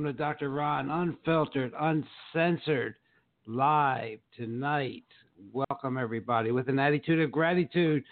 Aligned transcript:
welcome 0.00 0.16
to 0.16 0.18
Dr. 0.18 0.48
Ron, 0.48 0.88
unfiltered, 0.88 1.74
uncensored, 1.78 2.94
live 3.44 4.18
tonight. 4.34 5.04
Welcome, 5.52 5.98
everybody, 5.98 6.52
with 6.52 6.70
an 6.70 6.78
attitude 6.78 7.20
of 7.20 7.30
gratitude. 7.30 8.02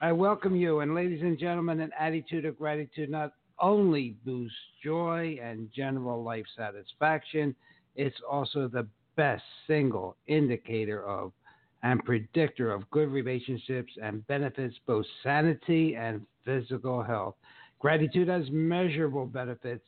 I 0.00 0.12
welcome 0.12 0.56
you, 0.56 0.80
and 0.80 0.94
ladies 0.94 1.20
and 1.20 1.38
gentlemen, 1.38 1.80
an 1.80 1.90
attitude 1.98 2.46
of 2.46 2.56
gratitude 2.56 3.10
not 3.10 3.34
only 3.58 4.16
boosts 4.24 4.56
joy 4.82 5.38
and 5.42 5.68
general 5.76 6.22
life 6.22 6.46
satisfaction, 6.56 7.54
it's 7.96 8.16
also 8.26 8.66
the 8.66 8.86
best 9.14 9.44
single 9.66 10.16
indicator 10.26 11.06
of 11.06 11.32
and 11.82 12.02
predictor 12.02 12.72
of 12.72 12.88
good 12.88 13.10
relationships 13.10 13.92
and 14.02 14.26
benefits 14.26 14.76
both 14.86 15.04
sanity 15.22 15.96
and 15.96 16.22
physical 16.46 17.02
health. 17.02 17.34
Gratitude 17.78 18.28
has 18.28 18.44
measurable 18.50 19.26
benefits 19.26 19.84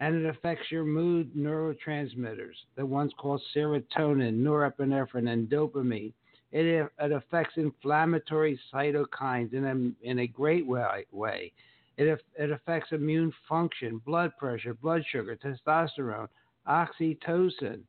and 0.00 0.14
it 0.14 0.26
affects 0.26 0.70
your 0.70 0.84
mood 0.84 1.34
neurotransmitters, 1.36 2.54
the 2.74 2.84
ones 2.84 3.12
called 3.18 3.42
serotonin, 3.54 4.40
norepinephrine, 4.40 5.28
and 5.30 5.48
dopamine. 5.48 6.12
It, 6.52 6.90
it 6.98 7.12
affects 7.12 7.54
inflammatory 7.56 8.58
cytokines 8.72 9.52
in 9.52 9.64
a, 9.64 10.08
in 10.08 10.20
a 10.20 10.26
great 10.26 10.66
way. 10.66 11.52
It, 11.98 12.20
it 12.38 12.50
affects 12.50 12.92
immune 12.92 13.32
function, 13.48 14.00
blood 14.04 14.32
pressure, 14.38 14.74
blood 14.74 15.04
sugar, 15.12 15.36
testosterone, 15.36 16.28
oxytocin. 16.66 17.80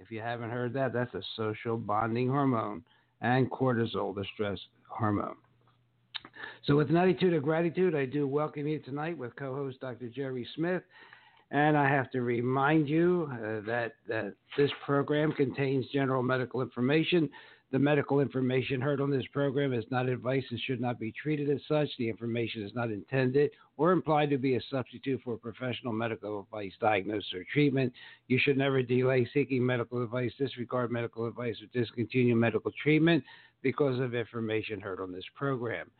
If 0.00 0.10
you 0.10 0.20
haven't 0.20 0.50
heard 0.50 0.72
that, 0.72 0.94
that's 0.94 1.14
a 1.14 1.22
social 1.36 1.76
bonding 1.76 2.28
hormone, 2.28 2.82
and 3.20 3.50
cortisol, 3.50 4.14
the 4.14 4.24
stress 4.32 4.58
hormone. 4.88 5.36
So, 6.66 6.76
with 6.76 6.88
an 6.88 6.96
attitude 6.96 7.34
of 7.34 7.42
gratitude, 7.42 7.94
I 7.94 8.06
do 8.06 8.26
welcome 8.26 8.66
you 8.66 8.78
tonight 8.78 9.16
with 9.16 9.36
co 9.36 9.54
host 9.54 9.80
Dr. 9.80 10.08
Jerry 10.08 10.46
Smith. 10.56 10.82
And 11.50 11.76
I 11.76 11.88
have 11.88 12.10
to 12.12 12.22
remind 12.22 12.88
you 12.88 13.28
uh, 13.32 13.66
that, 13.66 13.94
that 14.08 14.34
this 14.56 14.70
program 14.84 15.32
contains 15.32 15.86
general 15.92 16.22
medical 16.22 16.62
information. 16.62 17.28
The 17.72 17.78
medical 17.78 18.20
information 18.20 18.80
heard 18.80 19.00
on 19.00 19.10
this 19.10 19.26
program 19.32 19.72
is 19.72 19.84
not 19.90 20.08
advice 20.08 20.44
and 20.50 20.60
should 20.60 20.80
not 20.80 20.98
be 20.98 21.12
treated 21.12 21.50
as 21.50 21.60
such. 21.68 21.88
The 21.98 22.08
information 22.08 22.64
is 22.64 22.74
not 22.74 22.90
intended 22.90 23.50
or 23.76 23.92
implied 23.92 24.30
to 24.30 24.38
be 24.38 24.56
a 24.56 24.60
substitute 24.70 25.20
for 25.24 25.36
professional 25.36 25.92
medical 25.92 26.40
advice, 26.40 26.72
diagnosis, 26.80 27.32
or 27.32 27.44
treatment. 27.52 27.92
You 28.26 28.40
should 28.40 28.58
never 28.58 28.82
delay 28.82 29.28
seeking 29.32 29.64
medical 29.64 30.02
advice, 30.02 30.32
disregard 30.36 30.90
medical 30.90 31.26
advice, 31.26 31.56
or 31.62 31.66
discontinue 31.78 32.34
medical 32.34 32.72
treatment 32.82 33.22
because 33.62 34.00
of 34.00 34.14
information 34.14 34.80
heard 34.80 35.00
on 35.00 35.12
this 35.12 35.24
program. 35.36 35.90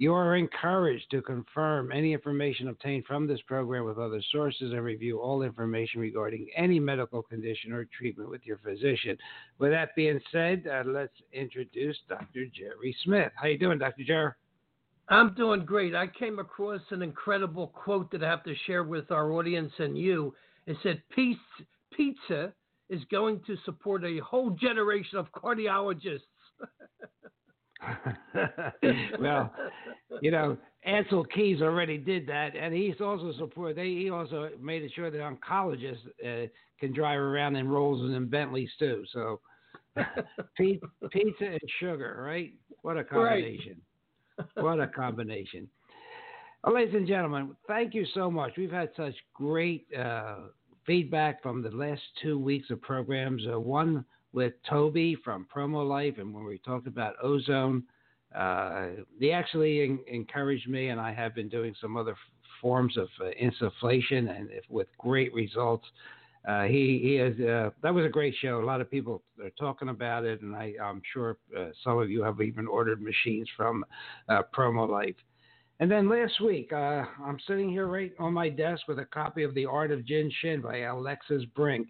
You 0.00 0.14
are 0.14 0.34
encouraged 0.34 1.10
to 1.10 1.20
confirm 1.20 1.92
any 1.92 2.14
information 2.14 2.68
obtained 2.68 3.04
from 3.04 3.26
this 3.26 3.42
program 3.42 3.84
with 3.84 3.98
other 3.98 4.22
sources 4.32 4.72
and 4.72 4.82
review 4.82 5.20
all 5.20 5.42
information 5.42 6.00
regarding 6.00 6.48
any 6.56 6.80
medical 6.80 7.22
condition 7.22 7.70
or 7.70 7.84
treatment 7.84 8.30
with 8.30 8.40
your 8.46 8.56
physician. 8.64 9.18
With 9.58 9.72
that 9.72 9.94
being 9.94 10.18
said, 10.32 10.66
uh, 10.66 10.84
let's 10.86 11.12
introduce 11.34 11.98
Dr. 12.08 12.46
Jerry 12.46 12.96
Smith. 13.04 13.30
How 13.34 13.48
you 13.48 13.58
doing, 13.58 13.78
Dr. 13.78 14.02
Jerry? 14.02 14.32
I'm 15.10 15.34
doing 15.34 15.66
great. 15.66 15.94
I 15.94 16.06
came 16.06 16.38
across 16.38 16.80
an 16.88 17.02
incredible 17.02 17.66
quote 17.66 18.10
that 18.12 18.24
I 18.24 18.30
have 18.30 18.44
to 18.44 18.54
share 18.66 18.84
with 18.84 19.10
our 19.10 19.32
audience 19.32 19.72
and 19.78 19.98
you. 19.98 20.34
It 20.66 20.78
said, 20.82 21.02
pizza 21.14 22.54
is 22.88 23.02
going 23.10 23.42
to 23.46 23.54
support 23.66 24.02
a 24.06 24.16
whole 24.20 24.48
generation 24.48 25.18
of 25.18 25.30
cardiologists." 25.32 26.20
well, 29.20 29.52
you 30.20 30.30
know, 30.30 30.56
Ancel 30.86 31.24
Keys 31.30 31.60
already 31.60 31.98
did 31.98 32.26
that, 32.26 32.56
and 32.56 32.74
he's 32.74 33.00
also 33.00 33.32
support. 33.38 33.76
They 33.76 33.88
he 33.88 34.10
also 34.10 34.50
made 34.60 34.82
it 34.82 34.92
sure 34.94 35.10
that 35.10 35.20
oncologists 35.20 36.06
uh, 36.24 36.48
can 36.78 36.92
drive 36.92 37.18
around 37.18 37.56
in 37.56 37.68
Rolls 37.68 38.00
and 38.00 38.14
in 38.14 38.28
Bentleys 38.28 38.70
too. 38.78 39.04
So, 39.12 39.40
pizza, 40.56 40.86
and 41.40 41.60
sugar, 41.78 42.22
right? 42.24 42.52
What 42.82 42.96
a 42.96 43.04
combination! 43.04 43.80
what 44.54 44.80
a 44.80 44.86
combination! 44.86 45.68
Well, 46.64 46.74
ladies 46.74 46.94
and 46.94 47.06
gentlemen, 47.06 47.56
thank 47.66 47.94
you 47.94 48.06
so 48.14 48.30
much. 48.30 48.52
We've 48.56 48.70
had 48.70 48.90
such 48.96 49.14
great 49.34 49.86
uh, 49.98 50.36
feedback 50.86 51.42
from 51.42 51.62
the 51.62 51.70
last 51.70 52.02
two 52.22 52.38
weeks 52.38 52.70
of 52.70 52.80
programs. 52.80 53.42
Uh, 53.50 53.60
one 53.60 54.04
with 54.32 54.52
Toby 54.68 55.16
from 55.24 55.46
Promo 55.54 55.86
Life, 55.86 56.14
and 56.18 56.34
when 56.34 56.44
we 56.44 56.58
talked 56.58 56.86
about 56.86 57.14
ozone, 57.22 57.82
uh, 58.34 58.88
they 59.20 59.32
actually 59.32 59.82
en- 59.82 59.98
encouraged 60.06 60.68
me, 60.68 60.88
and 60.88 61.00
I 61.00 61.12
have 61.12 61.34
been 61.34 61.48
doing 61.48 61.74
some 61.80 61.96
other 61.96 62.12
f- 62.12 62.18
forms 62.60 62.96
of 62.96 63.08
uh, 63.20 63.30
insufflation, 63.42 64.36
and 64.36 64.48
if, 64.50 64.64
with 64.68 64.88
great 64.98 65.32
results. 65.34 65.86
Uh, 66.48 66.64
he 66.64 67.00
he 67.02 67.14
has 67.16 67.34
uh, 67.40 67.70
that 67.82 67.92
was 67.92 68.06
a 68.06 68.08
great 68.08 68.34
show. 68.40 68.62
A 68.62 68.64
lot 68.64 68.80
of 68.80 68.90
people 68.90 69.22
are 69.42 69.50
talking 69.58 69.90
about 69.90 70.24
it, 70.24 70.40
and 70.40 70.56
I, 70.56 70.72
I'm 70.82 71.02
sure 71.12 71.36
uh, 71.58 71.66
some 71.84 71.98
of 71.98 72.08
you 72.08 72.22
have 72.22 72.40
even 72.40 72.66
ordered 72.66 73.02
machines 73.02 73.48
from 73.56 73.84
uh, 74.28 74.42
Promo 74.54 74.88
Life. 74.88 75.16
And 75.80 75.90
then 75.90 76.08
last 76.10 76.40
week, 76.42 76.72
I'm 76.74 77.38
sitting 77.46 77.70
here 77.70 77.86
right 77.86 78.12
on 78.18 78.34
my 78.34 78.50
desk 78.50 78.82
with 78.86 78.98
a 78.98 79.06
copy 79.06 79.44
of 79.44 79.54
The 79.54 79.64
Art 79.64 79.90
of 79.90 80.04
Jin 80.04 80.30
Shin 80.40 80.60
by 80.60 80.80
Alexis 80.80 81.42
Brink 81.56 81.88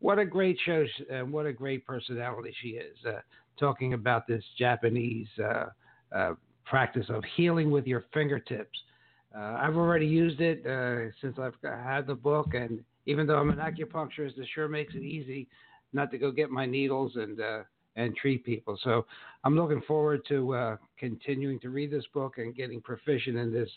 what 0.00 0.18
a 0.18 0.24
great 0.24 0.58
show 0.64 0.84
and 1.10 1.32
what 1.32 1.46
a 1.46 1.52
great 1.52 1.84
personality 1.86 2.54
she 2.62 2.68
is 2.68 2.96
uh, 3.06 3.20
talking 3.58 3.94
about 3.94 4.26
this 4.26 4.42
japanese 4.58 5.28
uh, 5.42 5.66
uh, 6.14 6.34
practice 6.64 7.06
of 7.08 7.22
healing 7.36 7.70
with 7.70 7.86
your 7.86 8.04
fingertips. 8.12 8.78
Uh, 9.36 9.58
i've 9.60 9.76
already 9.76 10.06
used 10.06 10.40
it 10.40 10.64
uh, 10.66 11.10
since 11.20 11.36
i've 11.38 11.54
had 11.62 12.06
the 12.06 12.14
book 12.14 12.54
and 12.54 12.80
even 13.06 13.26
though 13.26 13.36
i'm 13.36 13.50
an 13.50 13.58
acupuncturist 13.58 14.38
it 14.38 14.48
sure 14.54 14.68
makes 14.68 14.94
it 14.94 15.02
easy 15.02 15.48
not 15.92 16.10
to 16.10 16.18
go 16.18 16.30
get 16.30 16.50
my 16.50 16.66
needles 16.66 17.12
and 17.16 17.40
uh, 17.40 17.62
and 17.96 18.14
treat 18.14 18.44
people. 18.44 18.78
So 18.84 19.06
i'm 19.44 19.56
looking 19.56 19.82
forward 19.82 20.20
to 20.28 20.76
continuing 20.98 21.58
to 21.60 21.70
read 21.70 21.90
this 21.90 22.04
book 22.14 22.38
and 22.38 22.54
getting 22.54 22.80
proficient 22.80 23.36
in 23.36 23.52
this 23.52 23.70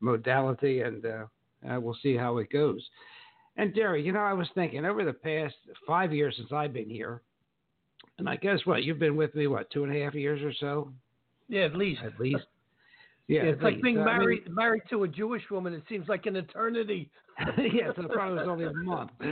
modality 0.00 0.80
and 0.80 1.04
we'll 1.62 1.96
see 2.02 2.16
how 2.16 2.38
it 2.38 2.50
goes 2.50 2.82
and 3.56 3.74
Jerry, 3.74 4.02
you 4.02 4.12
know, 4.12 4.20
I 4.20 4.32
was 4.32 4.48
thinking 4.54 4.84
over 4.84 5.04
the 5.04 5.12
past 5.12 5.54
five 5.86 6.12
years 6.12 6.34
since 6.36 6.50
I've 6.52 6.72
been 6.72 6.90
here, 6.90 7.22
And 8.18 8.28
I 8.28 8.36
guess 8.36 8.58
what 8.64 8.84
you've 8.84 8.98
been 8.98 9.16
with 9.16 9.34
me 9.34 9.46
what 9.46 9.70
two 9.70 9.84
and 9.84 9.94
a 9.94 10.04
half 10.04 10.14
years 10.14 10.42
or 10.42 10.52
so. 10.58 10.92
Yeah, 11.48 11.62
at 11.62 11.76
least. 11.76 12.00
At 12.04 12.18
least. 12.18 12.42
Yeah, 13.26 13.44
yeah 13.44 13.52
it's 13.52 13.62
like 13.62 13.76
least. 13.76 13.84
being 13.84 14.04
married 14.04 14.42
I 14.44 14.48
mean, 14.48 14.54
married 14.54 14.82
to 14.90 15.04
a 15.04 15.08
Jewish 15.08 15.44
woman. 15.50 15.72
It 15.72 15.82
seems 15.88 16.06
like 16.08 16.26
an 16.26 16.36
eternity. 16.36 17.08
yeah, 17.56 17.90
so 17.96 18.06
probably 18.06 18.36
was 18.36 18.46
only 18.46 18.66
a 18.66 18.72
month. 18.74 19.12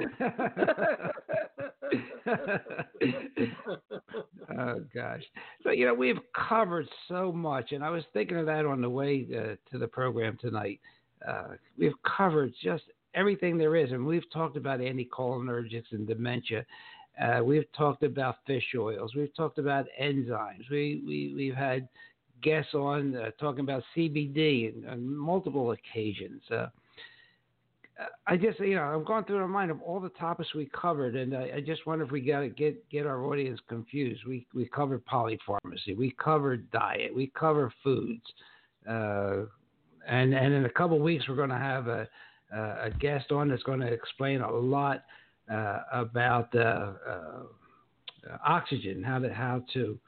oh 4.58 4.80
gosh. 4.94 5.22
So 5.62 5.72
you 5.72 5.84
know 5.84 5.92
we've 5.92 6.20
covered 6.48 6.88
so 7.06 7.32
much, 7.32 7.72
and 7.72 7.84
I 7.84 7.90
was 7.90 8.02
thinking 8.14 8.38
of 8.38 8.46
that 8.46 8.64
on 8.64 8.80
the 8.80 8.88
way 8.88 9.26
uh, 9.30 9.56
to 9.70 9.78
the 9.78 9.88
program 9.88 10.38
tonight. 10.40 10.80
Uh, 11.28 11.48
we've 11.76 11.92
covered 12.16 12.54
just 12.62 12.84
everything 13.14 13.58
there 13.58 13.76
is, 13.76 13.92
and 13.92 14.04
we've 14.04 14.30
talked 14.32 14.56
about 14.56 14.80
anticholinergics 14.80 15.92
and 15.92 16.06
dementia. 16.06 16.64
Uh, 17.20 17.40
we've 17.44 17.70
talked 17.72 18.02
about 18.02 18.36
fish 18.46 18.64
oils. 18.76 19.14
We've 19.14 19.34
talked 19.34 19.58
about 19.58 19.86
enzymes. 20.00 20.70
We 20.70 21.02
we 21.06 21.32
we've 21.34 21.54
had 21.54 21.88
guests 22.42 22.74
on 22.74 23.16
uh, 23.16 23.30
talking 23.38 23.60
about 23.60 23.82
CBD 23.96 24.90
on 24.90 25.16
multiple 25.16 25.72
occasions. 25.72 26.42
Uh, 26.50 26.66
I 28.26 28.36
just, 28.36 28.58
you 28.60 28.74
know, 28.74 28.82
I'm 28.82 29.04
going 29.04 29.24
through 29.24 29.40
my 29.40 29.46
mind 29.46 29.70
of 29.70 29.80
all 29.82 30.00
the 30.00 30.08
topics 30.10 30.54
we 30.54 30.66
covered, 30.66 31.14
and 31.14 31.36
I, 31.36 31.52
I 31.56 31.60
just 31.60 31.86
wonder 31.86 32.04
if 32.04 32.10
we 32.10 32.20
got 32.20 32.40
to 32.40 32.48
get 32.48 32.88
get 32.88 33.06
our 33.06 33.24
audience 33.24 33.60
confused. 33.68 34.22
We 34.26 34.46
we 34.54 34.66
covered 34.66 35.04
polypharmacy, 35.06 35.96
we 35.96 36.12
covered 36.12 36.70
diet, 36.70 37.14
we 37.14 37.30
cover 37.38 37.72
foods, 37.84 38.24
uh, 38.88 39.42
and 40.08 40.34
and 40.34 40.54
in 40.54 40.64
a 40.64 40.70
couple 40.70 40.98
weeks 40.98 41.28
we're 41.28 41.36
going 41.36 41.50
to 41.50 41.58
have 41.58 41.88
a 41.88 42.08
a 42.56 42.90
guest 43.00 43.32
on 43.32 43.48
that's 43.48 43.62
going 43.62 43.80
to 43.80 43.86
explain 43.86 44.40
a 44.40 44.50
lot 44.50 45.04
uh, 45.50 45.80
about 45.92 46.54
uh, 46.54 46.92
uh 47.08 47.42
oxygen, 48.46 49.02
how 49.02 49.18
to 49.18 49.32
how 49.32 49.62
to 49.72 49.98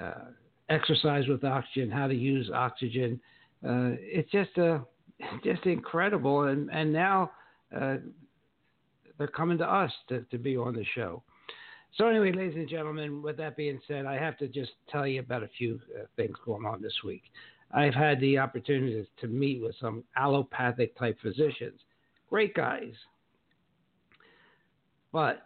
uh, 0.00 0.24
exercise 0.68 1.26
with 1.28 1.44
oxygen, 1.44 1.90
how 1.90 2.06
to 2.06 2.14
use 2.14 2.50
oxygen. 2.52 3.20
Uh, 3.64 3.96
it's 4.00 4.30
just 4.30 4.56
a 4.58 4.82
just 5.44 5.64
incredible. 5.66 6.48
And 6.48 6.70
and 6.70 6.92
now 6.92 7.30
uh, 7.74 7.96
they're 9.18 9.28
coming 9.28 9.58
to 9.58 9.70
us 9.70 9.92
to, 10.08 10.22
to 10.30 10.38
be 10.38 10.56
on 10.56 10.74
the 10.74 10.84
show. 10.94 11.22
So 11.96 12.08
anyway, 12.08 12.32
ladies 12.32 12.56
and 12.56 12.68
gentlemen, 12.68 13.22
with 13.22 13.36
that 13.36 13.56
being 13.56 13.78
said, 13.86 14.06
I 14.06 14.14
have 14.14 14.38
to 14.38 14.48
just 14.48 14.72
tell 14.88 15.06
you 15.06 15.20
about 15.20 15.42
a 15.42 15.50
few 15.58 15.78
uh, 15.94 16.04
things 16.16 16.36
going 16.46 16.64
on 16.64 16.80
this 16.80 16.94
week. 17.04 17.22
I've 17.70 17.94
had 17.94 18.18
the 18.20 18.38
opportunity 18.38 19.06
to 19.20 19.26
meet 19.26 19.62
with 19.62 19.74
some 19.80 20.04
allopathic 20.16 20.96
type 20.98 21.18
physicians, 21.22 21.80
great 22.32 22.54
guys, 22.54 22.94
but 25.12 25.42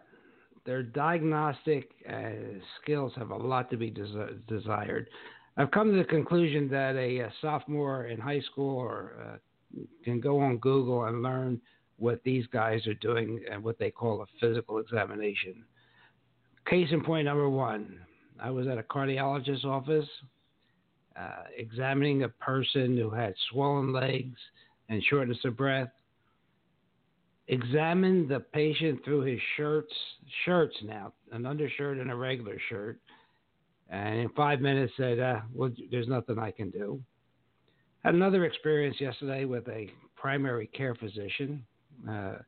their 0.64 0.84
diagnostic 0.84 1.90
uh, 2.08 2.60
skills 2.80 3.12
have 3.16 3.30
a 3.30 3.36
lot 3.36 3.68
to 3.72 3.76
be 3.76 3.90
des- 3.90 4.34
desired. 4.46 5.08
I've 5.56 5.72
come 5.72 5.90
to 5.90 5.98
the 5.98 6.04
conclusion 6.04 6.68
that 6.68 6.94
a, 6.94 7.18
a 7.18 7.32
sophomore 7.40 8.06
in 8.06 8.20
high 8.20 8.40
school 8.52 8.78
or 8.78 9.16
uh, 9.20 9.80
can 10.04 10.20
go 10.20 10.38
on 10.38 10.58
Google 10.58 11.06
and 11.06 11.24
learn 11.24 11.60
what 11.98 12.22
these 12.22 12.46
guys 12.52 12.86
are 12.86 12.94
doing 12.94 13.40
and 13.50 13.64
what 13.64 13.80
they 13.80 13.90
call 13.90 14.22
a 14.22 14.26
physical 14.40 14.78
examination. 14.78 15.64
Case 16.70 16.88
in 16.92 17.02
point 17.02 17.24
number 17.24 17.48
one 17.48 17.98
I 18.40 18.50
was 18.50 18.68
at 18.68 18.78
a 18.78 18.84
cardiologist's 18.84 19.64
office 19.64 20.08
uh, 21.18 21.44
examining 21.56 22.22
a 22.22 22.28
person 22.28 22.96
who 22.96 23.10
had 23.10 23.34
swollen 23.50 23.92
legs 23.92 24.38
and 24.88 25.02
shortness 25.10 25.38
of 25.44 25.56
breath. 25.56 25.88
Examined 27.48 28.28
the 28.28 28.40
patient 28.40 29.04
through 29.04 29.20
his 29.20 29.40
shirts, 29.56 29.92
shirts 30.44 30.76
now, 30.82 31.12
an 31.30 31.46
undershirt 31.46 31.98
and 31.98 32.10
a 32.10 32.16
regular 32.16 32.58
shirt, 32.68 32.98
and 33.88 34.18
in 34.18 34.28
five 34.30 34.60
minutes 34.60 34.92
said, 34.96 35.20
uh, 35.20 35.42
"Well, 35.54 35.70
there's 35.90 36.08
nothing 36.08 36.40
I 36.40 36.50
can 36.50 36.70
do." 36.70 37.00
Had 38.02 38.14
another 38.14 38.44
experience 38.46 39.00
yesterday 39.00 39.44
with 39.44 39.68
a 39.68 39.88
primary 40.16 40.66
care 40.68 40.96
physician 40.96 41.64
uh, 42.08 42.38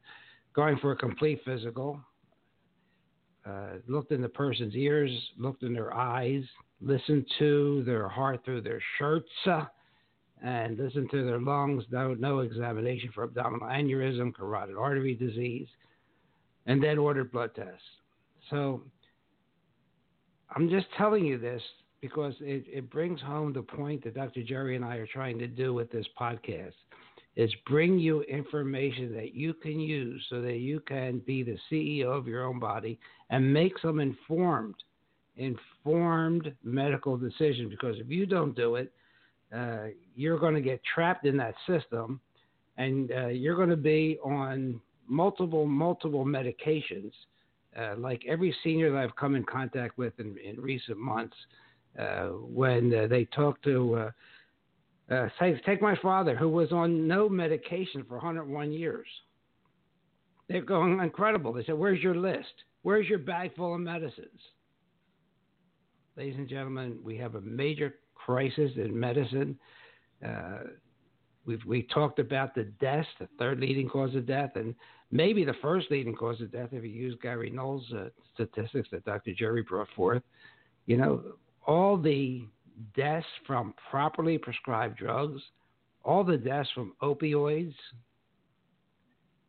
going 0.52 0.76
for 0.78 0.92
a 0.92 0.96
complete 0.96 1.40
physical. 1.44 2.00
Uh, 3.46 3.74
looked 3.86 4.10
in 4.10 4.20
the 4.20 4.28
person's 4.28 4.74
ears, 4.74 5.10
looked 5.38 5.62
in 5.62 5.72
their 5.72 5.94
eyes, 5.94 6.42
listened 6.80 7.24
to 7.38 7.82
their 7.84 8.08
heart 8.08 8.44
through 8.44 8.60
their 8.60 8.80
shirts, 8.98 9.30
uh, 9.46 9.64
and 10.42 10.78
listen 10.78 11.08
to 11.10 11.24
their 11.24 11.40
lungs. 11.40 11.84
No, 11.90 12.14
no 12.14 12.40
examination 12.40 13.10
for 13.14 13.24
abdominal 13.24 13.68
aneurysm, 13.68 14.34
carotid 14.34 14.76
artery 14.76 15.14
disease, 15.14 15.68
and 16.66 16.82
then 16.82 16.98
ordered 16.98 17.32
blood 17.32 17.54
tests. 17.54 17.82
So 18.50 18.82
I'm 20.54 20.68
just 20.70 20.86
telling 20.96 21.24
you 21.24 21.38
this 21.38 21.62
because 22.00 22.34
it, 22.40 22.64
it 22.68 22.90
brings 22.90 23.20
home 23.20 23.52
the 23.52 23.62
point 23.62 24.04
that 24.04 24.14
Dr. 24.14 24.42
Jerry 24.42 24.76
and 24.76 24.84
I 24.84 24.96
are 24.96 25.06
trying 25.06 25.38
to 25.38 25.46
do 25.46 25.74
with 25.74 25.90
this 25.90 26.06
podcast 26.18 26.72
is 27.36 27.52
bring 27.66 27.98
you 27.98 28.22
information 28.22 29.14
that 29.14 29.34
you 29.34 29.54
can 29.54 29.78
use 29.78 30.24
so 30.28 30.40
that 30.42 30.56
you 30.56 30.80
can 30.80 31.20
be 31.20 31.42
the 31.42 31.56
CEO 31.70 32.06
of 32.06 32.26
your 32.26 32.44
own 32.44 32.58
body 32.58 32.98
and 33.30 33.52
make 33.52 33.78
some 33.80 34.00
informed 34.00 34.74
informed 35.36 36.52
medical 36.64 37.16
decisions 37.16 37.70
because 37.70 37.94
if 38.00 38.08
you 38.08 38.26
don't 38.26 38.56
do 38.56 38.74
it 38.74 38.92
uh, 39.54 39.86
you're 40.14 40.38
going 40.38 40.54
to 40.54 40.60
get 40.60 40.80
trapped 40.94 41.26
in 41.26 41.36
that 41.36 41.54
system 41.66 42.20
and 42.76 43.10
uh, 43.12 43.26
you're 43.28 43.56
going 43.56 43.70
to 43.70 43.76
be 43.76 44.18
on 44.24 44.80
multiple 45.08 45.66
multiple 45.66 46.24
medications 46.24 47.12
uh, 47.78 47.94
like 47.96 48.22
every 48.28 48.54
senior 48.64 48.90
that 48.92 48.98
I've 48.98 49.16
come 49.16 49.34
in 49.34 49.44
contact 49.44 49.98
with 49.98 50.18
in, 50.18 50.36
in 50.38 50.60
recent 50.60 50.98
months 50.98 51.36
uh, 51.98 52.26
when 52.26 52.94
uh, 52.94 53.06
they 53.06 53.24
talk 53.26 53.62
to 53.62 54.10
uh, 55.10 55.28
take, 55.38 55.64
take 55.64 55.82
my 55.82 55.96
father, 56.02 56.36
who 56.36 56.48
was 56.48 56.70
on 56.72 57.06
no 57.08 57.28
medication 57.28 58.04
for 58.06 58.14
101 58.14 58.72
years. 58.72 59.06
They're 60.48 60.62
going 60.62 61.00
incredible. 61.00 61.52
They 61.52 61.64
said, 61.64 61.76
Where's 61.76 62.02
your 62.02 62.14
list? 62.14 62.52
Where's 62.82 63.08
your 63.08 63.18
bag 63.18 63.54
full 63.56 63.74
of 63.74 63.80
medicines? 63.80 64.40
Ladies 66.16 66.36
and 66.36 66.48
gentlemen, 66.48 66.98
we 67.02 67.16
have 67.18 67.34
a 67.34 67.40
major 67.40 67.94
crisis 68.28 68.70
in 68.76 68.98
medicine. 68.98 69.58
Uh, 70.22 70.58
we've 71.46 71.64
we 71.64 71.84
talked 71.84 72.18
about 72.18 72.54
the 72.54 72.64
deaths, 72.78 73.08
the 73.18 73.26
third 73.38 73.58
leading 73.58 73.88
cause 73.88 74.14
of 74.14 74.26
death, 74.26 74.50
and 74.56 74.74
maybe 75.10 75.44
the 75.44 75.54
first 75.62 75.90
leading 75.90 76.14
cause 76.14 76.38
of 76.42 76.52
death 76.52 76.68
if 76.72 76.84
you 76.84 76.90
use 76.90 77.16
Gary 77.22 77.48
Null's 77.48 77.90
uh, 77.90 78.10
statistics 78.34 78.90
that 78.92 79.06
Dr. 79.06 79.32
Jerry 79.32 79.62
brought 79.62 79.88
forth. 79.96 80.22
You 80.84 80.98
know, 80.98 81.22
all 81.66 81.96
the 81.96 82.44
deaths 82.94 83.24
from 83.46 83.72
properly 83.90 84.36
prescribed 84.36 84.98
drugs, 84.98 85.40
all 86.04 86.22
the 86.22 86.36
deaths 86.36 86.68
from 86.74 86.92
opioids, 87.02 87.74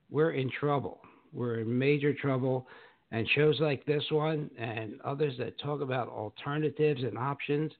we're 0.09 0.31
in 0.31 0.49
trouble. 0.57 1.01
We're 1.33 1.59
in 1.59 1.77
major 1.77 2.13
trouble. 2.13 2.65
And 3.11 3.27
shows 3.35 3.59
like 3.59 3.85
this 3.85 4.03
one 4.09 4.49
and 4.57 5.01
others 5.03 5.33
that 5.39 5.59
talk 5.59 5.81
about 5.81 6.07
alternatives 6.07 7.03
and 7.03 7.17
options, 7.17 7.71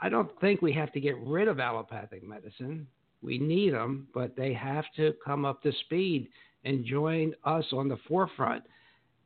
I 0.00 0.08
don't 0.08 0.30
think 0.40 0.60
we 0.60 0.72
have 0.72 0.92
to 0.92 1.00
get 1.00 1.16
rid 1.18 1.48
of 1.48 1.60
allopathic 1.60 2.26
medicine. 2.26 2.86
We 3.22 3.38
need 3.38 3.72
them, 3.72 4.08
but 4.12 4.36
they 4.36 4.52
have 4.52 4.84
to 4.96 5.14
come 5.24 5.44
up 5.44 5.62
to 5.62 5.72
speed 5.86 6.28
and 6.64 6.84
join 6.84 7.34
us 7.44 7.64
on 7.72 7.88
the 7.88 7.98
forefront. 8.08 8.64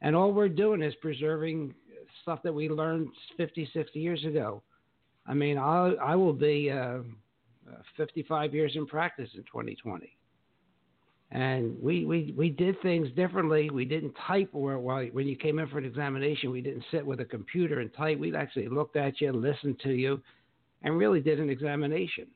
And 0.01 0.15
all 0.15 0.33
we're 0.33 0.49
doing 0.49 0.83
is 0.83 0.95
preserving 1.01 1.75
stuff 2.23 2.41
that 2.45 2.55
we 2.55 2.69
learned 2.69 3.09
50, 3.37 3.69
60 3.73 3.99
years 3.99 4.25
ago. 4.25 4.63
I 5.27 5.35
mean, 5.35 5.59
I'll, 5.59 5.97
I 6.01 6.15
will 6.15 6.33
be 6.33 6.71
uh, 6.71 6.99
55 7.97 8.55
years 8.55 8.73
in 8.75 8.87
practice 8.87 9.31
in 9.35 9.43
2020. 9.43 10.17
And 11.31 11.77
we, 11.83 12.07
we, 12.07 12.35
we 12.37 12.49
did 12.49 12.81
things 12.81 13.09
differently. 13.15 13.69
We 13.69 13.85
didn't 13.85 14.15
type 14.27 14.49
where, 14.53 14.79
while, 14.79 15.05
when 15.07 15.27
you 15.27 15.37
came 15.37 15.59
in 15.59 15.69
for 15.69 15.77
an 15.77 15.85
examination. 15.85 16.51
We 16.51 16.63
didn't 16.63 16.85
sit 16.91 17.05
with 17.05 17.21
a 17.21 17.25
computer 17.25 17.81
and 17.81 17.93
type. 17.93 18.19
We 18.19 18.35
actually 18.35 18.69
looked 18.69 18.97
at 18.97 19.21
you, 19.21 19.33
listened 19.33 19.79
to 19.83 19.91
you, 19.91 20.23
and 20.83 20.99
really 20.99 21.21
did 21.21 21.41
an 21.41 21.51
examination. 21.51 22.27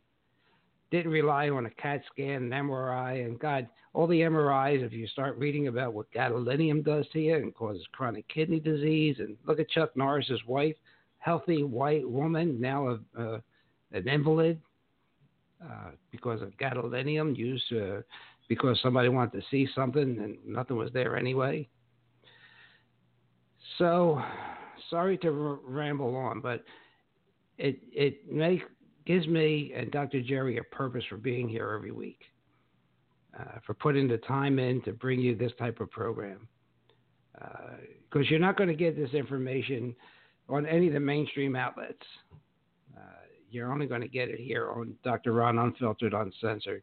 Didn't 0.91 1.13
rely 1.13 1.49
on 1.49 1.67
a 1.67 1.71
CAT 1.71 2.03
scan, 2.13 2.43
an 2.43 2.51
MRI, 2.51 3.25
and 3.25 3.39
God, 3.39 3.67
all 3.95 4.07
the 4.07 4.21
MRIs. 4.21 4.85
If 4.85 4.93
you 4.93 5.07
start 5.07 5.39
reading 5.39 5.69
about 5.69 5.95
what 5.95 6.13
gadolinium 6.13 6.85
does 6.85 7.07
to 7.13 7.21
you 7.21 7.37
and 7.37 7.55
causes 7.55 7.87
chronic 7.93 8.29
kidney 8.29 8.61
disease, 8.61 9.17
and 9.19 9.37
look 9.47 9.59
at 9.59 9.71
Chuck 9.71 9.97
Norris's 9.97 10.45
wife 10.47 10.77
healthy 11.23 11.63
white 11.63 12.09
woman, 12.09 12.61
now 12.61 12.89
a, 12.89 12.99
uh, 13.19 13.39
an 13.93 14.09
invalid 14.09 14.61
uh, 15.65 15.91
because 16.11 16.43
of 16.43 16.51
gadolinium 16.59 17.37
used 17.37 17.73
uh, 17.73 18.01
because 18.49 18.79
somebody 18.83 19.09
wanted 19.09 19.41
to 19.41 19.47
see 19.51 19.69
something 19.75 20.03
and 20.03 20.37
nothing 20.45 20.77
was 20.77 20.91
there 20.93 21.17
anyway. 21.17 21.67
So, 23.79 24.21
sorry 24.91 25.17
to 25.19 25.29
r- 25.29 25.59
ramble 25.65 26.17
on, 26.17 26.41
but 26.41 26.65
it 27.59 27.79
it 27.93 28.33
make, 28.33 28.63
gives 29.07 29.27
me 29.27 29.73
and 29.77 29.91
Dr. 29.91 30.23
Jerry 30.23 30.59
a 30.59 30.65
purpose 30.65 31.05
for 31.09 31.17
being 31.17 31.49
here 31.49 31.73
every 31.75 31.93
week, 31.93 32.21
uh, 33.39 33.59
for 33.67 33.75
putting 33.75 34.09
the 34.09 34.19
time 34.19 34.59
in 34.59 34.83
to 34.83 34.93
bring 34.93 35.21
you 35.21 35.37
this 35.37 35.53
type 35.59 35.81
of 35.81 35.91
program. 35.91 36.49
Because 37.35 38.27
uh, 38.27 38.31
you're 38.31 38.39
not 38.39 38.57
going 38.57 38.69
to 38.69 38.75
get 38.75 38.97
this 38.97 39.13
information 39.15 39.95
on 40.49 40.67
any 40.67 40.89
of 40.89 40.93
the 40.93 41.01
mainstream 41.01 41.57
outlets. 41.57 42.05
Uh, 42.97 43.01
you're 43.51 43.73
only 43.73 43.87
going 43.87 44.03
to 44.03 44.09
get 44.09 44.29
it 44.29 44.39
here 44.39 44.71
on 44.71 44.95
Dr. 45.03 45.33
Ron 45.33 45.59
Unfiltered, 45.59 46.15
Uncensored. 46.15 46.83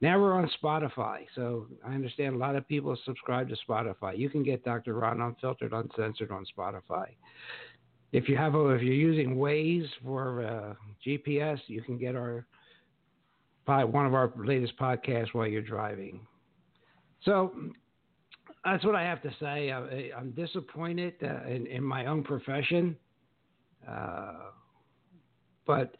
Now 0.00 0.20
we're 0.20 0.34
on 0.34 0.50
Spotify, 0.62 1.24
so 1.34 1.66
I 1.86 1.94
understand 1.94 2.34
a 2.34 2.38
lot 2.38 2.56
of 2.56 2.68
people 2.68 2.96
subscribe 3.06 3.48
to 3.48 3.56
Spotify. 3.66 4.18
You 4.18 4.28
can 4.28 4.42
get 4.42 4.64
Dr. 4.64 4.94
Ron 4.94 5.20
Unfiltered, 5.20 5.72
Uncensored 5.72 6.30
on 6.30 6.44
Spotify. 6.56 7.06
If 8.14 8.28
you 8.28 8.36
have 8.36 8.54
a, 8.54 8.68
if 8.68 8.80
you're 8.80 8.94
using 8.94 9.34
Waze 9.34 9.88
for 10.04 10.46
uh, 10.46 10.74
GPS, 11.04 11.58
you 11.66 11.82
can 11.82 11.98
get 11.98 12.14
our 12.14 12.46
one 13.66 14.06
of 14.06 14.14
our 14.14 14.32
latest 14.36 14.78
podcasts 14.78 15.32
while 15.32 15.48
you're 15.48 15.62
driving. 15.62 16.20
So 17.24 17.52
that's 18.64 18.84
what 18.84 18.94
I 18.94 19.02
have 19.02 19.20
to 19.22 19.30
say. 19.40 19.72
I, 19.72 20.16
am 20.16 20.30
disappointed 20.36 21.14
uh, 21.24 21.48
in, 21.48 21.66
in, 21.66 21.82
my 21.82 22.06
own 22.06 22.22
profession, 22.22 22.94
uh, 23.88 24.34
but 25.66 25.96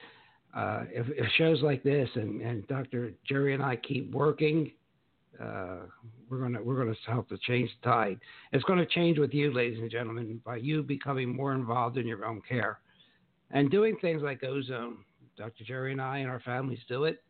uh, 0.55 0.85
if, 0.91 1.09
if, 1.09 1.27
shows 1.37 1.63
like 1.63 1.83
this 1.83 2.09
and, 2.15 2.41
and, 2.43 2.65
Dr. 2.69 3.13
Jerry 3.27 3.55
and 3.55 3.63
I 3.63 3.75
keep 3.75 4.13
working, 4.13 4.71
uh, 5.43 5.87
we're 6.29 6.39
gonna 6.39 6.63
we're 6.63 6.77
gonna 6.77 6.97
help 7.07 7.29
to 7.29 7.39
change 7.39 7.71
the 7.83 7.91
tide. 7.91 8.21
It's 8.53 8.65
going 8.65 8.79
to 8.79 8.87
change 8.87 9.19
with 9.19 9.35
you, 9.35 9.53
ladies 9.53 9.79
and 9.79 9.91
gentlemen, 9.91 10.41
by 10.45 10.57
you 10.57 10.83
becoming 10.83 11.35
more 11.35 11.55
involved 11.55 11.97
in 11.97 12.07
your 12.07 12.25
own 12.25 12.43
care 12.49 12.81
and 13.51 13.71
doing 13.71 13.97
things 14.01 14.23
like 14.23 14.43
ozone. 14.45 14.99
Dr. 15.37 15.65
Jerry 15.65 15.93
and 15.93 16.01
I 16.01 16.19
and 16.19 16.31
our 16.31 16.41
families 16.41 16.79
do 16.89 17.05
it. 17.05 17.23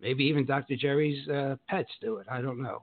Maybe 0.00 0.24
even 0.24 0.44
Dr. 0.44 0.76
Jerry's 0.76 1.26
uh, 1.28 1.56
pets 1.68 1.90
do 2.00 2.18
it. 2.18 2.26
I 2.30 2.40
don't 2.40 2.62
know. 2.62 2.82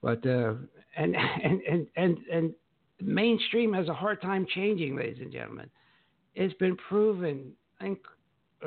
But 0.00 0.24
uh, 0.26 0.54
and, 0.96 1.16
and 1.16 1.60
and 1.62 1.86
and 1.96 2.18
and 2.32 2.54
mainstream 3.00 3.72
has 3.72 3.88
a 3.88 3.94
hard 3.94 4.22
time 4.22 4.46
changing, 4.54 4.96
ladies 4.96 5.18
and 5.20 5.32
gentlemen. 5.32 5.68
It's 6.34 6.54
been 6.54 6.76
proven 6.88 7.52
think, 7.82 7.98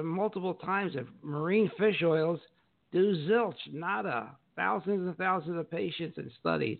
multiple 0.03 0.53
times 0.53 0.93
that 0.93 1.05
marine 1.23 1.71
fish 1.77 2.01
oils 2.03 2.39
do 2.91 3.15
zilch, 3.27 3.55
nada, 3.71 4.31
thousands 4.55 5.07
and 5.07 5.17
thousands 5.17 5.57
of 5.57 5.69
patients 5.69 6.17
and 6.17 6.31
studies. 6.39 6.79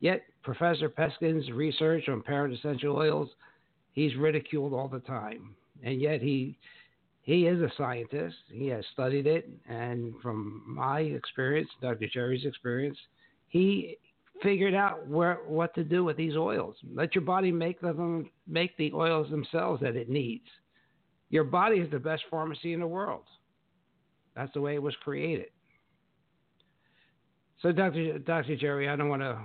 Yet 0.00 0.22
Professor 0.42 0.88
Peskin's 0.88 1.50
research 1.50 2.08
on 2.08 2.22
parent 2.22 2.54
essential 2.54 2.96
oils, 2.96 3.30
he's 3.92 4.14
ridiculed 4.16 4.72
all 4.72 4.88
the 4.88 5.00
time, 5.00 5.54
and 5.82 6.00
yet 6.00 6.20
he 6.20 6.58
he 7.22 7.46
is 7.46 7.62
a 7.62 7.72
scientist. 7.78 8.36
He 8.52 8.66
has 8.68 8.84
studied 8.92 9.26
it, 9.26 9.48
and 9.66 10.12
from 10.22 10.62
my 10.66 11.00
experience, 11.00 11.70
Dr. 11.80 12.06
Jerry's 12.12 12.44
experience, 12.44 12.98
he 13.48 13.96
figured 14.42 14.74
out 14.74 15.06
where 15.08 15.36
what 15.46 15.74
to 15.74 15.84
do 15.84 16.04
with 16.04 16.18
these 16.18 16.36
oils. 16.36 16.76
Let 16.94 17.14
your 17.14 17.24
body 17.24 17.50
make 17.50 17.80
them 17.80 18.28
make 18.46 18.76
the 18.76 18.92
oils 18.92 19.30
themselves 19.30 19.80
that 19.80 19.96
it 19.96 20.10
needs. 20.10 20.44
Your 21.30 21.44
body 21.44 21.78
is 21.78 21.90
the 21.90 21.98
best 21.98 22.24
pharmacy 22.30 22.74
in 22.74 22.80
the 22.80 22.86
world. 22.86 23.24
That's 24.36 24.52
the 24.52 24.60
way 24.60 24.74
it 24.74 24.82
was 24.82 24.94
created. 25.02 25.46
So, 27.64 27.72
Dr. 27.72 28.18
Dr. 28.18 28.56
Jerry, 28.56 28.90
I 28.90 28.96
don't 28.96 29.08
want 29.08 29.22
to 29.22 29.38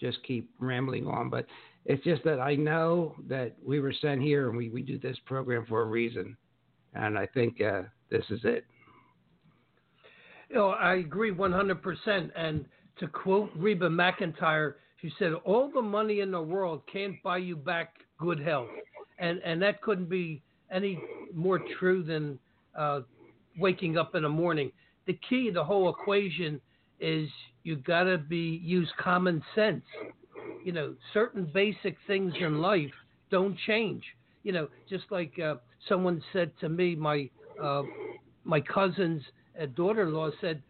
just 0.00 0.22
keep 0.26 0.50
rambling 0.60 1.06
on, 1.06 1.28
but 1.28 1.44
it's 1.84 2.02
just 2.04 2.24
that 2.24 2.40
I 2.40 2.54
know 2.54 3.14
that 3.28 3.54
we 3.62 3.80
were 3.80 3.92
sent 4.00 4.22
here 4.22 4.48
and 4.48 4.56
we, 4.56 4.70
we 4.70 4.80
do 4.80 4.98
this 4.98 5.18
program 5.26 5.66
for 5.68 5.82
a 5.82 5.84
reason. 5.84 6.38
And 6.94 7.18
I 7.18 7.26
think 7.26 7.60
uh, 7.60 7.82
this 8.10 8.24
is 8.30 8.40
it. 8.44 8.64
You 10.48 10.56
know, 10.56 10.70
I 10.70 10.94
agree 10.94 11.32
100%. 11.32 12.30
And 12.34 12.64
to 12.98 13.06
quote 13.08 13.50
Reba 13.54 13.90
McEntire, 13.90 14.76
she 15.02 15.12
said, 15.18 15.34
"All 15.44 15.70
the 15.70 15.82
money 15.82 16.20
in 16.20 16.30
the 16.30 16.40
world 16.40 16.80
can't 16.90 17.22
buy 17.22 17.36
you 17.36 17.56
back 17.56 17.92
good 18.18 18.40
health," 18.40 18.68
and 19.18 19.38
and 19.44 19.60
that 19.62 19.82
couldn't 19.82 20.08
be 20.08 20.42
any 20.70 21.02
more 21.34 21.60
true 21.78 22.02
than 22.02 22.38
uh, 22.76 23.00
waking 23.58 23.96
up 23.96 24.14
in 24.14 24.22
the 24.22 24.28
morning. 24.28 24.72
The 25.06 25.18
key, 25.28 25.50
the 25.50 25.64
whole 25.64 25.88
equation, 25.88 26.60
is 27.00 27.30
you 27.62 27.76
got 27.76 28.04
to 28.04 28.18
be 28.18 28.60
use 28.62 28.90
common 28.98 29.42
sense. 29.54 29.84
You 30.64 30.72
know, 30.72 30.94
certain 31.12 31.50
basic 31.52 31.96
things 32.06 32.34
in 32.40 32.60
life 32.60 32.90
don't 33.30 33.56
change. 33.66 34.02
You 34.42 34.52
know, 34.52 34.68
just 34.88 35.04
like 35.10 35.38
uh, 35.38 35.56
someone 35.88 36.22
said 36.32 36.52
to 36.60 36.68
me, 36.68 36.94
my 36.94 37.28
uh, 37.62 37.82
my 38.44 38.60
cousin's 38.60 39.22
uh, 39.60 39.66
daughter-in-law 39.66 40.30
said, 40.40 40.62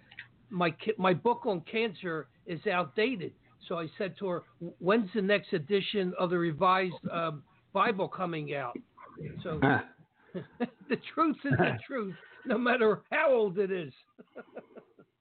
my 0.51 0.75
my 0.99 1.15
book 1.15 1.47
on 1.47 1.61
cancer 1.71 2.29
is 2.47 2.61
outdated. 2.67 3.33
So 3.69 3.79
I 3.79 3.87
said 3.99 4.17
to 4.19 4.27
her, 4.29 4.43
"When's 4.79 5.11
the 5.15 5.23
next 5.23 5.53
edition 5.53 6.13
of 6.19 6.31
the 6.31 6.39
revised 6.39 6.95
uh, 7.13 7.33
Bible 7.73 8.09
coming 8.09 8.55
out?" 8.55 8.77
So 9.43 9.61
the 10.89 10.97
truth 11.15 11.37
is 11.45 11.53
the 11.59 11.79
truth, 11.87 12.15
no 12.47 12.59
matter 12.59 13.03
how 13.11 13.31
old 13.31 13.59
it 13.59 13.71
is. 13.71 13.93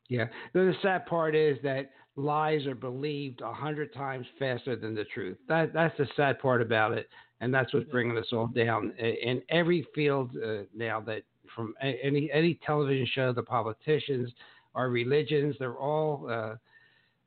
yeah, 0.10 0.26
the 0.54 0.74
sad 0.82 1.06
part 1.06 1.36
is 1.36 1.58
that 1.64 1.92
lies 2.16 2.66
are 2.66 2.76
believed 2.76 3.42
a 3.42 3.54
hundred 3.54 3.94
times 3.94 4.26
faster 4.38 4.76
than 4.76 4.94
the 4.94 5.06
truth. 5.06 5.38
That 5.48 5.74
that's 5.74 5.98
the 5.98 6.08
sad 6.16 6.40
part 6.40 6.62
about 6.62 6.92
it, 6.92 7.08
and 7.40 7.54
that's 7.54 7.74
what's 7.74 7.90
bringing 7.90 8.18
us 8.18 8.28
all 8.34 8.48
down 8.48 8.92
in 8.98 9.42
every 9.50 9.88
field 9.96 10.32
uh, 10.44 10.64
now. 10.76 11.00
That 11.00 11.24
from 11.56 11.74
any 11.82 12.30
any 12.34 12.60
television 12.66 13.08
show, 13.14 13.32
the 13.32 13.44
politicians 13.44 14.32
our 14.76 14.90
religions, 14.90 15.56
they're 15.60 15.78
all 15.78 16.28
uh, 16.30 16.56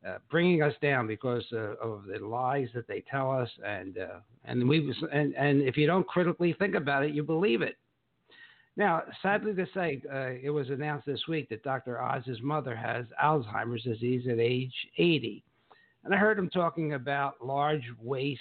uh, 0.09 0.19
bringing 0.31 0.63
us 0.63 0.75
down 0.81 1.07
because 1.07 1.45
uh, 1.53 1.75
of 1.83 2.05
the 2.05 2.25
lies 2.25 2.69
that 2.75 2.87
they 2.89 3.05
tell 3.11 3.31
us, 3.31 3.49
and 3.65 3.99
uh, 3.99 4.21
and 4.45 4.69
we 4.69 4.95
and 5.13 5.35
and 5.35 5.63
if 5.63 5.77
you 5.77 5.87
don't 5.87 6.07
critically 6.07 6.55
think 6.59 6.75
about 6.75 7.05
it, 7.05 7.13
you 7.15 7.23
believe 7.23 7.63
it. 7.63 7.77
Now, 8.77 9.03
sadly 9.21 9.55
to 9.55 9.67
say, 9.75 10.03
uh, 10.13 10.31
it 10.43 10.51
was 10.51 10.71
announced 10.71 11.07
this 11.07 11.27
week 11.29 11.49
that 11.51 11.63
Dr. 11.63 12.03
Oz's 12.03 12.41
mother 12.43 12.75
has 12.75 13.05
Alzheimer's 13.23 13.83
disease 13.83 14.27
at 14.31 14.39
age 14.39 14.73
80, 14.97 15.45
and 16.05 16.15
I 16.15 16.17
heard 16.17 16.39
him 16.39 16.49
talking 16.49 16.95
about 16.95 17.45
large 17.45 17.85
waist, 18.01 18.41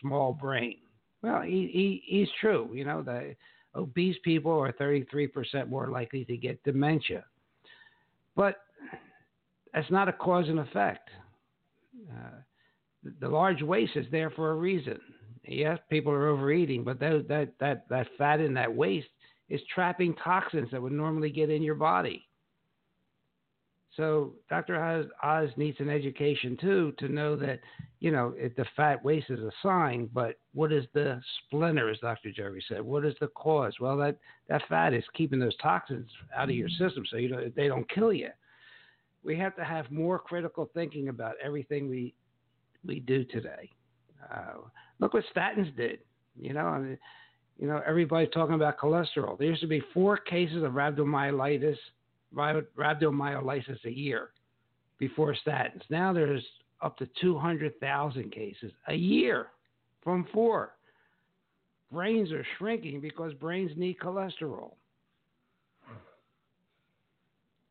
small 0.00 0.32
brain. 0.32 0.76
Well, 1.22 1.42
he, 1.42 1.70
he 1.72 2.02
he's 2.06 2.28
true. 2.40 2.70
You 2.72 2.84
know, 2.84 3.02
the 3.02 3.34
obese 3.74 4.16
people 4.22 4.52
are 4.52 4.72
33% 4.72 5.68
more 5.68 5.90
likely 5.90 6.24
to 6.26 6.36
get 6.36 6.62
dementia. 6.64 7.24
But 8.36 8.56
that's 9.72 9.90
not 9.90 10.08
a 10.08 10.12
cause 10.12 10.48
and 10.48 10.60
effect. 10.60 11.08
Uh, 12.10 12.40
the 13.20 13.28
large 13.28 13.62
waist 13.62 13.92
is 13.96 14.06
there 14.10 14.30
for 14.30 14.52
a 14.52 14.56
reason. 14.56 14.98
Yes, 15.46 15.78
people 15.90 16.12
are 16.12 16.28
overeating, 16.28 16.84
but 16.84 16.98
that, 17.00 17.26
that, 17.28 17.52
that, 17.60 17.88
that 17.90 18.06
fat 18.16 18.40
in 18.40 18.54
that 18.54 18.72
waist 18.72 19.08
is 19.48 19.60
trapping 19.72 20.14
toxins 20.14 20.70
that 20.70 20.80
would 20.80 20.92
normally 20.92 21.30
get 21.30 21.50
in 21.50 21.62
your 21.62 21.74
body. 21.74 22.26
So 23.96 24.32
Dr. 24.50 24.82
Oz, 24.82 25.06
Oz, 25.22 25.50
needs 25.56 25.78
an 25.78 25.88
education 25.88 26.56
too 26.60 26.92
to 26.98 27.08
know 27.08 27.36
that, 27.36 27.60
you 28.00 28.10
know, 28.10 28.34
it, 28.36 28.56
the 28.56 28.64
fat 28.76 29.04
waist 29.04 29.30
is 29.30 29.38
a 29.38 29.52
sign, 29.62 30.10
but 30.12 30.40
what 30.52 30.72
is 30.72 30.84
the 30.94 31.20
splinter, 31.46 31.88
as 31.88 31.98
Dr. 32.00 32.32
Jerry 32.32 32.64
said? 32.68 32.82
What 32.82 33.04
is 33.04 33.14
the 33.20 33.28
cause? 33.28 33.74
Well, 33.80 33.96
that, 33.98 34.16
that 34.48 34.62
fat 34.68 34.94
is 34.94 35.04
keeping 35.14 35.38
those 35.38 35.56
toxins 35.58 36.10
out 36.36 36.48
of 36.48 36.56
your 36.56 36.68
mm-hmm. 36.68 36.84
system 36.84 37.04
so 37.08 37.18
you 37.18 37.28
know 37.28 37.50
they 37.54 37.68
don't 37.68 37.88
kill 37.88 38.12
you. 38.12 38.30
We 39.22 39.38
have 39.38 39.54
to 39.56 39.64
have 39.64 39.90
more 39.90 40.18
critical 40.18 40.68
thinking 40.74 41.08
about 41.08 41.36
everything 41.42 41.88
we 41.88 42.14
we 42.84 43.00
do 43.00 43.24
today. 43.24 43.70
Uh, 44.30 44.68
look 44.98 45.14
what 45.14 45.24
statins 45.34 45.74
did. 45.76 46.00
You 46.38 46.52
know, 46.52 46.66
I 46.66 46.78
mean, 46.78 46.98
you 47.58 47.66
know, 47.68 47.80
everybody's 47.86 48.32
talking 48.32 48.54
about 48.54 48.78
cholesterol. 48.78 49.38
There 49.38 49.48
used 49.48 49.60
to 49.60 49.66
be 49.66 49.82
four 49.92 50.16
cases 50.16 50.62
of 50.62 50.72
rhabdomyolysis 50.72 51.76
rhabdomyolysis 52.34 53.84
a 53.84 53.90
year 53.90 54.30
before 54.98 55.36
statins. 55.46 55.82
Now 55.88 56.12
there's 56.12 56.44
up 56.82 56.98
to 56.98 57.08
200,000 57.20 58.32
cases 58.32 58.72
a 58.88 58.94
year 58.94 59.48
from 60.02 60.26
four. 60.32 60.72
Brains 61.92 62.32
are 62.32 62.44
shrinking 62.58 63.00
because 63.00 63.32
brains 63.34 63.70
need 63.76 63.98
cholesterol. 63.98 64.72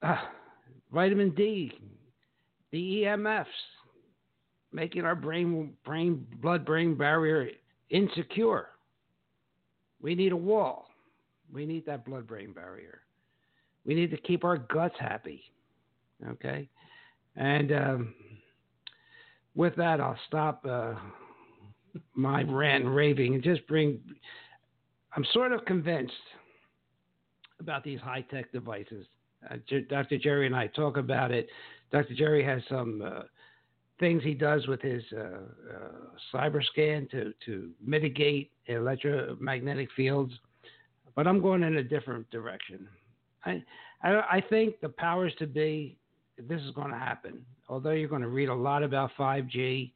Uh, 0.02 0.18
vitamin 0.94 1.32
D, 1.32 1.74
the 2.72 3.04
EMFs, 3.04 3.46
making 4.72 5.04
our 5.04 5.16
brain, 5.16 5.74
brain, 5.86 6.26
blood 6.42 6.66
brain 6.66 6.96
barrier 6.96 7.50
insecure. 7.90 8.68
We 10.04 10.14
need 10.14 10.34
a 10.34 10.38
wall. 10.38 10.90
We 11.52 11.66
need 11.66 11.86
that 11.88 12.06
blood 12.06 12.28
brain 12.28 12.52
barrier. 12.52 13.00
We 13.86 13.96
need 13.96 14.12
to 14.12 14.18
keep 14.18 14.44
our 14.44 14.58
guts 14.58 14.96
happy. 15.00 15.44
Okay? 16.30 16.70
And 17.36 17.72
um, 17.72 18.14
with 19.56 19.76
that, 19.78 20.00
I'll 20.00 20.20
stop 20.28 20.64
uh, 20.70 20.94
my 22.14 22.44
rant 22.44 22.84
and 22.84 22.96
raving 22.96 23.34
and 23.34 23.44
just 23.44 23.66
bring. 23.68 24.00
I'm 25.16 25.26
sort 25.32 25.54
of 25.54 25.64
convinced 25.66 26.14
about 27.60 27.84
these 27.84 28.00
high 28.00 28.22
tech 28.22 28.52
devices. 28.52 29.06
Uh, 29.50 29.56
Dr. 29.90 30.18
Jerry 30.18 30.48
and 30.48 30.56
I 30.56 30.68
talk 30.68 30.98
about 30.98 31.32
it. 31.32 31.48
Dr. 31.92 32.14
Jerry 32.14 32.44
has 32.44 32.62
some 32.70 33.02
uh, 33.06 33.22
things 34.04 34.22
he 34.22 34.34
does 34.34 34.68
with 34.68 34.82
his 34.82 35.02
uh, 35.16 35.38
uh, 35.74 36.34
cyber 36.34 36.62
scan 36.62 37.08
to 37.10 37.34
to 37.46 37.70
mitigate 37.82 38.52
electromagnetic 38.66 39.88
fields. 39.96 40.34
But 41.16 41.26
I'm 41.26 41.42
going 41.42 41.64
in 41.64 41.78
a 41.78 41.84
different 41.84 42.30
direction. 42.30 42.86
I 43.46 43.64
I, 44.04 44.10
I 44.30 44.44
think 44.50 44.82
the 44.82 44.90
powers 44.90 45.34
to 45.40 45.48
be, 45.48 45.98
this 46.38 46.62
is 46.62 46.72
going 46.72 46.92
to 46.92 46.98
happen. 46.98 47.46
Although 47.70 47.92
you're 47.92 48.10
going 48.10 48.24
to 48.24 48.28
read 48.28 48.50
a 48.50 48.54
lot 48.54 48.84
about 48.84 49.12
5G 49.18 49.94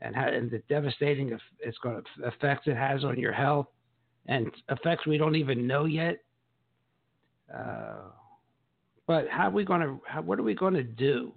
and, 0.00 0.16
how, 0.16 0.28
and 0.28 0.50
the 0.50 0.62
devastating 0.70 1.38
it's 1.58 1.78
going 1.78 2.02
to 2.02 2.28
effects 2.28 2.66
it 2.66 2.78
has 2.78 3.04
on 3.04 3.18
your 3.18 3.32
health 3.32 3.66
and 4.26 4.50
effects 4.70 5.06
we 5.06 5.18
don't 5.18 5.36
even 5.36 5.66
know 5.66 5.84
yet. 5.84 6.16
Uh, 7.54 8.08
but 9.06 9.28
how 9.28 9.48
are 9.48 9.50
we 9.50 9.66
going 9.66 9.82
to? 9.82 10.00
How, 10.06 10.22
what 10.22 10.38
are 10.38 10.44
we 10.44 10.54
going 10.54 10.72
to 10.74 10.84
do 10.84 11.32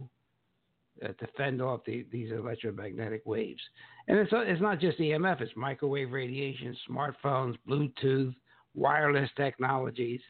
to 1.08 1.28
fend 1.36 1.62
off 1.62 1.82
the, 1.86 2.06
these 2.12 2.32
electromagnetic 2.32 3.24
waves? 3.26 3.62
And 4.08 4.18
it's 4.18 4.32
it's 4.34 4.62
not 4.62 4.80
just 4.80 5.00
EMF; 5.00 5.42
it's 5.42 5.52
microwave 5.56 6.12
radiation, 6.12 6.76
smartphones, 6.90 7.56
Bluetooth, 7.68 8.34
wireless 8.76 9.30
technologies. 9.36 10.22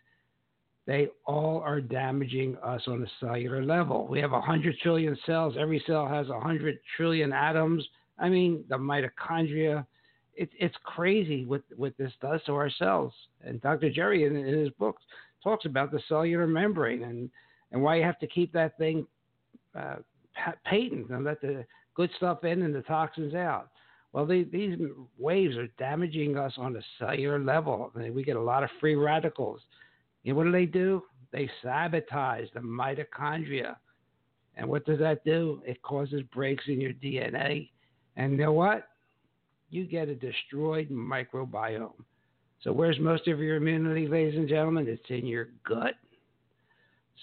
They 0.85 1.07
all 1.25 1.61
are 1.65 1.79
damaging 1.79 2.57
us 2.57 2.81
on 2.87 3.03
a 3.03 3.07
cellular 3.19 3.63
level. 3.63 4.05
We 4.07 4.19
have 4.19 4.31
100 4.31 4.77
trillion 4.79 5.17
cells. 5.25 5.55
Every 5.57 5.81
cell 5.87 6.07
has 6.07 6.27
100 6.27 6.77
trillion 6.97 7.31
atoms. 7.31 7.87
I 8.19 8.29
mean, 8.29 8.65
the 8.69 8.77
mitochondria. 8.77 9.85
It's 10.35 10.51
it's 10.59 10.75
crazy 10.83 11.45
what, 11.45 11.61
what 11.75 11.93
this 11.97 12.11
does 12.21 12.41
to 12.47 12.55
our 12.55 12.69
cells. 12.69 13.13
And 13.41 13.61
Dr. 13.61 13.91
Jerry, 13.91 14.25
in, 14.25 14.35
in 14.35 14.57
his 14.57 14.69
books, 14.79 15.03
talks 15.43 15.65
about 15.65 15.91
the 15.91 16.01
cellular 16.07 16.47
membrane 16.47 17.03
and, 17.03 17.29
and 17.71 17.81
why 17.81 17.97
you 17.97 18.03
have 18.03 18.19
to 18.19 18.27
keep 18.27 18.51
that 18.53 18.77
thing 18.77 19.05
uh, 19.77 19.97
patent 20.65 21.09
and 21.09 21.23
let 21.23 21.41
the 21.41 21.65
good 21.95 22.09
stuff 22.17 22.43
in 22.43 22.61
and 22.61 22.73
the 22.73 22.81
toxins 22.81 23.33
out. 23.33 23.69
Well, 24.13 24.25
they, 24.25 24.43
these 24.43 24.77
waves 25.17 25.57
are 25.57 25.67
damaging 25.79 26.37
us 26.37 26.53
on 26.57 26.75
a 26.75 26.81
cellular 26.99 27.39
level. 27.39 27.91
We 27.95 28.23
get 28.23 28.35
a 28.35 28.41
lot 28.41 28.63
of 28.63 28.69
free 28.79 28.95
radicals. 28.95 29.61
What 30.23 30.43
do 30.43 30.51
they 30.51 30.65
do? 30.65 31.03
They 31.31 31.49
sabotage 31.63 32.45
the 32.53 32.59
mitochondria. 32.59 33.75
And 34.55 34.69
what 34.69 34.85
does 34.85 34.99
that 34.99 35.25
do? 35.25 35.61
It 35.65 35.81
causes 35.81 36.21
breaks 36.33 36.65
in 36.67 36.79
your 36.79 36.93
DNA. 36.93 37.69
And 38.15 38.33
you 38.33 38.37
know 38.37 38.53
what? 38.53 38.87
You 39.71 39.85
get 39.85 40.09
a 40.09 40.15
destroyed 40.15 40.89
microbiome. 40.91 41.93
So, 42.63 42.71
where's 42.71 42.99
most 42.99 43.27
of 43.27 43.39
your 43.39 43.55
immunity, 43.55 44.07
ladies 44.07 44.37
and 44.37 44.47
gentlemen? 44.47 44.87
It's 44.87 45.01
in 45.09 45.25
your 45.25 45.49
gut. 45.67 45.95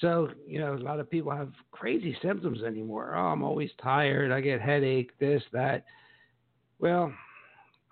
So, 0.01 0.31
you 0.47 0.61
know, 0.61 0.75
a 0.75 0.77
lot 0.77 1.01
of 1.01 1.11
people 1.11 1.33
have 1.33 1.53
crazy 1.73 2.17
symptoms 2.23 2.63
anymore. 2.63 3.15
Oh, 3.17 3.27
I'm 3.27 3.43
always 3.43 3.71
tired. 3.83 4.33
I 4.33 4.41
get 4.41 4.61
headache, 4.61 5.11
this, 5.19 5.43
that. 5.53 5.85
Well, 6.79 7.13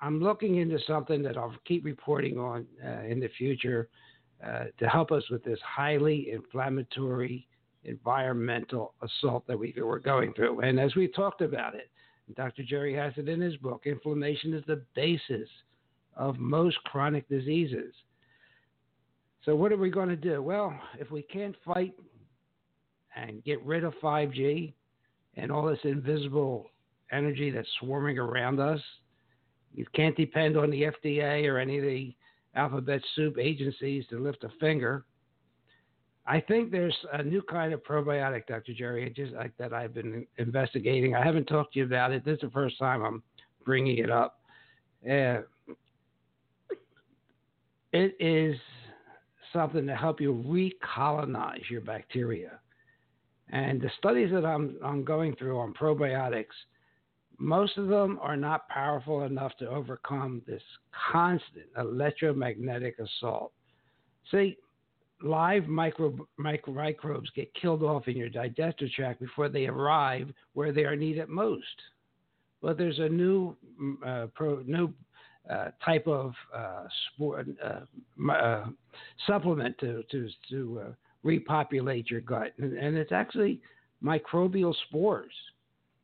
I'm 0.00 0.21
looking 0.21 0.57
into 0.57 0.78
something 0.87 1.23
that 1.23 1.37
I'll 1.37 1.55
keep 1.67 1.85
reporting 1.85 2.38
on 2.38 2.67
uh, 2.85 3.02
in 3.02 3.21
the 3.21 3.28
future 3.37 3.88
uh, 4.45 4.64
to 4.78 4.88
help 4.88 5.11
us 5.11 5.25
with 5.31 5.43
this 5.45 5.59
highly 5.67 6.31
inflammatory 6.31 7.47
environmental 7.85 8.95
assault 9.02 9.47
that 9.49 9.59
we, 9.59 9.75
we're 9.76 9.99
going 9.99 10.33
through. 10.35 10.61
And 10.61 10.78
as 10.78 10.95
we 10.95 11.09
talked 11.09 11.40
about 11.40 11.75
it, 11.75 11.90
Dr. 12.37 12.62
Jerry 12.62 12.95
has 12.95 13.12
it 13.17 13.28
in 13.28 13.40
his 13.40 13.57
book, 13.57 13.83
inflammation 13.87 14.55
is 14.55 14.62
the 14.67 14.83
basis 14.95 15.49
of 16.17 16.38
most 16.38 16.76
chronic 16.85 17.28
diseases. 17.28 17.95
So, 19.48 19.56
what 19.56 19.72
are 19.72 19.78
we 19.78 19.88
going 19.88 20.11
to 20.11 20.16
do? 20.16 20.42
Well, 20.42 20.78
if 21.00 21.11
we 21.11 21.22
can't 21.22 21.56
fight 21.64 21.94
and 23.16 23.42
get 23.44 23.64
rid 23.64 23.82
of 23.82 23.94
5G 24.02 24.74
and 25.38 25.50
all 25.50 25.64
this 25.64 25.78
invisible 25.84 26.66
energy 27.12 27.50
that's 27.50 27.66
swarming 27.80 28.18
around 28.18 28.61
us, 28.61 28.78
you 29.72 29.87
can't 29.94 30.14
depend 30.18 30.58
on 30.58 30.68
the 30.68 30.82
FDA 30.82 31.48
or 31.48 31.56
any 31.56 31.78
of 31.78 31.82
the 31.82 32.14
alphabet 32.56 33.00
soup 33.16 33.38
agencies 33.38 34.04
to 34.11 34.22
lift 34.22 34.44
a 34.44 34.50
finger. 34.61 35.06
I 36.26 36.40
think 36.40 36.70
there's 36.70 36.98
a 37.14 37.22
new 37.22 37.40
kind 37.40 37.72
of 37.72 37.82
probiotic, 37.82 38.48
Dr. 38.48 38.74
Jerry, 38.74 39.11
just 39.16 39.32
like 39.32 39.56
that 39.56 39.72
I've 39.72 39.94
been 39.94 40.26
investigating. 40.37 41.14
I 41.14 41.24
haven't 41.24 41.46
talked 41.46 41.72
to 41.72 41.78
you 41.78 41.87
about 41.87 42.12
it. 42.12 42.22
This 42.22 42.34
is 42.34 42.42
the 42.42 42.50
first 42.50 42.78
time 42.78 43.02
I'm 43.02 43.22
bringing 43.64 43.96
it 43.96 44.11
up. 44.11 44.40
Uh, 45.11 45.40
it 47.94 48.14
is 48.20 48.54
something 49.52 49.87
to 49.87 49.96
help 49.96 50.20
you 50.20 50.34
recolonize 50.46 51.68
your 51.70 51.80
bacteria. 51.80 52.61
And 53.50 53.80
the 53.80 53.90
studies 53.98 54.30
that 54.32 54.44
I'm, 54.44 54.76
I'm 54.84 55.04
going 55.04 55.34
through 55.37 55.58
on 55.58 55.72
probiotics, 55.72 56.46
most 57.38 57.78
of 57.78 57.88
them 57.88 58.18
are 58.20 58.37
not 58.37 58.68
powerful 58.68 59.22
enough 59.22 59.56
to 59.58 59.68
overcome 59.68 60.42
this 60.46 60.62
constant 61.12 61.66
electromagnetic 61.76 62.96
assault. 62.98 63.52
See, 64.30 64.58
live 65.22 65.66
micro, 65.66 66.14
micro, 66.37 66.74
microbes 66.74 67.30
get 67.34 67.52
killed 67.54 67.82
off 67.82 68.08
in 68.08 68.16
your 68.16 68.28
digestive 68.28 68.90
tract 68.92 69.20
before 69.20 69.48
they 69.48 69.66
arrive 69.66 70.28
where 70.52 70.72
they 70.72 70.84
are 70.84 70.96
needed 70.96 71.28
most. 71.28 71.64
But 72.61 72.76
there's 72.76 72.98
a 72.98 73.08
new, 73.08 73.56
mm, 73.80 73.96
uh, 74.04 74.26
pro, 74.34 74.62
new 74.66 74.92
uh, 75.48 75.70
type 75.82 76.06
of 76.06 76.34
uh, 76.54 76.84
sport, 77.14 77.46
uh, 77.64 78.30
uh, 78.30 78.66
supplement 79.26 79.78
to 79.78 80.02
to 80.11 80.28
to 80.50 80.82
uh, 80.84 80.92
repopulate 81.22 82.11
your 82.11 82.20
gut, 82.20 82.52
and, 82.58 82.76
and, 82.76 82.96
it's 82.96 83.12
actually 83.12 83.61
microbial 84.04 84.74
spores. 84.87 85.32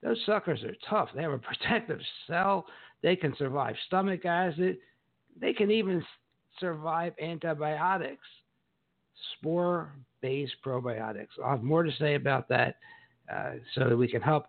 Those 0.03 0.19
suckers 0.25 0.63
are 0.65 0.75
tough. 0.89 1.11
They 1.15 1.23
have 1.23 1.33
a 1.33 1.39
protective 1.51 2.01
cell. 2.27 2.65
They 3.03 3.17
can 3.17 3.37
survive 3.37 3.75
stomach 3.87 4.25
acid. 4.25 4.79
They 5.39 5.53
can 5.53 5.71
even 5.71 6.03
survive 6.59 7.13
antibiotics. 7.21 8.27
Spore-based 9.39 10.57
probiotics. 10.65 11.29
I'll 11.43 11.51
have 11.51 11.63
more 11.63 11.83
to 11.83 11.93
say 11.99 12.15
about 12.15 12.49
that, 12.49 12.77
so 13.75 13.89
that 13.91 13.97
we 13.97 14.09
can 14.09 14.23
help 14.23 14.47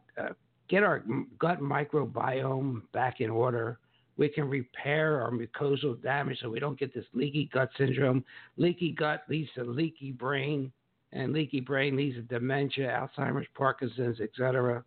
get 0.70 0.84
our 0.84 1.04
gut 1.38 1.62
microbiome 1.62 2.82
back 2.94 3.20
in 3.20 3.30
order 3.30 3.80
we 4.18 4.30
can 4.30 4.50
repair 4.50 5.22
our 5.22 5.32
mucosal 5.32 6.02
damage 6.02 6.40
so 6.42 6.50
we 6.50 6.60
don't 6.60 6.80
get 6.80 6.94
this 6.94 7.06
leaky 7.14 7.50
gut 7.54 7.70
syndrome. 7.78 8.24
Leaky 8.58 8.92
gut 8.92 9.24
leads 9.30 9.50
to 9.56 9.64
leaky 9.64 10.12
brain, 10.12 10.72
and 11.12 11.34
leaky 11.34 11.60
brain 11.60 11.96
leads 11.96 12.16
to 12.16 12.22
dementia, 12.22 12.88
Alzheimer's, 12.88 13.48
Parkinson's, 13.56 14.20
etc. 14.22 14.84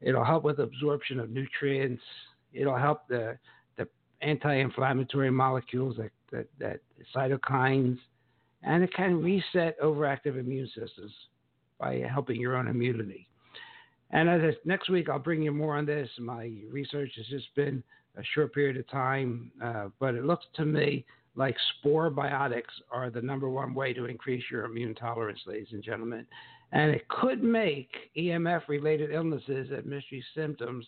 It'll 0.00 0.24
help 0.24 0.44
with 0.44 0.58
absorption 0.58 1.20
of 1.20 1.30
nutrients. 1.30 2.02
It'll 2.52 2.76
help 2.76 3.08
the 3.08 3.38
the 3.76 3.88
anti-inflammatory 4.20 5.30
molecules 5.30 5.96
that, 5.96 6.10
that, 6.30 6.46
that 6.58 6.80
cytokines, 7.14 7.98
and 8.62 8.82
it 8.82 8.92
can 8.92 9.22
reset 9.22 9.80
overactive 9.80 10.38
immune 10.38 10.68
systems 10.68 11.12
by 11.78 12.04
helping 12.10 12.40
your 12.40 12.56
own 12.56 12.68
immunity. 12.68 13.28
And 14.10 14.28
as 14.28 14.54
next 14.64 14.88
week, 14.88 15.08
I'll 15.08 15.18
bring 15.18 15.42
you 15.42 15.52
more 15.52 15.76
on 15.76 15.84
this. 15.84 16.08
My 16.18 16.50
research 16.70 17.10
has 17.16 17.26
just 17.26 17.54
been 17.54 17.82
a 18.18 18.22
short 18.34 18.52
period 18.52 18.76
of 18.76 18.88
time, 18.88 19.50
uh, 19.62 19.88
but 20.00 20.14
it 20.14 20.24
looks 20.24 20.44
to 20.56 20.64
me 20.64 21.04
like 21.36 21.56
spore 21.78 22.10
biotics 22.10 22.64
are 22.90 23.10
the 23.10 23.22
number 23.22 23.48
one 23.48 23.72
way 23.72 23.92
to 23.92 24.06
increase 24.06 24.42
your 24.50 24.64
immune 24.64 24.94
tolerance, 24.94 25.38
ladies 25.46 25.68
and 25.70 25.84
gentlemen. 25.84 26.26
And 26.72 26.90
it 26.90 27.06
could 27.08 27.42
make 27.42 27.90
EMF 28.16 28.62
related 28.68 29.12
illnesses 29.12 29.68
and 29.70 29.86
mystery 29.86 30.22
symptoms. 30.34 30.84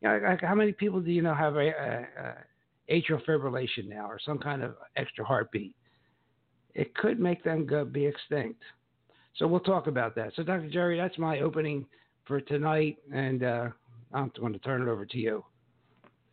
You 0.00 0.08
know, 0.08 0.20
like 0.28 0.40
how 0.42 0.56
many 0.56 0.72
people 0.72 1.00
do 1.00 1.12
you 1.12 1.22
know 1.22 1.34
have 1.34 1.54
a, 1.54 1.68
a, 1.68 2.06
a 2.18 2.92
atrial 2.92 3.24
fibrillation 3.24 3.88
now 3.88 4.06
or 4.10 4.18
some 4.22 4.38
kind 4.38 4.62
of 4.62 4.74
extra 4.96 5.24
heartbeat? 5.24 5.74
It 6.74 6.94
could 6.96 7.20
make 7.20 7.44
them 7.44 7.64
go 7.64 7.84
be 7.84 8.04
extinct. 8.04 8.60
So 9.36 9.46
we'll 9.46 9.60
talk 9.60 9.86
about 9.86 10.14
that. 10.16 10.32
So, 10.34 10.42
Dr. 10.42 10.68
Jerry, 10.68 10.98
that's 10.98 11.16
my 11.16 11.40
opening 11.40 11.86
for 12.24 12.40
tonight, 12.40 12.98
and 13.12 13.42
uh, 13.42 13.68
I'm 14.12 14.30
going 14.38 14.52
to 14.52 14.58
turn 14.58 14.82
it 14.82 14.88
over 14.88 15.06
to 15.06 15.18
you. 15.18 15.44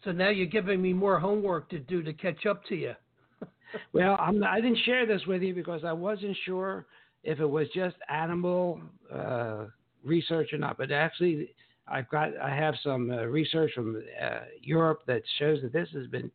So 0.04 0.12
now 0.12 0.30
you're 0.30 0.48
giving 0.48 0.82
me 0.82 0.94
more 0.94 1.20
homework 1.20 1.70
to 1.70 1.80
do 1.80 2.02
to 2.04 2.14
catch 2.14 2.46
up 2.46 2.64
to 2.66 2.76
you. 2.76 2.94
well, 3.94 4.18
I'm, 4.20 4.44
I 4.44 4.62
did 4.62 4.74
not 4.74 4.84
share 4.86 5.06
this 5.06 5.22
with 5.28 5.42
you 5.42 5.54
because 5.54 5.84
I 5.84 5.92
wasn't 5.92 6.38
sure 6.46 6.86
if 7.24 7.40
it 7.40 7.46
was 7.46 7.68
just 7.74 7.96
animal 8.10 8.82
uh, 9.14 9.66
research 10.04 10.54
or 10.54 10.58
not. 10.58 10.78
But 10.78 10.92
actually, 10.92 11.54
I've 11.88 12.10
got 12.10 12.38
I 12.38 12.56
have 12.56 12.76
some 12.84 13.12
uh, 13.12 13.26
research 13.26 13.72
from 13.74 14.02
uh, 14.22 14.40
Europe 14.62 15.02
that 15.08 15.22
shows 15.38 15.62
that 15.64 15.74
this 15.74 15.90
has 15.94 16.08
been 16.08 16.32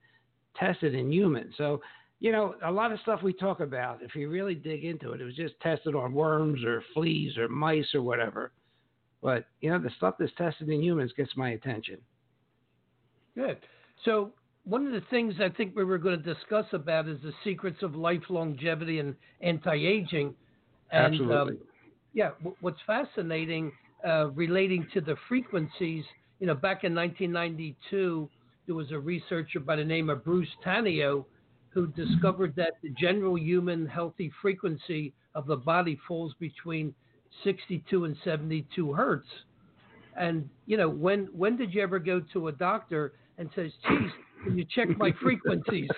tested 0.56 0.94
in 0.94 1.10
humans. 1.10 1.54
So 1.56 1.80
you 2.20 2.32
know, 2.32 2.54
a 2.64 2.70
lot 2.70 2.92
of 2.92 3.00
stuff 3.00 3.22
we 3.22 3.32
talk 3.32 3.60
about, 3.60 4.02
if 4.02 4.14
you 4.14 4.30
really 4.30 4.54
dig 4.54 4.84
into 4.84 5.12
it, 5.12 5.20
it 5.20 5.24
was 5.24 5.36
just 5.36 5.58
tested 5.60 5.94
on 5.94 6.12
worms 6.12 6.64
or 6.64 6.82
fleas 6.94 7.36
or 7.36 7.48
mice 7.48 7.94
or 7.94 8.02
whatever. 8.02 8.52
But 9.22 9.46
you 9.60 9.70
know, 9.70 9.78
the 9.78 9.90
stuff 9.96 10.14
that's 10.18 10.32
tested 10.38 10.68
in 10.68 10.82
humans 10.82 11.12
gets 11.16 11.36
my 11.36 11.50
attention. 11.50 11.98
Good. 13.34 13.58
So 14.04 14.32
one 14.64 14.86
of 14.86 14.92
the 14.92 15.02
things 15.10 15.34
I 15.40 15.48
think 15.48 15.74
we 15.76 15.84
were 15.84 15.98
going 15.98 16.22
to 16.22 16.34
discuss 16.34 16.66
about 16.72 17.08
is 17.08 17.20
the 17.22 17.32
secrets 17.42 17.82
of 17.82 17.94
life 17.94 18.22
longevity 18.28 18.98
and 18.98 19.14
anti-aging. 19.40 20.34
And, 20.90 21.14
Absolutely. 21.14 21.36
Um, 21.36 21.58
yeah, 22.12 22.30
what's 22.60 22.78
fascinating 22.86 23.72
uh, 24.06 24.28
relating 24.30 24.86
to 24.94 25.00
the 25.00 25.16
frequencies 25.28 26.04
you 26.40 26.46
know, 26.46 26.54
back 26.54 26.84
in 26.84 26.94
1992, 26.94 28.28
there 28.66 28.74
was 28.74 28.90
a 28.90 28.98
researcher 28.98 29.60
by 29.60 29.76
the 29.76 29.84
name 29.84 30.10
of 30.10 30.24
Bruce 30.24 30.48
Tainio 30.64 31.24
who 31.70 31.86
discovered 31.88 32.54
that 32.56 32.74
the 32.82 32.90
general 32.90 33.38
human 33.38 33.86
healthy 33.86 34.30
frequency 34.42 35.12
of 35.34 35.46
the 35.46 35.56
body 35.56 35.98
falls 36.06 36.34
between 36.38 36.94
62 37.42 38.04
and 38.04 38.16
72 38.24 38.92
hertz. 38.92 39.26
And 40.16 40.48
you 40.66 40.76
know, 40.76 40.88
when 40.88 41.28
when 41.32 41.56
did 41.56 41.74
you 41.74 41.82
ever 41.82 41.98
go 41.98 42.20
to 42.32 42.48
a 42.48 42.52
doctor 42.52 43.14
and 43.38 43.50
says, 43.54 43.70
"Geez, 43.88 44.10
can 44.44 44.58
you 44.58 44.64
check 44.74 44.88
my 44.98 45.12
frequencies?" 45.22 45.88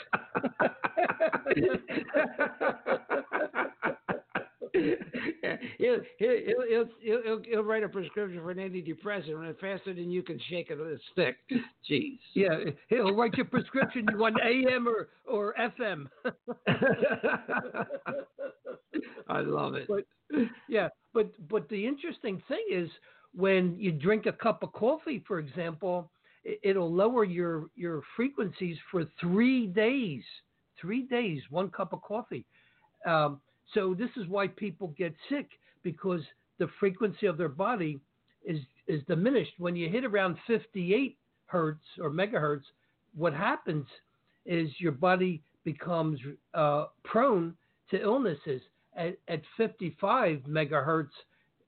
he'll, 5.79 6.01
he'll, 6.18 6.87
he'll, 7.01 7.42
he'll, 7.44 7.62
write 7.62 7.83
a 7.83 7.88
prescription 7.88 8.40
for 8.40 8.51
an 8.51 8.59
antidepressant 8.59 9.46
and 9.46 9.59
faster 9.59 9.94
than 9.94 10.11
you 10.11 10.22
can 10.22 10.38
shake 10.49 10.70
it 10.70 10.79
with 10.79 10.88
a 10.88 10.99
stick. 11.12 11.37
Jeez. 11.90 12.18
Yeah, 12.35 12.59
he'll 12.88 13.14
write 13.14 13.35
your 13.35 13.46
prescription. 13.46 14.07
You 14.11 14.18
want 14.18 14.37
AM 14.44 14.87
or, 14.88 15.09
or 15.27 15.55
FM. 15.59 16.07
I 19.29 19.40
love 19.40 19.75
it. 19.75 19.88
But, 19.88 20.05
yeah, 20.68 20.88
but 21.12 21.31
but 21.49 21.68
the 21.68 21.87
interesting 21.87 22.42
thing 22.49 22.64
is 22.70 22.88
when 23.35 23.77
you 23.79 23.92
drink 23.92 24.27
a 24.27 24.33
cup 24.33 24.62
of 24.62 24.72
coffee, 24.72 25.22
for 25.27 25.38
example, 25.38 26.11
it'll 26.62 26.92
lower 26.92 27.24
your 27.24 27.66
your 27.74 28.02
frequencies 28.14 28.76
for 28.90 29.04
three 29.20 29.66
days. 29.66 30.22
Three 30.80 31.02
days, 31.02 31.40
one 31.48 31.70
cup 31.70 31.92
of 31.94 32.02
coffee. 32.02 32.44
Um, 33.06 33.40
so 33.72 33.94
this 33.94 34.11
is 34.16 34.28
why 34.28 34.48
people 34.48 34.94
get 34.98 35.14
sick 35.30 35.48
because 35.82 36.20
the 36.59 36.68
frequency 36.78 37.26
of 37.26 37.38
their 37.38 37.48
body 37.48 37.98
is 38.44 38.61
is 38.87 39.02
diminished. 39.09 39.52
When 39.59 39.74
you 39.74 39.88
hit 39.88 40.04
around 40.04 40.37
58 40.46 41.16
hertz 41.46 41.85
or 42.00 42.11
megahertz, 42.11 42.64
what 43.14 43.32
happens 43.32 43.87
is 44.44 44.70
your 44.78 44.92
body 44.92 45.42
becomes 45.64 46.20
uh, 46.54 46.87
prone 47.04 47.54
to 47.90 48.00
illnesses. 48.00 48.62
At, 48.96 49.16
at 49.28 49.42
55 49.56 50.40
megahertz, 50.48 51.11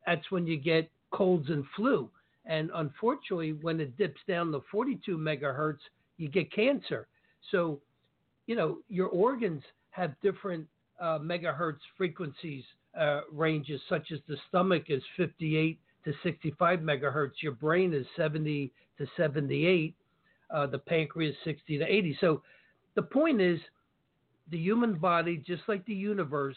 that's 0.07 0.31
when 0.31 0.47
you 0.47 0.57
get 0.57 0.91
colds 1.11 1.49
and 1.51 1.65
flu. 1.77 2.09
And 2.49 2.71
unfortunately, 2.75 3.53
when 3.53 3.79
it 3.79 3.97
dips 3.97 4.21
down 4.27 4.51
to 4.53 4.63
42 4.71 5.17
megahertz, 5.17 5.79
you 6.17 6.29
get 6.29 6.53
cancer. 6.53 7.07
So, 7.53 7.81
you 8.47 8.57
know, 8.57 8.79
your 8.89 9.09
organs 9.09 9.63
have 9.91 10.15
different 10.23 10.67
uh, 11.01 11.19
megahertz 11.19 11.79
frequencies 11.97 12.65
uh, 12.99 13.21
ranges, 13.31 13.81
such 13.89 14.11
as 14.13 14.19
the 14.27 14.37
stomach 14.49 14.85
is 14.89 15.03
58 15.17 15.79
to 16.05 16.13
65 16.23 16.81
megahertz, 16.81 17.43
your 17.43 17.53
brain 17.53 17.93
is 17.93 18.07
70 18.17 18.73
to 18.97 19.07
78, 19.17 19.95
uh, 20.51 20.67
the 20.67 20.79
pancreas 20.79 21.37
60 21.45 21.79
to 21.79 21.85
80. 21.85 22.17
So 22.21 22.43
the 22.95 23.03
point 23.03 23.41
is, 23.41 23.61
the 24.51 24.59
human 24.59 24.95
body, 24.95 25.37
just 25.47 25.63
like 25.69 25.85
the 25.85 25.95
universe, 25.95 26.57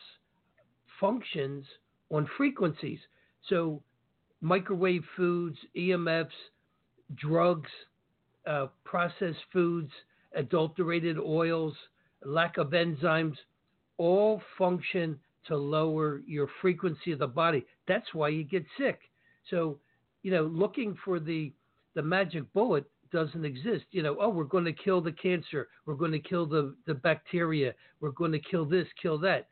functions 1.00 1.66
on 2.10 2.30
frequencies. 2.38 3.00
So 3.50 3.82
microwave 4.42 5.04
foods, 5.16 5.58
EMFs, 5.78 6.30
drugs, 7.16 7.70
uh, 8.48 8.68
processed 8.84 9.40
foods, 9.54 9.92
adulterated 10.36 11.18
oils, 11.18 11.74
lack 12.26 12.58
of 12.58 12.70
enzymes, 12.70 13.36
all 13.98 14.42
function 14.58 15.20
to 15.46 15.56
lower 15.56 16.22
your 16.26 16.48
frequency 16.62 17.12
of 17.12 17.20
the 17.20 17.28
body. 17.28 17.66
That's 17.88 18.14
why 18.14 18.30
you 18.30 18.44
get 18.44 18.66
sick. 18.78 19.00
So, 19.50 19.80
you 20.24 20.32
know, 20.32 20.44
looking 20.44 20.98
for 21.04 21.20
the 21.20 21.54
the 21.94 22.02
magic 22.02 22.52
bullet 22.54 22.86
doesn't 23.12 23.44
exist. 23.44 23.86
You 23.92 24.04
know, 24.04 24.18
oh, 24.20 24.30
we're 24.30 24.46
going 24.46 24.66
to 24.66 24.74
kill 24.74 25.02
the 25.02 25.12
cancer, 25.12 25.68
we're 25.86 25.96
going 25.96 26.14
to 26.14 26.20
kill 26.20 26.46
the 26.46 26.76
the 26.86 26.94
bacteria, 26.94 27.74
we're 28.00 28.12
going 28.12 28.32
to 28.32 28.40
kill 28.40 28.66
this, 28.66 28.88
kill 29.02 29.18
that. 29.20 29.48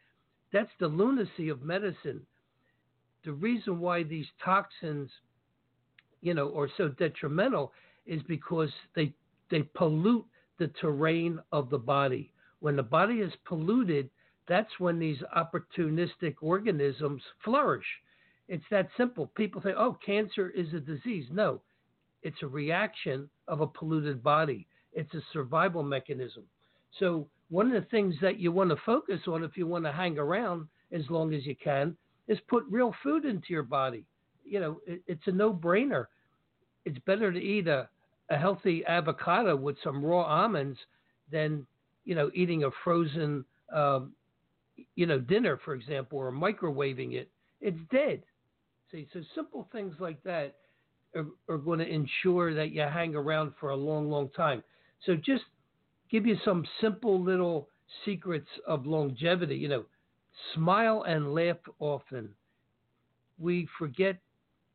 That's 0.52 0.71
the 0.80 0.88
lunacy 0.88 1.49
of 1.49 1.62
medicine. 1.62 2.21
The 3.23 3.34
reason 3.34 3.79
why 3.79 4.03
these 4.03 4.27
toxins, 4.43 5.12
you 6.21 6.34
know, 6.34 6.58
are 6.58 6.69
so 6.77 6.89
detrimental 6.89 7.73
is 8.05 8.21
because 8.23 8.71
they 8.95 9.13
they 9.49 9.63
pollute 9.63 10.25
the 10.58 10.67
terrain 10.67 11.39
of 11.51 11.69
the 11.69 11.77
body. 11.77 12.34
When 12.60 12.75
the 12.75 12.84
body 12.84 13.15
is 13.15 13.34
polluted, 13.45 14.10
that's 14.47 14.79
when 14.79 14.99
these 14.99 15.21
opportunistic 15.36 16.36
organisms 16.41 17.21
flourish. 17.43 17.86
It's 18.47 18.65
that 18.71 18.89
simple. 18.97 19.27
People 19.27 19.62
say, 19.62 19.73
oh, 19.75 19.97
cancer 20.05 20.49
is 20.49 20.73
a 20.73 20.79
disease. 20.79 21.25
No, 21.32 21.62
it's 22.23 22.41
a 22.41 22.47
reaction 22.47 23.29
of 23.47 23.62
a 23.62 23.67
polluted 23.67 24.23
body, 24.23 24.67
it's 24.93 25.13
a 25.13 25.21
survival 25.34 25.84
mechanism. 25.84 26.43
So, 26.99 27.27
one 27.49 27.67
of 27.67 27.82
the 27.82 27.89
things 27.89 28.15
that 28.21 28.39
you 28.39 28.51
want 28.51 28.69
to 28.69 28.75
focus 28.86 29.21
on 29.27 29.43
if 29.43 29.58
you 29.58 29.65
want 29.65 29.86
to 29.86 29.91
hang 29.91 30.17
around 30.17 30.67
as 30.91 31.10
long 31.10 31.34
as 31.34 31.45
you 31.45 31.55
can 31.55 31.95
is 32.29 32.39
put 32.47 32.63
real 32.69 32.95
food 33.03 33.25
into 33.25 33.47
your 33.49 33.63
body. 33.63 34.05
You 34.45 34.61
know, 34.61 34.79
it, 34.87 35.01
it's 35.07 35.27
a 35.27 35.31
no 35.31 35.53
brainer. 35.53 36.05
It's 36.85 36.99
better 36.99 37.33
to 37.33 37.39
eat 37.39 37.67
a, 37.67 37.89
a 38.29 38.37
healthy 38.37 38.85
avocado 38.85 39.57
with 39.57 39.75
some 39.83 40.03
raw 40.03 40.23
almonds 40.23 40.79
than, 41.29 41.67
you 42.05 42.15
know, 42.15 42.31
eating 42.33 42.63
a 42.63 42.69
frozen 42.85 43.43
um, 43.75 44.13
you 44.95 45.05
know, 45.05 45.19
dinner, 45.19 45.59
for 45.63 45.73
example, 45.73 46.17
or 46.17 46.31
microwaving 46.31 47.13
it, 47.13 47.29
it's 47.61 47.79
dead. 47.91 48.21
See, 48.91 49.07
so 49.13 49.21
simple 49.35 49.67
things 49.71 49.95
like 49.99 50.21
that 50.23 50.55
are, 51.15 51.27
are 51.47 51.57
going 51.57 51.79
to 51.79 51.87
ensure 51.87 52.53
that 52.53 52.71
you 52.71 52.81
hang 52.81 53.15
around 53.15 53.53
for 53.59 53.69
a 53.69 53.75
long, 53.75 54.09
long 54.09 54.29
time. 54.29 54.63
So 55.05 55.15
just 55.15 55.43
give 56.11 56.25
you 56.25 56.37
some 56.43 56.65
simple 56.81 57.21
little 57.21 57.69
secrets 58.05 58.47
of 58.67 58.85
longevity. 58.85 59.55
You 59.55 59.67
know, 59.67 59.85
smile 60.56 61.04
and 61.08 61.34
laugh 61.34 61.58
often. 61.80 62.30
We 63.38 63.67
forget 63.78 64.17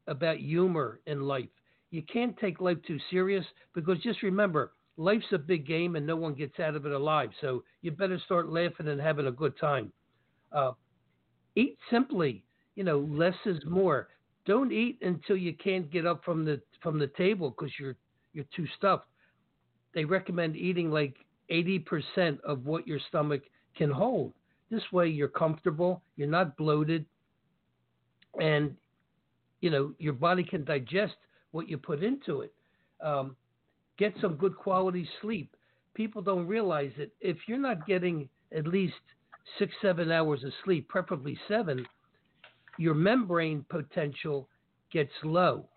about 0.07 0.39
humor 0.39 1.01
in 1.07 1.23
life. 1.23 1.49
You 1.91 2.03
can't 2.03 2.37
take 2.39 2.61
life 2.61 2.79
too 2.87 2.99
serious 3.11 3.45
because 3.75 3.99
just 4.01 4.23
remember, 4.23 4.73
life's 4.97 5.33
a 5.33 5.39
big 5.39 5.67
game 5.67 5.97
and 5.97 6.07
no 6.07 6.17
one 6.17 6.35
gets 6.35 6.59
out 6.59 6.75
of 6.75 6.87
it 6.87 6.93
alive. 6.93 7.31
So 7.41 7.63
you 7.83 7.91
better 7.91 8.19
start 8.25 8.49
laughing 8.49 8.89
and 8.89 9.01
having 9.01 9.27
a 9.27 9.33
good 9.33 9.59
time. 9.59 9.93
Uh, 10.53 10.73
eat 11.57 11.79
simply. 11.91 12.45
You 12.75 12.85
know, 12.85 13.01
less 13.11 13.37
is 13.47 13.63
more. 13.67 14.09
Don't 14.47 14.73
eat 14.73 14.99
until 15.03 15.37
you 15.37 15.55
can't 15.55 15.91
get 15.91 16.07
up 16.07 16.25
from 16.25 16.45
the 16.45 16.61
from 16.83 16.99
the 16.99 17.07
table 17.17 17.51
because 17.51 17.73
you're 17.79 17.97
you're 18.33 18.45
too 18.55 18.67
stuffed. 18.77 19.07
They 19.95 20.05
recommend 20.05 20.57
eating 20.57 20.91
like 20.91 21.15
80% 21.51 22.41
of 22.41 22.67
what 22.67 22.87
your 22.87 22.99
stomach 23.09 23.43
can 23.77 23.91
hold. 23.91 24.33
This 24.71 24.83
way, 24.93 25.09
you're 25.09 25.29
comfortable. 25.29 26.03
You're 26.17 26.29
not 26.29 26.57
bloated, 26.57 27.05
and 28.41 28.75
you 29.61 29.71
know 29.71 29.93
your 29.99 30.15
body 30.15 30.43
can 30.43 30.65
digest 30.65 31.15
what 31.53 31.69
you 31.69 31.79
put 31.79 32.03
into 32.03 32.41
it. 32.41 32.53
Um, 33.01 33.37
get 33.99 34.15
some 34.21 34.35
good 34.35 34.57
quality 34.57 35.09
sleep. 35.21 35.55
People 35.95 36.23
don't 36.23 36.47
realize 36.47 36.91
that 36.99 37.13
if 37.21 37.37
you're 37.47 37.59
not 37.59 37.87
getting 37.87 38.29
at 38.57 38.67
least 38.67 38.95
six, 39.59 39.73
seven 39.81 40.11
hours 40.11 40.43
of 40.45 40.53
sleep, 40.65 40.89
preferably 40.89 41.39
seven, 41.47 41.87
your 42.79 42.95
membrane 42.95 43.65
potential 43.69 44.49
gets 44.93 45.13
low, 45.23 45.69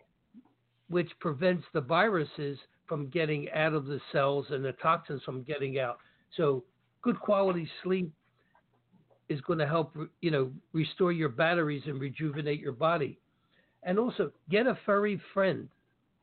which 0.89 1.11
prevents 1.19 1.65
the 1.73 1.81
viruses 1.81 2.57
from 2.87 3.09
getting 3.09 3.51
out 3.51 3.73
of 3.73 3.85
the 3.85 3.99
cells 4.11 4.47
and 4.49 4.63
the 4.63 4.71
toxins 4.73 5.21
from 5.23 5.43
getting 5.43 5.79
out. 5.79 5.97
So, 6.35 6.63
good 7.01 7.19
quality 7.19 7.69
sleep 7.83 8.11
is 9.29 9.41
going 9.41 9.59
to 9.59 9.67
help, 9.67 9.95
you 10.21 10.31
know, 10.31 10.51
restore 10.73 11.11
your 11.11 11.29
batteries 11.29 11.83
and 11.85 11.99
rejuvenate 11.99 12.59
your 12.59 12.71
body. 12.71 13.19
And 13.83 13.99
also, 13.99 14.31
get 14.49 14.67
a 14.67 14.77
furry 14.85 15.21
friend. 15.33 15.69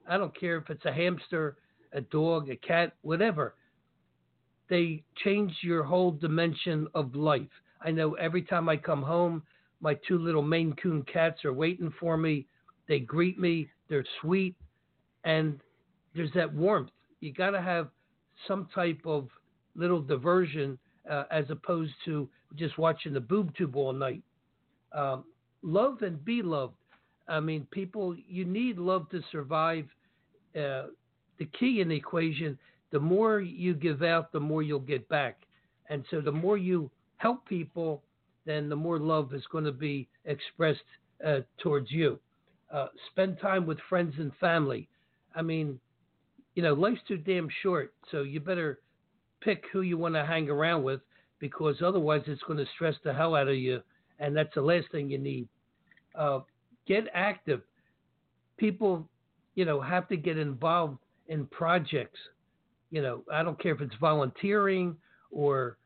I 0.09 0.19
don't 0.19 0.39
care 0.39 0.57
if 0.57 0.71
it's 0.71 0.85
a 0.85 0.93
hamster, 0.93 1.57
a 1.93 2.01
dog, 2.01 2.51
a 2.51 2.57
cat, 2.57 2.95
whatever. 3.03 3.55
They 4.69 5.03
change 5.23 5.53
your 5.63 5.83
whole 5.83 6.11
dimension 6.11 6.89
of 6.95 7.15
life. 7.15 7.49
I 7.81 7.91
know 7.91 8.15
every 8.15 8.43
time 8.43 8.69
I 8.69 8.77
come 8.77 9.03
home, 9.03 9.43
my 9.81 9.97
two 10.09 10.19
little 10.19 10.43
Maine 10.43 10.75
Coon 10.83 11.03
cats 11.03 11.45
are 11.45 11.53
waiting 11.53 11.93
for 12.01 12.17
me. 12.17 12.47
They 12.89 13.01
greet 13.01 13.39
me. 13.39 13.69
They're 13.89 14.05
sweet, 14.21 14.57
and 15.25 15.61
there's 16.15 16.33
that 16.35 16.53
warmth. 16.53 16.91
You 17.21 17.33
got 17.33 17.51
to 17.51 17.61
have 17.61 17.89
some 18.49 18.69
type 18.75 19.01
of 19.05 19.29
little 19.75 20.01
diversion 20.01 20.79
uh, 21.11 21.25
as 21.31 21.45
opposed 21.51 21.93
to 22.07 22.29
just 22.57 22.79
watching 22.79 23.13
the 23.13 23.21
boob 23.21 23.55
tube 23.57 23.77
all 23.77 23.93
night. 23.93 24.23
Um, 24.93 25.25
love 25.63 26.03
and 26.03 26.25
be 26.25 26.43
loved. 26.43 26.75
I 27.29 27.41
mean, 27.41 27.67
people, 27.71 28.15
you 28.29 28.45
need 28.45 28.79
love 28.79 29.09
to 29.11 29.21
survive. 29.33 29.87
Uh, 30.55 30.87
the 31.39 31.47
key 31.59 31.81
in 31.81 31.89
the 31.89 31.97
equation, 31.97 32.59
the 32.93 33.01
more 33.01 33.41
you 33.41 33.75
give 33.75 34.03
out, 34.03 34.31
the 34.33 34.41
more 34.41 34.63
you'll 34.63 34.79
get 34.79 35.09
back. 35.09 35.41
And 35.91 36.05
so 36.11 36.21
the 36.21 36.33
more 36.33 36.57
you 36.57 36.91
help 37.17 37.47
people, 37.49 38.03
then 38.47 38.69
the 38.69 38.77
more 38.77 38.99
love 38.99 39.35
is 39.35 39.43
going 39.51 39.65
to 39.65 39.73
be 39.73 40.09
expressed 40.27 40.81
uh, 41.27 41.41
towards 41.59 41.91
you. 41.91 42.19
Uh, 42.73 42.89
spend 43.11 43.39
time 43.41 43.67
with 43.67 43.79
friends 43.89 44.15
and 44.19 44.33
family. 44.41 44.89
I 45.35 45.43
mean, 45.43 45.79
you 46.55 46.63
know, 46.63 46.75
life's 46.75 47.01
too 47.09 47.17
damn 47.17 47.49
short. 47.63 47.95
So 48.11 48.23
you 48.23 48.41
better 48.41 48.81
pick 49.41 49.65
who 49.73 49.83
you 49.83 49.99
want 49.99 50.15
to 50.15 50.25
hang 50.25 50.49
around 50.49 50.83
with 50.83 51.01
because 51.45 51.83
otherwise 51.85 52.23
it's 52.27 52.43
going 52.45 52.59
to 52.59 52.65
stress 52.75 52.95
the 53.05 53.13
hell 53.13 53.35
out 53.35 53.49
of 53.49 53.57
you. 53.57 53.79
And 54.19 54.35
that's 54.35 54.55
the 54.55 54.63
last 54.63 54.87
thing 54.91 55.11
you 55.11 55.19
need. 55.19 55.47
Uh, 56.15 56.41
get 56.89 57.05
active. 57.13 57.61
People, 58.57 59.07
you 59.55 59.67
know, 59.67 59.79
have 59.79 60.09
to 60.09 60.17
get 60.17 60.39
involved 60.39 60.97
in 61.29 61.45
projects. 61.49 62.19
You 62.91 63.03
know, 63.03 63.25
I 63.31 63.43
don't 63.43 63.61
care 63.63 63.75
if 63.75 63.83
it's 63.83 63.95
volunteering 64.01 64.97
or, 65.31 65.77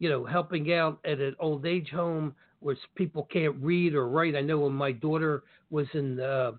you 0.00 0.08
know, 0.08 0.24
helping 0.24 0.72
out 0.72 0.98
at 1.04 1.20
an 1.20 1.36
old 1.38 1.66
age 1.66 1.90
home 1.90 2.34
where 2.58 2.76
people 2.96 3.28
can't 3.32 3.54
read 3.60 3.94
or 3.94 4.08
write. 4.08 4.34
I 4.34 4.40
know 4.40 4.58
when 4.58 4.72
my 4.72 4.90
daughter 4.90 5.44
was 5.70 5.86
in 5.94 6.18
uh, 6.18 6.50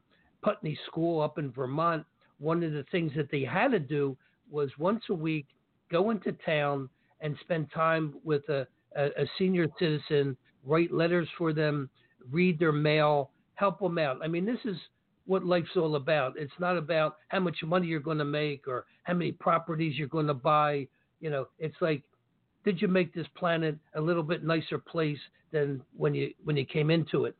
Putney 0.41 0.79
School 0.85 1.19
up 1.19 1.37
in 1.37 1.51
Vermont, 1.51 2.05
one 2.39 2.63
of 2.63 2.71
the 2.71 2.85
things 2.93 3.11
that 3.17 3.29
they 3.29 3.43
had 3.43 3.71
to 3.71 3.79
do 3.79 4.15
was 4.49 4.69
once 4.79 5.03
a 5.09 5.13
week 5.13 5.47
go 5.91 6.11
into 6.11 6.31
town 6.45 6.87
and 7.21 7.35
spend 7.41 7.71
time 7.71 8.15
with 8.23 8.47
a, 8.49 8.67
a, 8.95 9.05
a 9.05 9.25
senior 9.37 9.67
citizen, 9.79 10.37
write 10.65 10.91
letters 10.91 11.27
for 11.37 11.53
them, 11.53 11.89
read 12.31 12.59
their 12.59 12.71
mail, 12.71 13.31
help 13.55 13.79
them 13.79 13.97
out. 13.97 14.19
I 14.23 14.27
mean, 14.27 14.45
this 14.45 14.59
is 14.65 14.77
what 15.25 15.45
life's 15.45 15.75
all 15.75 15.95
about. 15.95 16.37
It's 16.37 16.51
not 16.59 16.77
about 16.77 17.17
how 17.27 17.39
much 17.39 17.57
money 17.63 17.87
you're 17.87 17.99
going 17.99 18.17
to 18.17 18.25
make 18.25 18.67
or 18.67 18.85
how 19.03 19.13
many 19.13 19.31
properties 19.31 19.97
you're 19.97 20.07
going 20.07 20.27
to 20.27 20.33
buy. 20.33 20.87
You 21.19 21.29
know, 21.29 21.47
it's 21.59 21.75
like, 21.81 22.03
did 22.63 22.81
you 22.81 22.87
make 22.87 23.13
this 23.13 23.27
planet 23.35 23.77
a 23.95 24.01
little 24.01 24.23
bit 24.23 24.43
nicer 24.43 24.77
place 24.77 25.19
than 25.51 25.81
when 25.95 26.13
you 26.13 26.33
when 26.43 26.57
you 26.57 26.65
came 26.65 26.89
into 26.89 27.25
it? 27.25 27.35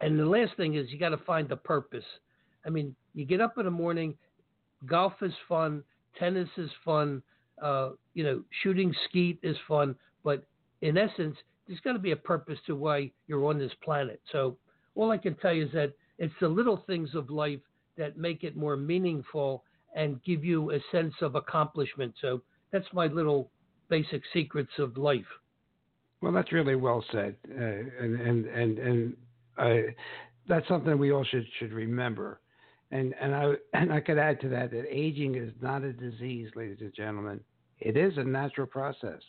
And 0.00 0.18
the 0.18 0.26
last 0.26 0.56
thing 0.56 0.74
is 0.74 0.90
you 0.90 0.98
got 0.98 1.10
to 1.10 1.18
find 1.18 1.48
the 1.48 1.56
purpose. 1.56 2.04
I 2.64 2.70
mean, 2.70 2.94
you 3.14 3.24
get 3.24 3.40
up 3.40 3.58
in 3.58 3.64
the 3.64 3.70
morning, 3.70 4.14
golf 4.86 5.14
is 5.22 5.32
fun, 5.48 5.82
tennis 6.18 6.48
is 6.56 6.70
fun, 6.84 7.22
uh, 7.62 7.90
you 8.14 8.24
know, 8.24 8.42
shooting 8.62 8.94
skeet 9.08 9.38
is 9.42 9.56
fun, 9.68 9.94
but 10.24 10.44
in 10.82 10.96
essence, 10.96 11.36
there's 11.66 11.80
got 11.80 11.92
to 11.92 11.98
be 11.98 12.12
a 12.12 12.16
purpose 12.16 12.58
to 12.66 12.74
why 12.74 13.10
you're 13.26 13.46
on 13.46 13.58
this 13.58 13.72
planet. 13.82 14.20
So 14.32 14.56
all 14.94 15.10
I 15.10 15.18
can 15.18 15.34
tell 15.36 15.52
you 15.52 15.66
is 15.66 15.72
that 15.72 15.92
it's 16.18 16.34
the 16.40 16.48
little 16.48 16.82
things 16.86 17.14
of 17.14 17.30
life 17.30 17.60
that 17.96 18.16
make 18.16 18.44
it 18.44 18.56
more 18.56 18.76
meaningful 18.76 19.64
and 19.94 20.22
give 20.24 20.44
you 20.44 20.72
a 20.72 20.78
sense 20.92 21.14
of 21.20 21.34
accomplishment. 21.34 22.14
So 22.20 22.42
that's 22.72 22.86
my 22.92 23.06
little 23.06 23.50
basic 23.88 24.22
secrets 24.32 24.72
of 24.78 24.96
life. 24.96 25.26
Well, 26.20 26.32
that's 26.32 26.52
really 26.52 26.76
well 26.76 27.04
said, 27.12 27.36
uh, 27.50 27.54
and 27.54 28.20
and 28.20 28.46
and 28.46 28.78
and 28.78 29.94
that's 30.46 30.68
something 30.68 30.98
we 30.98 31.12
all 31.12 31.24
should 31.24 31.46
should 31.58 31.72
remember. 31.72 32.40
And 32.90 33.14
and 33.20 33.34
I 33.34 33.54
and 33.74 33.92
I 33.92 34.00
could 34.00 34.18
add 34.18 34.40
to 34.42 34.48
that 34.50 34.70
that 34.70 34.84
aging 34.90 35.36
is 35.36 35.52
not 35.60 35.82
a 35.82 35.92
disease, 35.92 36.50
ladies 36.54 36.78
and 36.80 36.92
gentlemen. 36.94 37.40
It 37.80 37.96
is 37.96 38.16
a 38.16 38.24
natural 38.24 38.66
process. 38.66 39.20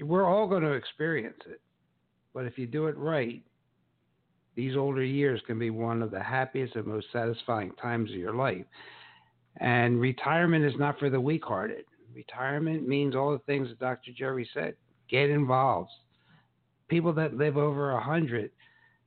We're 0.00 0.24
all 0.24 0.46
going 0.46 0.62
to 0.62 0.72
experience 0.72 1.40
it, 1.46 1.60
but 2.32 2.44
if 2.46 2.58
you 2.58 2.66
do 2.66 2.86
it 2.86 2.96
right, 2.96 3.42
these 4.54 4.76
older 4.76 5.04
years 5.04 5.40
can 5.46 5.58
be 5.58 5.70
one 5.70 6.02
of 6.02 6.10
the 6.10 6.22
happiest 6.22 6.76
and 6.76 6.86
most 6.86 7.06
satisfying 7.12 7.72
times 7.80 8.10
of 8.10 8.16
your 8.16 8.34
life. 8.34 8.64
And 9.56 10.00
retirement 10.00 10.64
is 10.64 10.74
not 10.78 10.98
for 10.98 11.10
the 11.10 11.20
weak-hearted. 11.20 11.84
Retirement 12.14 12.86
means 12.86 13.14
all 13.14 13.32
the 13.32 13.38
things 13.40 13.68
that 13.68 13.78
Dr. 13.78 14.12
Jerry 14.16 14.48
said. 14.54 14.74
Get 15.08 15.30
involved. 15.30 15.90
People 16.88 17.12
that 17.14 17.36
live 17.36 17.56
over 17.56 17.92
a 17.92 18.00
hundred 18.00 18.50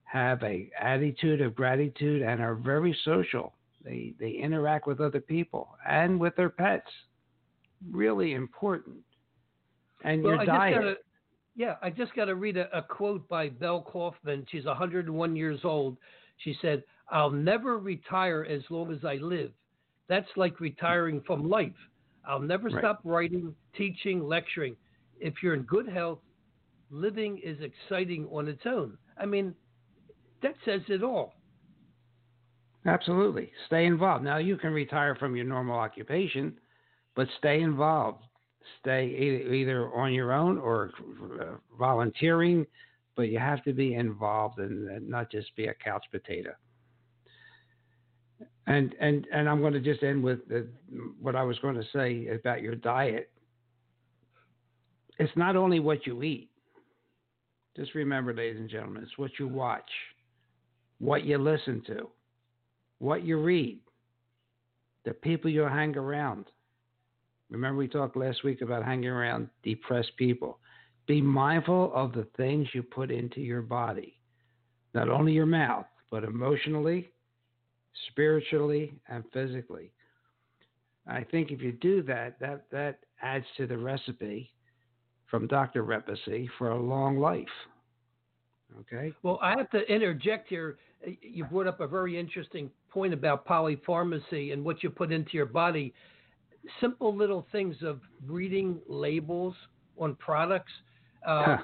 have 0.03 0.41
a 0.43 0.69
attitude 0.79 1.41
of 1.41 1.55
gratitude 1.55 2.21
and 2.21 2.41
are 2.41 2.55
very 2.55 2.95
social. 3.03 3.53
They 3.83 4.13
they 4.19 4.29
interact 4.31 4.87
with 4.87 5.01
other 5.01 5.19
people 5.19 5.69
and 5.87 6.19
with 6.19 6.35
their 6.35 6.49
pets. 6.49 6.89
Really 7.91 8.33
important. 8.33 8.97
And 10.03 10.23
well, 10.23 10.33
your 10.33 10.41
I 10.41 10.45
diet. 10.45 10.75
Gotta, 10.75 10.95
yeah, 11.55 11.75
I 11.81 11.89
just 11.89 12.13
got 12.15 12.25
to 12.25 12.35
read 12.35 12.57
a, 12.57 12.75
a 12.77 12.81
quote 12.81 13.27
by 13.27 13.49
Bel 13.49 13.81
Kaufman. 13.81 14.45
She's 14.51 14.65
101 14.65 15.35
years 15.35 15.59
old. 15.63 15.97
She 16.37 16.55
said, 16.61 16.83
"I'll 17.09 17.29
never 17.29 17.79
retire 17.79 18.45
as 18.49 18.61
long 18.69 18.91
as 18.91 19.03
I 19.05 19.15
live. 19.15 19.51
That's 20.07 20.27
like 20.35 20.59
retiring 20.59 21.21
from 21.25 21.49
life. 21.49 21.71
I'll 22.25 22.39
never 22.39 22.69
Right. 22.69 22.81
stop 22.81 23.01
writing, 23.03 23.55
teaching, 23.75 24.23
lecturing. 24.23 24.75
If 25.19 25.41
you're 25.41 25.53
in 25.53 25.63
good 25.63 25.87
health, 25.87 26.19
living 26.89 27.37
is 27.39 27.57
exciting 27.61 28.27
on 28.27 28.47
its 28.47 28.65
own. 28.65 28.97
I 29.17 29.25
mean, 29.25 29.53
that 30.41 30.55
says 30.65 30.81
it 30.87 31.03
all. 31.03 31.35
Absolutely. 32.85 33.51
Stay 33.67 33.85
involved. 33.85 34.23
Now, 34.23 34.37
you 34.37 34.57
can 34.57 34.73
retire 34.73 35.15
from 35.15 35.35
your 35.35 35.45
normal 35.45 35.77
occupation, 35.77 36.57
but 37.15 37.27
stay 37.37 37.61
involved. 37.61 38.23
Stay 38.79 39.05
either 39.51 39.93
on 39.93 40.13
your 40.13 40.31
own 40.31 40.57
or 40.57 40.91
uh, 41.39 41.57
volunteering, 41.77 42.65
but 43.15 43.23
you 43.23 43.37
have 43.37 43.63
to 43.63 43.73
be 43.73 43.93
involved 43.95 44.59
and 44.59 44.89
and 44.89 45.07
not 45.07 45.29
just 45.31 45.55
be 45.55 45.67
a 45.67 45.73
couch 45.73 46.05
potato. 46.11 46.51
And 48.67 48.95
and 48.99 49.27
and 49.33 49.49
I'm 49.49 49.59
going 49.59 49.73
to 49.73 49.81
just 49.81 50.03
end 50.03 50.23
with 50.23 50.47
the, 50.47 50.67
what 51.19 51.35
I 51.35 51.43
was 51.43 51.59
going 51.59 51.75
to 51.75 51.83
say 51.93 52.27
about 52.27 52.61
your 52.61 52.75
diet. 52.75 53.29
It's 55.19 55.35
not 55.35 55.55
only 55.55 55.79
what 55.79 56.07
you 56.07 56.23
eat. 56.23 56.49
Just 57.75 57.95
remember, 57.95 58.33
ladies 58.33 58.59
and 58.59 58.69
gentlemen, 58.69 59.03
it's 59.03 59.17
what 59.17 59.31
you 59.39 59.47
watch, 59.47 59.89
what 60.99 61.25
you 61.25 61.37
listen 61.37 61.81
to, 61.87 62.07
what 62.99 63.23
you 63.23 63.41
read, 63.41 63.79
the 65.05 65.13
people 65.13 65.49
you 65.49 65.63
hang 65.63 65.97
around. 65.97 66.45
Remember, 67.53 67.77
we 67.77 67.87
talked 67.87 68.17
last 68.17 68.43
week 68.43 68.61
about 68.61 68.83
hanging 68.83 69.09
around 69.09 69.47
depressed 69.61 70.11
people. 70.17 70.57
Be 71.05 71.21
mindful 71.21 71.91
of 71.93 72.11
the 72.11 72.27
things 72.35 72.67
you 72.73 72.81
put 72.81 73.11
into 73.11 73.41
your 73.41 73.61
body, 73.61 74.17
not 74.95 75.07
only 75.07 75.33
your 75.33 75.45
mouth, 75.45 75.85
but 76.09 76.23
emotionally, 76.23 77.11
spiritually, 78.09 78.95
and 79.07 79.23
physically. 79.31 79.91
I 81.05 81.23
think 81.23 81.51
if 81.51 81.61
you 81.61 81.73
do 81.73 82.01
that, 82.03 82.39
that, 82.39 82.65
that 82.71 82.99
adds 83.21 83.45
to 83.57 83.67
the 83.67 83.77
recipe 83.77 84.51
from 85.29 85.45
Dr. 85.45 85.83
Repasy 85.83 86.49
for 86.57 86.71
a 86.71 86.81
long 86.81 87.19
life. 87.19 87.45
Okay? 88.79 89.13
Well, 89.21 89.37
I 89.43 89.55
have 89.57 89.69
to 89.71 89.81
interject 89.93 90.49
here. 90.49 90.77
You 91.21 91.45
brought 91.45 91.67
up 91.67 91.81
a 91.81 91.87
very 91.87 92.17
interesting 92.17 92.71
point 92.89 93.13
about 93.13 93.45
polypharmacy 93.45 94.53
and 94.53 94.63
what 94.63 94.81
you 94.81 94.89
put 94.89 95.11
into 95.11 95.33
your 95.33 95.45
body. 95.45 95.93
Simple 96.79 97.15
little 97.15 97.45
things 97.51 97.75
of 97.83 97.99
reading 98.25 98.79
labels 98.87 99.55
on 99.97 100.15
products. 100.15 100.71
Uh, 101.25 101.43
Huh. 101.45 101.57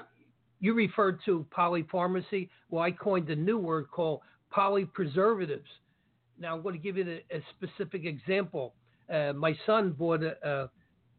You 0.62 0.74
referred 0.74 1.20
to 1.24 1.46
polypharmacy. 1.56 2.50
Well, 2.68 2.84
I 2.84 2.90
coined 2.90 3.30
a 3.30 3.36
new 3.36 3.56
word 3.56 3.90
called 3.90 4.20
polypreservatives. 4.54 5.64
Now, 6.38 6.54
I'm 6.54 6.62
going 6.62 6.74
to 6.74 6.80
give 6.80 6.98
you 6.98 7.20
a, 7.32 7.36
a 7.36 7.40
specific 7.56 8.04
example. 8.04 8.74
Uh, 9.12 9.32
my 9.32 9.56
son 9.66 9.92
bought 9.92 10.22
a, 10.22 10.36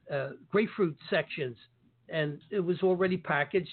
a, 0.09 0.15
a 0.15 0.29
grapefruit 0.51 0.95
sections, 1.09 1.57
and 2.09 2.39
it 2.51 2.59
was 2.59 2.81
already 2.83 3.17
packaged 3.17 3.69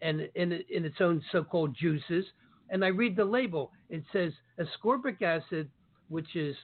and 0.00 0.28
in, 0.34 0.52
in 0.70 0.84
its 0.84 1.00
own 1.00 1.22
so-called 1.30 1.76
juices. 1.78 2.24
And 2.70 2.82
I 2.84 2.88
read 2.88 3.14
the 3.14 3.24
label. 3.24 3.70
It 3.90 4.04
says 4.12 4.32
ascorbic 4.58 5.20
acid, 5.20 5.68
which 6.08 6.36
is 6.36 6.56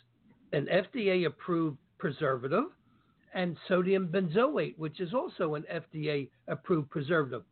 an 0.53 0.66
FDA-approved 0.72 1.77
preservative, 1.98 2.64
and 3.35 3.57
sodium 3.69 4.09
benzoate, 4.09 4.77
which 4.79 5.01
is 5.01 5.14
also 5.14 5.55
an 5.55 5.64
FDA-approved 5.73 6.91
preservative. 6.91 7.43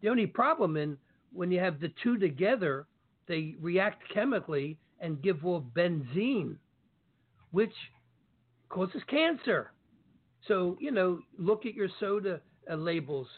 The 0.00 0.08
only 0.08 0.26
problem 0.26 0.76
in 0.76 0.96
when 1.32 1.50
you 1.50 1.60
have 1.60 1.80
the 1.80 1.92
two 2.02 2.18
together, 2.18 2.86
they 3.26 3.54
react 3.60 4.02
chemically 4.12 4.78
and 5.00 5.22
give 5.22 5.44
off 5.44 5.62
benzene, 5.74 6.56
which 7.50 7.74
causes 8.68 9.02
cancer. 9.08 9.72
So 10.48 10.76
you 10.80 10.90
know, 10.90 11.20
look 11.38 11.66
at 11.66 11.74
your 11.74 11.88
soda 12.00 12.40
uh, 12.70 12.74
labels 12.74 13.28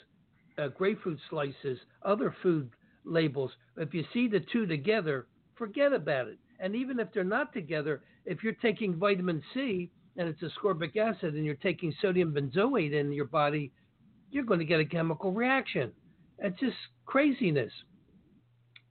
uh, 0.59 0.69
grapefruit 0.69 1.21
slices, 1.31 1.79
other 2.03 2.35
food 2.43 2.71
labels. 3.05 3.53
If 3.77 3.95
you 3.95 4.05
see 4.13 4.29
the 4.29 4.41
two 4.53 4.67
together, 4.67 5.27
forget 5.57 5.93
about 5.93 6.29
it. 6.29 6.39
And 6.61 6.75
even 6.75 6.99
if 6.99 7.09
they're 7.13 7.25
not 7.25 7.53
together, 7.53 8.03
if 8.25 8.43
you're 8.43 8.55
taking 8.55 8.97
vitamin 8.97 9.43
C 9.55 9.91
and 10.19 10.29
it's 10.29 10.43
ascorbic 10.43 10.97
acid 10.97 11.35
and 11.35 11.45
you're 11.47 11.55
taking 11.55 11.95
sodium 12.03 12.35
benzoate 12.35 12.93
in 12.93 13.13
your 13.13 13.25
body, 13.25 13.73
you're 14.31 14.45
going 14.45 14.59
to 14.59 14.67
get 14.67 14.81
a 14.81 14.85
chemical 14.85 15.33
reaction. 15.33 15.93
It's 16.41 16.59
just 16.61 16.77
craziness. 17.07 17.73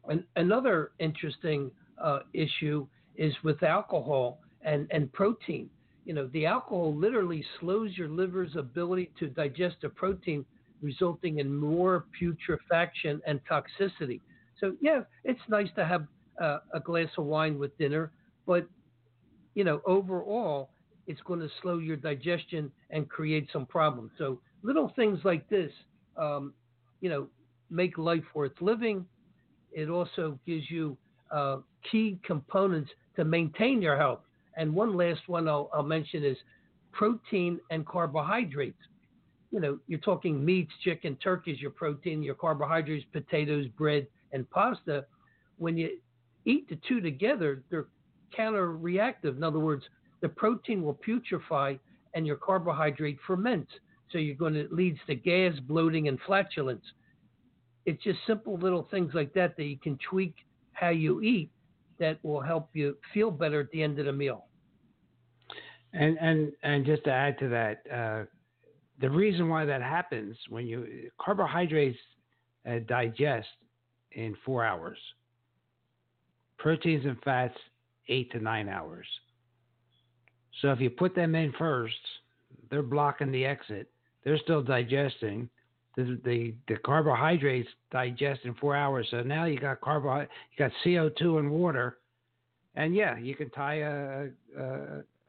And 0.10 0.24
another 0.38 0.92
interesting 1.00 1.70
uh, 2.02 2.20
issue 2.34 2.88
is 3.18 3.34
with 3.44 3.62
alcohol 3.62 4.40
and, 4.62 4.88
and 4.90 5.12
protein. 5.12 5.70
You 6.06 6.14
know, 6.14 6.30
the 6.32 6.46
alcohol 6.46 6.96
literally 6.96 7.44
slows 7.60 7.98
your 7.98 8.08
liver's 8.08 8.56
ability 8.56 9.12
to 9.20 9.28
digest 9.28 9.76
the 9.82 9.90
protein 9.90 10.46
resulting 10.82 11.40
in 11.40 11.54
more 11.54 12.06
putrefaction 12.18 13.20
and 13.28 13.42
toxicity. 13.50 14.22
So 14.60 14.76
yeah, 14.80 15.02
it's 15.26 15.40
nice 15.50 15.68
to 15.76 15.86
have 15.86 16.08
uh, 16.42 16.60
a 16.74 16.80
glass 16.80 17.10
of 17.18 17.26
wine 17.26 17.60
with 17.60 17.78
dinner, 17.78 18.12
but 18.46 18.68
you 19.56 19.64
know 19.64 19.82
overall, 19.86 20.70
it's 21.08 21.22
going 21.22 21.40
to 21.40 21.50
slow 21.62 21.78
your 21.78 21.96
digestion 21.96 22.72
and 22.90 23.10
create 23.10 23.48
some 23.52 23.66
problems. 23.66 24.12
So 24.18 24.40
little 24.62 24.92
things 24.96 25.20
like 25.24 25.50
this, 25.50 25.72
um, 26.18 26.54
you 27.02 27.10
know, 27.10 27.28
make 27.70 27.98
life 27.98 28.24
worth 28.34 28.54
living. 28.62 29.06
It 29.72 29.90
also 29.90 30.40
gives 30.46 30.70
you 30.70 30.98
uh, 31.32 31.58
key 31.90 32.20
components 32.24 32.92
to 33.16 33.26
maintain 33.26 33.82
your 33.82 33.98
health. 33.98 34.20
And 34.58 34.74
one 34.74 34.98
last 34.98 35.22
one 35.28 35.48
I'll, 35.48 35.70
I'll 35.74 35.84
mention 35.84 36.24
is 36.24 36.38
protein 36.92 37.60
and 37.72 37.86
carbohydrates. 37.86 38.78
You 39.52 39.60
know, 39.62 39.80
you're 39.88 40.00
talking 40.00 40.44
meats, 40.44 40.72
chicken, 40.84 41.16
turkey 41.24 41.52
is 41.52 41.62
your 41.62 41.72
protein, 41.72 42.22
your 42.22 42.36
carbohydrates, 42.36 43.06
potatoes, 43.14 43.68
bread, 43.78 44.08
and 44.34 44.50
pasta. 44.50 45.06
When 45.58 45.78
you 45.78 45.98
eat 46.46 46.68
the 46.70 46.78
two 46.88 47.00
together, 47.00 47.64
they're 47.70 47.88
counter 48.36 48.74
reactive. 48.74 49.38
In 49.38 49.44
other 49.44 49.60
words, 49.60 49.84
the 50.22 50.30
protein 50.30 50.84
will 50.84 50.94
putrefy 50.96 51.80
and 52.14 52.26
your 52.26 52.38
carbohydrate 52.38 53.20
ferments. 53.26 53.72
So 54.12 54.18
you're 54.18 54.36
going 54.36 54.54
to 54.54 54.68
leads 54.72 55.00
to 55.08 55.16
gas, 55.16 55.54
bloating, 55.68 56.08
and 56.08 56.18
flatulence. 56.26 56.84
It's 57.86 58.02
just 58.04 58.20
simple 58.26 58.58
little 58.58 58.88
things 58.90 59.14
like 59.14 59.34
that 59.34 59.56
that 59.58 59.64
you 59.64 59.78
can 59.78 59.98
tweak 60.10 60.36
how 60.74 60.90
you 60.90 61.22
eat 61.22 61.50
that 62.00 62.24
will 62.24 62.42
help 62.42 62.70
you 62.74 62.98
feel 63.14 63.32
better 63.32 63.60
at 63.62 63.72
the 63.72 63.82
end 63.82 64.00
of 64.00 64.06
the 64.06 64.14
meal. 64.14 64.46
And 65.94 66.18
and 66.20 66.52
and 66.64 66.86
just 66.86 67.04
to 67.06 67.12
add 67.12 67.40
to 67.40 67.50
that, 67.50 67.82
uh, 67.92 68.26
the 69.00 69.10
reason 69.10 69.50
why 69.50 69.66
that 69.66 69.82
happens 69.82 70.36
when 70.50 70.68
you 70.68 71.10
carbohydrates 71.20 71.98
uh, 72.70 72.80
digest 72.88 73.48
in 74.12 74.36
four 74.46 74.66
hours, 74.66 74.98
proteins 76.58 77.06
and 77.06 77.18
fats 77.24 77.58
eight 78.10 78.32
to 78.32 78.40
nine 78.40 78.68
hours. 78.70 79.08
So 80.62 80.72
if 80.72 80.80
you 80.80 80.90
put 80.90 81.16
them 81.16 81.36
in 81.36 81.54
first, 81.58 81.96
they're 82.70 82.82
blocking 82.82 83.32
the 83.32 83.46
exit. 83.46 83.90
They're 84.24 84.40
still 84.40 84.62
digesting. 84.62 85.50
The, 85.96 86.20
the, 86.24 86.54
the 86.68 86.78
carbohydrates 86.78 87.70
digest 87.92 88.42
in 88.44 88.54
four 88.56 88.76
hours. 88.76 89.08
So 89.10 89.22
now 89.22 89.46
you 89.46 89.60
got 89.60 89.82
carbo, 89.82 90.22
you 90.22 90.28
got 90.58 90.72
CO 90.84 91.10
two 91.10 91.40
and 91.40 91.50
water, 91.50 91.98
and 92.76 92.96
yeah, 92.96 93.18
you 93.18 93.36
can 93.36 93.50
tie 93.50 93.80
a, 93.80 94.28
a, 94.58 94.64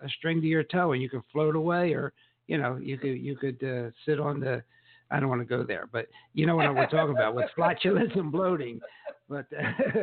a 0.00 0.08
string 0.18 0.40
to 0.42 0.46
your 0.46 0.62
toe 0.64 0.92
and 0.92 1.02
you 1.02 1.08
can 1.08 1.22
float 1.32 1.56
away, 1.56 1.92
or 1.92 2.12
you 2.46 2.58
know 2.58 2.76
you 2.76 2.98
could 2.98 3.18
you 3.18 3.36
could 3.36 3.62
uh, 3.64 3.90
sit 4.04 4.20
on 4.20 4.40
the. 4.40 4.62
I 5.10 5.20
don't 5.20 5.30
want 5.30 5.40
to 5.40 5.46
go 5.46 5.64
there, 5.64 5.88
but 5.90 6.08
you 6.34 6.44
know 6.44 6.56
what 6.56 6.74
we're 6.74 6.86
talking 6.86 7.16
about 7.16 7.34
with 7.34 7.46
flatulence 7.56 8.12
and 8.14 8.30
bloating. 8.30 8.78
But 9.26 9.46
uh, 9.58 10.02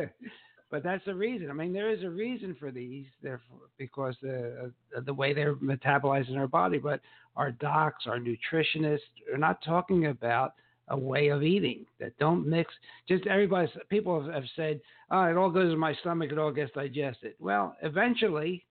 but 0.70 0.82
that's 0.82 1.04
the 1.04 1.14
reason. 1.14 1.50
I 1.50 1.52
mean, 1.52 1.72
there 1.72 1.90
is 1.90 2.02
a 2.02 2.10
reason 2.10 2.56
for 2.58 2.70
these, 2.70 3.06
therefore, 3.22 3.68
because 3.78 4.16
the 4.20 4.72
uh, 4.96 5.00
the 5.00 5.14
way 5.14 5.32
they're 5.32 5.54
metabolized 5.56 6.28
in 6.28 6.36
our 6.36 6.48
body. 6.48 6.78
But 6.78 7.00
our 7.36 7.52
docs, 7.52 8.06
our 8.06 8.18
nutritionists, 8.18 8.98
are 9.32 9.38
not 9.38 9.62
talking 9.64 10.06
about 10.06 10.54
a 10.88 10.98
way 10.98 11.28
of 11.28 11.42
eating 11.42 11.84
that 12.00 12.16
don't 12.18 12.46
mix. 12.46 12.72
Just 13.08 13.26
everybody, 13.26 13.70
people 13.90 14.28
have 14.28 14.44
said, 14.56 14.80
"Oh, 15.10 15.22
it 15.24 15.36
all 15.36 15.50
goes 15.50 15.72
in 15.72 15.78
my 15.78 15.94
stomach. 16.00 16.32
It 16.32 16.38
all 16.38 16.52
gets 16.52 16.72
digested." 16.72 17.34
Well, 17.38 17.76
eventually, 17.82 18.66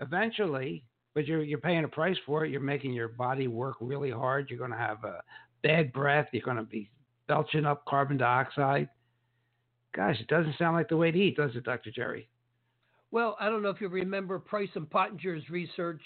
eventually, 0.00 0.84
but 1.14 1.26
you're 1.26 1.44
you're 1.44 1.58
paying 1.58 1.84
a 1.84 1.88
price 1.88 2.18
for 2.26 2.44
it. 2.44 2.50
You're 2.50 2.60
making 2.60 2.92
your 2.92 3.08
body 3.08 3.46
work 3.46 3.76
really 3.80 4.10
hard. 4.10 4.50
You're 4.50 4.58
going 4.58 4.72
to 4.72 4.76
have 4.76 5.04
a 5.04 5.22
bad 5.62 5.92
breath. 5.92 6.26
You're 6.32 6.42
going 6.42 6.56
to 6.56 6.64
be 6.64 6.90
belching 7.28 7.66
up 7.66 7.84
carbon 7.84 8.16
dioxide 8.16 8.88
Gosh, 9.94 10.20
it 10.20 10.28
doesn't 10.28 10.56
sound 10.58 10.76
like 10.76 10.88
the 10.88 10.96
way 10.96 11.10
to 11.10 11.18
eat, 11.18 11.36
does 11.36 11.54
it, 11.54 11.64
Dr. 11.64 11.90
Jerry? 11.90 12.28
Well, 13.10 13.36
I 13.38 13.50
don't 13.50 13.62
know 13.62 13.68
if 13.68 13.80
you 13.80 13.88
remember 13.88 14.38
Price 14.38 14.70
and 14.74 14.88
Pottenger's 14.88 15.50
research 15.50 16.00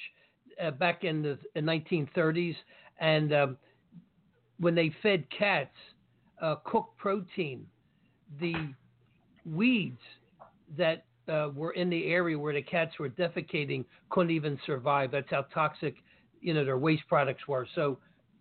uh, 0.63 0.73
back 0.73 1.05
in 1.05 1.23
the 1.23 1.39
in 1.55 1.65
1930s, 1.65 2.57
and 2.99 3.33
um, 3.33 3.57
when 4.59 4.75
they 4.75 4.93
fed 5.03 5.25
cats 5.31 5.77
uh, 6.43 6.57
cooked 6.65 6.97
protein, 6.99 7.67
the 8.41 8.55
weeds 9.45 10.01
that 10.77 11.05
uh, 11.29 11.51
were 11.55 11.73
in 11.73 11.89
the 11.89 12.07
area 12.07 12.39
where 12.39 12.53
the 12.53 12.63
cats 12.63 12.99
were 12.99 13.09
defecating 13.09 13.85
couldn't 14.11 14.33
even 14.33 14.59
survive. 14.67 15.11
That's 15.13 15.31
how 15.31 15.43
toxic, 15.55 15.97
you 16.41 16.55
know, 16.55 16.65
their 16.65 16.79
waste 16.79 17.05
products 17.09 17.47
were. 17.47 17.67
So, 17.75 17.99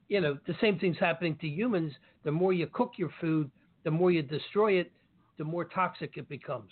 you 0.07 0.21
know, 0.21 0.37
the 0.47 0.55
same 0.61 0.79
thing's 0.79 0.97
happening 0.99 1.35
to 1.41 1.47
humans. 1.47 1.93
The 2.23 2.31
more 2.31 2.53
you 2.53 2.67
cook 2.67 2.93
your 2.97 3.11
food, 3.21 3.49
the 3.83 3.91
more 3.91 4.11
you 4.11 4.21
destroy 4.21 4.73
it, 4.73 4.91
the 5.37 5.43
more 5.43 5.65
toxic 5.65 6.17
it 6.17 6.27
becomes. 6.29 6.71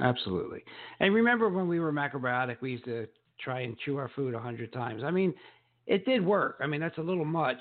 Absolutely. 0.00 0.64
And 1.00 1.14
remember 1.14 1.48
when 1.48 1.68
we 1.68 1.78
were 1.78 1.92
macrobiotic, 1.92 2.60
we 2.60 2.72
used 2.72 2.84
to 2.84 3.06
try 3.40 3.60
and 3.60 3.76
chew 3.84 3.96
our 3.96 4.10
food 4.16 4.34
a 4.34 4.40
hundred 4.40 4.72
times. 4.72 5.02
I 5.04 5.10
mean, 5.10 5.34
it 5.86 6.04
did 6.04 6.24
work. 6.24 6.58
I 6.60 6.66
mean, 6.66 6.80
that's 6.80 6.98
a 6.98 7.02
little 7.02 7.24
much, 7.24 7.58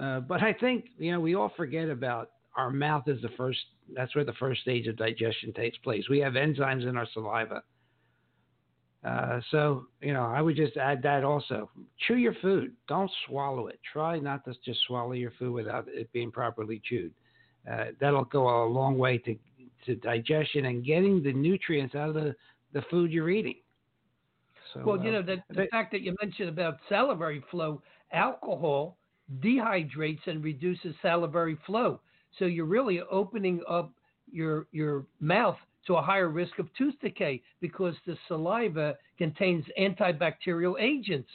uh, 0.00 0.20
but 0.20 0.42
I 0.42 0.52
think 0.52 0.86
you 0.98 1.12
know 1.12 1.20
we 1.20 1.34
all 1.34 1.52
forget 1.56 1.88
about 1.88 2.30
our 2.56 2.70
mouth 2.70 3.04
is 3.06 3.20
the 3.22 3.30
first. 3.36 3.58
That's 3.94 4.14
where 4.14 4.24
the 4.24 4.34
first 4.34 4.62
stage 4.62 4.86
of 4.86 4.96
digestion 4.96 5.52
takes 5.52 5.78
place. 5.78 6.04
We 6.08 6.18
have 6.20 6.34
enzymes 6.34 6.88
in 6.88 6.96
our 6.96 7.06
saliva. 7.12 7.62
Uh, 9.02 9.40
so 9.50 9.86
you 10.02 10.12
know, 10.12 10.24
I 10.24 10.42
would 10.42 10.56
just 10.56 10.76
add 10.76 11.02
that 11.02 11.24
also. 11.24 11.70
Chew 12.06 12.16
your 12.16 12.34
food. 12.42 12.72
Don't 12.88 13.10
swallow 13.26 13.68
it. 13.68 13.78
Try 13.92 14.18
not 14.18 14.44
to 14.44 14.54
just 14.64 14.80
swallow 14.86 15.12
your 15.12 15.32
food 15.38 15.52
without 15.52 15.86
it 15.88 16.12
being 16.12 16.30
properly 16.30 16.82
chewed. 16.84 17.12
Uh, 17.70 17.86
that'll 18.00 18.24
go 18.24 18.64
a 18.64 18.66
long 18.66 18.98
way 18.98 19.18
to 19.18 19.36
to 19.86 19.94
digestion 19.96 20.66
and 20.66 20.84
getting 20.84 21.22
the 21.22 21.32
nutrients 21.32 21.94
out 21.94 22.08
of 22.08 22.14
the, 22.14 22.34
the 22.72 22.82
food 22.90 23.10
you're 23.10 23.30
eating. 23.30 23.56
So, 24.74 24.82
well, 24.84 25.02
you 25.02 25.10
uh, 25.10 25.12
know, 25.14 25.22
the, 25.22 25.36
the 25.50 25.66
fact 25.70 25.90
that 25.92 26.02
you 26.02 26.14
mentioned 26.22 26.48
about 26.48 26.78
salivary 26.88 27.42
flow, 27.50 27.82
alcohol 28.12 28.96
dehydrates 29.40 30.26
and 30.26 30.42
reduces 30.42 30.94
salivary 31.02 31.58
flow. 31.66 32.00
So 32.38 32.44
you're 32.44 32.66
really 32.66 33.00
opening 33.10 33.60
up 33.68 33.92
your 34.30 34.66
your 34.70 35.06
mouth 35.20 35.56
to 35.86 35.96
a 35.96 36.02
higher 36.02 36.28
risk 36.28 36.58
of 36.58 36.68
tooth 36.76 36.94
decay 37.00 37.42
because 37.60 37.94
the 38.06 38.16
saliva 38.28 38.96
contains 39.18 39.64
antibacterial 39.78 40.80
agents. 40.80 41.28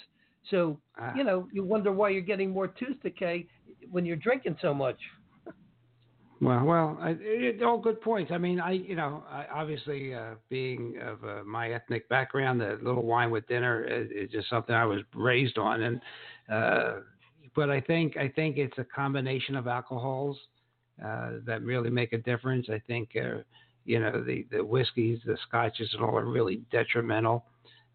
So, 0.51 0.79
ah. 0.99 1.13
you 1.15 1.23
know, 1.23 1.47
you 1.51 1.63
wonder 1.63 1.91
why 1.91 2.09
you're 2.09 2.21
getting 2.21 2.51
more 2.51 2.67
tooth 2.67 3.01
decay 3.01 3.47
when 3.89 4.05
you're 4.05 4.15
drinking 4.15 4.57
so 4.61 4.73
much. 4.73 4.99
Well, 6.41 6.65
well, 6.65 6.97
I, 7.01 7.15
it, 7.19 7.63
all 7.63 7.77
good 7.77 8.01
points. 8.01 8.31
I 8.33 8.37
mean, 8.37 8.59
I, 8.59 8.71
you 8.71 8.95
know, 8.95 9.23
I, 9.29 9.45
obviously, 9.53 10.13
uh, 10.13 10.31
being 10.49 10.95
of 11.01 11.23
uh, 11.23 11.43
my 11.45 11.71
ethnic 11.71 12.09
background, 12.09 12.59
the 12.59 12.77
little 12.81 13.03
wine 13.05 13.31
with 13.31 13.47
dinner 13.47 13.85
is, 13.85 14.09
is, 14.11 14.31
just 14.31 14.49
something 14.49 14.75
I 14.75 14.85
was 14.85 15.01
raised 15.13 15.57
on, 15.57 15.81
and 15.83 16.01
uh, 16.51 16.93
but 17.55 17.69
I 17.69 17.79
think 17.79 18.17
I 18.17 18.27
think 18.27 18.57
it's 18.57 18.77
a 18.77 18.83
combination 18.83 19.55
of 19.55 19.67
alcohols 19.67 20.37
uh, 21.03 21.31
that 21.45 21.61
really 21.63 21.89
make 21.89 22.11
a 22.11 22.17
difference. 22.17 22.67
I 22.69 22.81
think, 22.85 23.11
uh, 23.15 23.39
you 23.85 23.99
know, 24.01 24.21
the 24.21 24.45
the 24.51 24.63
whiskeys, 24.63 25.19
the 25.25 25.37
scotches, 25.47 25.89
and 25.93 26.03
all 26.03 26.17
are 26.17 26.25
really 26.25 26.63
detrimental. 26.69 27.45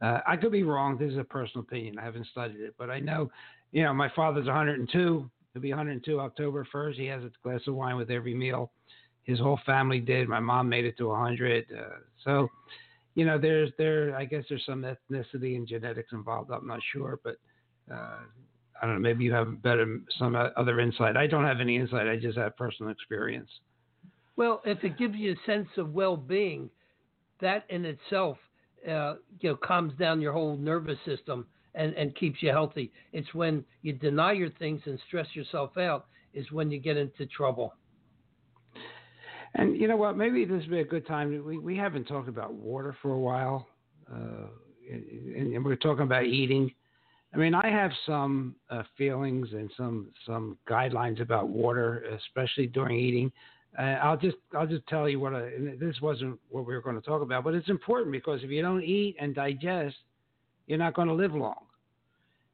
Uh, 0.01 0.21
I 0.27 0.37
could 0.37 0.53
be 0.53 0.63
wrong. 0.63 0.97
This 0.97 1.13
is 1.13 1.19
a 1.19 1.25
personal 1.25 1.63
opinion. 1.63 1.99
I 1.99 2.05
haven't 2.05 2.27
studied 2.29 2.61
it, 2.61 2.75
but 2.79 2.89
I 2.89 3.01
know, 3.01 3.31
you 3.73 3.83
know, 3.83 3.93
my 3.93 4.11
father's 4.17 4.47
102 4.47 5.31
He'll 5.53 5.63
be 5.63 5.71
102 5.71 6.21
October 6.21 6.67
1st. 6.73 6.95
He 6.95 7.07
has 7.07 7.23
a 7.25 7.31
glass 7.43 7.61
of 7.67 7.75
wine 7.75 7.97
with 7.97 8.11
every 8.11 8.35
meal. 8.35 8.71
His 9.25 9.39
whole 9.39 9.59
family 9.67 10.01
did. 10.01 10.29
My 10.29 10.41
mom 10.41 10.69
made 10.69 10.85
it 10.85 10.97
to 10.99 11.09
100. 11.09 11.67
Uh, 11.71 11.83
so, 12.25 12.49
you 13.15 13.25
know, 13.25 13.39
there's 13.39 13.71
there. 13.77 14.15
I 14.17 14.25
guess 14.25 14.45
there's 14.49 14.65
some 14.65 14.83
ethnicity 14.83 15.57
and 15.57 15.67
genetics 15.67 16.13
involved. 16.13 16.51
I'm 16.51 16.67
not 16.67 16.81
sure, 16.93 17.19
but 17.23 17.37
uh, 17.93 18.19
I 18.81 18.87
don't 18.87 18.95
know. 18.95 19.01
Maybe 19.01 19.25
you 19.25 19.33
have 19.33 19.63
better 19.63 20.01
some 20.19 20.37
other 20.57 20.81
insight. 20.81 21.17
I 21.17 21.27
don't 21.27 21.45
have 21.45 21.61
any 21.61 21.77
insight. 21.77 22.07
I 22.07 22.17
just 22.17 22.39
have 22.39 22.57
personal 22.57 22.93
experience. 22.93 23.51
Well, 24.37 24.63
if 24.65 24.83
it 24.85 24.97
gives 24.97 25.17
you 25.17 25.33
a 25.33 25.47
sense 25.47 25.69
of 25.77 25.93
well-being, 25.93 26.71
that 27.41 27.65
in 27.69 27.85
itself, 27.85 28.39
uh, 28.89 29.15
you 29.41 29.51
know, 29.51 29.57
calms 29.57 29.93
down 29.99 30.21
your 30.21 30.33
whole 30.33 30.57
nervous 30.57 30.99
system 31.05 31.47
and, 31.75 31.95
and 31.95 32.15
keeps 32.17 32.43
you 32.43 32.51
healthy. 32.51 32.93
It's 33.13 33.33
when 33.35 33.65
you 33.83 33.93
deny 33.93 34.33
your 34.33 34.51
things 34.51 34.81
and 34.87 34.99
stress 35.07 35.27
yourself 35.35 35.77
out 35.77 36.07
is 36.35 36.51
when 36.53 36.71
you 36.71 36.79
get 36.79 36.97
into 36.97 37.27
trouble. 37.27 37.75
And 39.55 39.77
you 39.77 39.89
know 39.89 39.97
what? 39.97 40.17
Maybe 40.17 40.45
this 40.45 40.63
would 40.63 40.71
be 40.71 40.81
a 40.81 40.85
good 40.85 41.07
time. 41.07 41.45
We 41.45 41.59
we 41.59 41.77
haven't 41.77 42.05
talked 42.05 42.29
about 42.29 42.55
water 42.55 42.95
for 43.03 43.13
a 43.13 43.19
while, 43.19 43.67
uh, 44.11 44.47
and, 44.91 45.55
and, 45.55 45.65
we're 45.65 45.75
talking 45.75 46.05
about 46.05 46.25
eating. 46.25 46.71
I 47.35 47.37
mean, 47.37 47.55
I 47.55 47.69
have 47.69 47.91
some 48.07 48.55
uh, 48.71 48.85
feelings 48.97 49.49
and 49.53 49.69
some 49.77 50.13
some 50.25 50.57
guidelines 50.69 51.21
about 51.21 51.49
water, 51.49 52.05
especially 52.17 52.69
during 52.69 52.97
eating. 52.97 53.33
Uh, 53.77 53.99
I'll 54.03 54.17
just 54.17 54.37
I'll 54.57 54.69
just 54.69 54.87
tell 54.87 55.09
you 55.09 55.19
what. 55.19 55.35
I, 55.35 55.51
this 55.81 56.01
wasn't 56.01 56.39
what 56.49 56.65
we 56.65 56.73
were 56.73 56.83
going 56.83 57.01
to 57.01 57.03
talk 57.07 57.23
about, 57.23 57.43
but 57.43 57.55
it's 57.55 57.69
important 57.69 58.13
because 58.13 58.45
if 58.45 58.51
you 58.51 58.63
don't 58.63 58.85
eat 58.85 59.17
and 59.19 59.35
digest, 59.35 59.97
you're 60.67 60.79
not 60.79 60.95
going 60.95 61.09
to 61.09 61.15
live 61.15 61.35
long. 61.35 61.67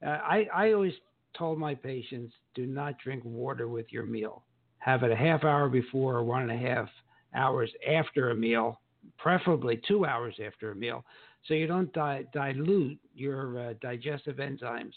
Uh, 0.05 0.11
I, 0.11 0.47
I 0.55 0.73
always 0.73 0.93
told 1.37 1.59
my 1.59 1.75
patients 1.75 2.33
do 2.55 2.67
not 2.67 2.99
drink 2.99 3.23
water 3.25 3.69
with 3.69 3.87
your 3.91 4.07
meal. 4.07 4.43
Have 4.79 5.03
it 5.03 5.11
a 5.11 5.17
half 5.17 5.45
hour 5.45 5.69
before 5.69 6.17
or 6.17 6.25
one 6.25 6.43
and 6.43 6.53
a 6.53 6.57
half 6.57 6.89
hours 7.35 7.71
after 7.89 8.31
a 8.31 8.35
meal, 8.35 8.81
preferably 9.19 9.81
two 9.87 10.07
hours 10.07 10.35
after 10.45 10.71
a 10.71 10.75
meal, 10.75 11.05
so 11.47 11.55
you 11.55 11.67
don't 11.67 11.93
di- 11.93 12.25
dilute 12.33 12.99
your 13.15 13.59
uh, 13.59 13.75
digestive 13.81 14.37
enzymes. 14.37 14.93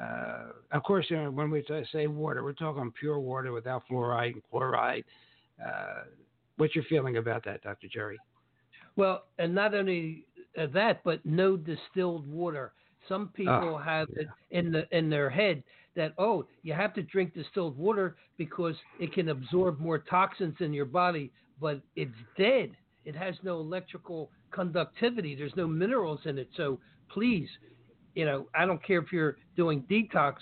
Uh, 0.00 0.48
of 0.72 0.82
course, 0.82 1.06
you 1.08 1.16
know, 1.16 1.30
when 1.30 1.50
we 1.50 1.64
say 1.92 2.06
water, 2.06 2.44
we're 2.44 2.52
talking 2.52 2.92
pure 2.98 3.18
water 3.18 3.52
without 3.52 3.82
fluoride 3.90 4.34
and 4.34 4.42
chloride. 4.50 5.04
Uh, 5.64 6.04
what's 6.56 6.74
your 6.74 6.84
feeling 6.84 7.16
about 7.16 7.44
that, 7.44 7.62
Dr. 7.62 7.88
Jerry? 7.88 8.18
Well, 8.96 9.24
and 9.38 9.54
not 9.54 9.74
only 9.74 10.26
that, 10.72 11.02
but 11.04 11.24
no 11.24 11.56
distilled 11.56 12.26
water. 12.26 12.72
Some 13.08 13.30
ah, 13.30 13.36
people 13.36 13.74
oh, 13.74 13.78
have 13.78 14.08
yeah. 14.16 14.22
it 14.22 14.28
in 14.50 14.72
the 14.72 14.96
in 14.96 15.10
their 15.10 15.30
head 15.30 15.62
that 15.94 16.12
oh, 16.18 16.46
you 16.62 16.72
have 16.72 16.94
to 16.94 17.02
drink 17.02 17.34
distilled 17.34 17.76
water 17.76 18.16
because 18.36 18.74
it 19.00 19.12
can 19.12 19.30
absorb 19.30 19.80
more 19.80 19.98
toxins 19.98 20.56
in 20.60 20.72
your 20.72 20.84
body, 20.84 21.32
but 21.60 21.80
it's 21.96 22.14
dead. 22.36 22.72
It 23.04 23.16
has 23.16 23.34
no 23.42 23.60
electrical 23.60 24.30
conductivity. 24.50 25.34
There's 25.34 25.56
no 25.56 25.66
minerals 25.66 26.20
in 26.24 26.38
it. 26.38 26.48
So 26.56 26.78
please, 27.08 27.48
you 28.14 28.24
know, 28.24 28.46
I 28.54 28.66
don't 28.66 28.84
care 28.84 28.98
if 29.00 29.12
you're 29.12 29.36
doing 29.56 29.82
detox, 29.90 30.34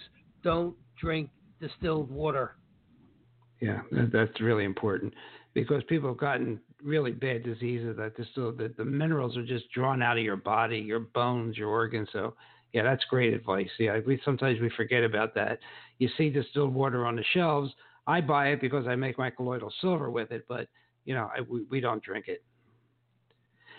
don't 0.42 0.74
drink 1.00 1.30
distilled 1.60 2.10
water. 2.10 2.56
Yeah, 3.60 3.80
that's 4.12 4.40
really 4.40 4.64
important 4.64 5.14
because 5.54 5.82
people 5.88 6.08
have 6.08 6.18
gotten 6.18 6.60
really 6.84 7.12
bad 7.12 7.42
diseases 7.42 7.96
that 7.96 8.16
distilled 8.16 8.58
that 8.58 8.76
the 8.76 8.84
minerals 8.84 9.36
are 9.36 9.44
just 9.44 9.70
drawn 9.72 10.02
out 10.02 10.18
of 10.18 10.24
your 10.24 10.36
body, 10.36 10.78
your 10.78 11.00
bones, 11.00 11.56
your 11.56 11.70
organs. 11.70 12.08
So 12.12 12.34
yeah, 12.72 12.82
that's 12.82 13.04
great 13.08 13.32
advice. 13.32 13.70
Yeah, 13.78 13.98
we 14.06 14.20
sometimes 14.24 14.60
we 14.60 14.70
forget 14.76 15.02
about 15.02 15.34
that. 15.36 15.58
You 15.98 16.08
see 16.18 16.28
distilled 16.28 16.74
water 16.74 17.06
on 17.06 17.16
the 17.16 17.24
shelves. 17.32 17.72
I 18.06 18.20
buy 18.20 18.48
it 18.48 18.60
because 18.60 18.86
I 18.86 18.96
make 18.96 19.16
my 19.16 19.30
colloidal 19.30 19.72
silver 19.80 20.10
with 20.10 20.30
it, 20.30 20.44
but 20.48 20.68
you 21.04 21.14
know, 21.14 21.30
I, 21.34 21.40
we, 21.40 21.64
we 21.70 21.80
don't 21.80 22.02
drink 22.02 22.26
it. 22.28 22.42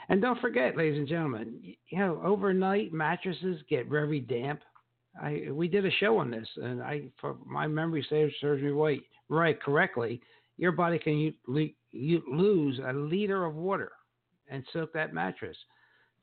And 0.09 0.21
don't 0.21 0.39
forget, 0.39 0.77
ladies 0.77 0.99
and 0.99 1.07
gentlemen, 1.07 1.75
you 1.89 1.97
know, 1.97 2.21
overnight 2.23 2.93
mattresses 2.93 3.59
get 3.69 3.87
very 3.87 4.19
damp. 4.19 4.61
I 5.21 5.47
we 5.51 5.67
did 5.67 5.85
a 5.85 5.91
show 5.91 6.17
on 6.17 6.31
this, 6.31 6.47
and 6.57 6.81
I, 6.81 7.03
for 7.19 7.37
my 7.45 7.67
memory 7.67 8.05
serves 8.09 8.61
me 8.61 8.69
right, 8.69 9.01
right 9.29 9.61
correctly, 9.61 10.21
your 10.57 10.71
body 10.71 10.99
can 10.99 11.33
you, 11.95 12.21
lose 12.29 12.79
a 12.85 12.93
liter 12.93 13.45
of 13.45 13.55
water 13.55 13.91
and 14.49 14.63
soak 14.73 14.93
that 14.93 15.13
mattress. 15.13 15.57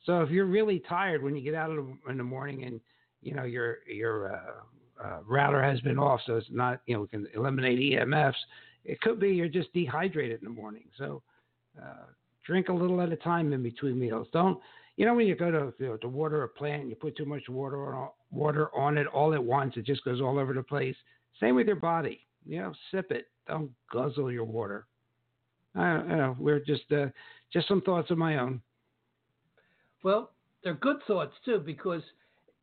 So 0.05 0.21
if 0.21 0.31
you're 0.31 0.47
really 0.47 0.83
tired 0.89 1.23
when 1.23 1.37
you 1.37 1.43
get 1.43 1.55
out 1.55 1.71
in 1.71 2.17
the 2.17 2.25
morning 2.25 2.65
and 2.65 2.81
you 3.21 3.35
know 3.35 3.45
your 3.45 3.79
your 3.87 4.35
uh, 4.35 5.05
uh, 5.05 5.19
router 5.27 5.63
has 5.63 5.81
been 5.81 5.99
off, 5.99 6.21
so 6.27 6.37
it's 6.37 6.47
not 6.51 6.81
you 6.87 6.95
know 6.95 7.03
we 7.03 7.09
can 7.09 7.27
eliminate 7.35 7.79
EMFs. 7.79 8.35
It 8.85 9.01
could 9.01 9.21
be 9.21 9.29
you're 9.31 9.49
just 9.49 9.73
dehydrated 9.73 10.41
in 10.41 10.45
the 10.45 10.55
morning. 10.55 10.85
So 10.99 11.23
uh, 11.81 12.07
drink 12.45 12.69
a 12.69 12.73
little 12.73 13.01
at 13.01 13.13
a 13.13 13.17
time 13.17 13.53
in 13.53 13.63
between 13.63 13.99
meals. 13.99 14.27
Don't 14.33 14.59
you 14.97 15.07
know 15.07 15.15
when 15.15 15.27
you 15.27 15.37
go 15.37 15.51
to 15.51 15.73
you 15.79 15.91
know, 15.91 15.97
to 15.99 16.09
water 16.09 16.43
a 16.43 16.49
plant, 16.49 16.89
you 16.89 16.97
put 16.97 17.17
too 17.17 17.25
much 17.25 17.49
water 17.49 17.95
on 17.95 18.09
water 18.33 18.75
on 18.75 18.99
it 18.99 19.07
all 19.07 19.35
at 19.35 19.45
once, 19.45 19.77
it 19.77 19.87
just 19.87 20.05
goes 20.05 20.21
all 20.21 20.39
over 20.39 20.53
the 20.53 20.63
place. 20.63 20.97
Same 21.39 21.55
with 21.55 21.67
your 21.67 21.77
body. 21.77 22.27
You 22.45 22.61
know, 22.61 22.73
sip 22.91 23.13
it. 23.13 23.27
Don't 23.47 23.71
guzzle 23.93 24.33
your 24.33 24.45
water. 24.45 24.87
I 25.75 25.95
don't 25.95 26.09
know. 26.09 26.37
We're 26.39 26.61
just 26.61 26.91
uh, 26.93 27.07
just 27.53 27.69
some 27.69 27.81
thoughts 27.83 28.11
of 28.11 28.19
my 28.19 28.39
own. 28.39 28.61
Well, 30.03 30.33
they're 30.63 30.75
good 30.75 30.99
thoughts 31.07 31.35
too 31.45 31.59
because 31.59 32.03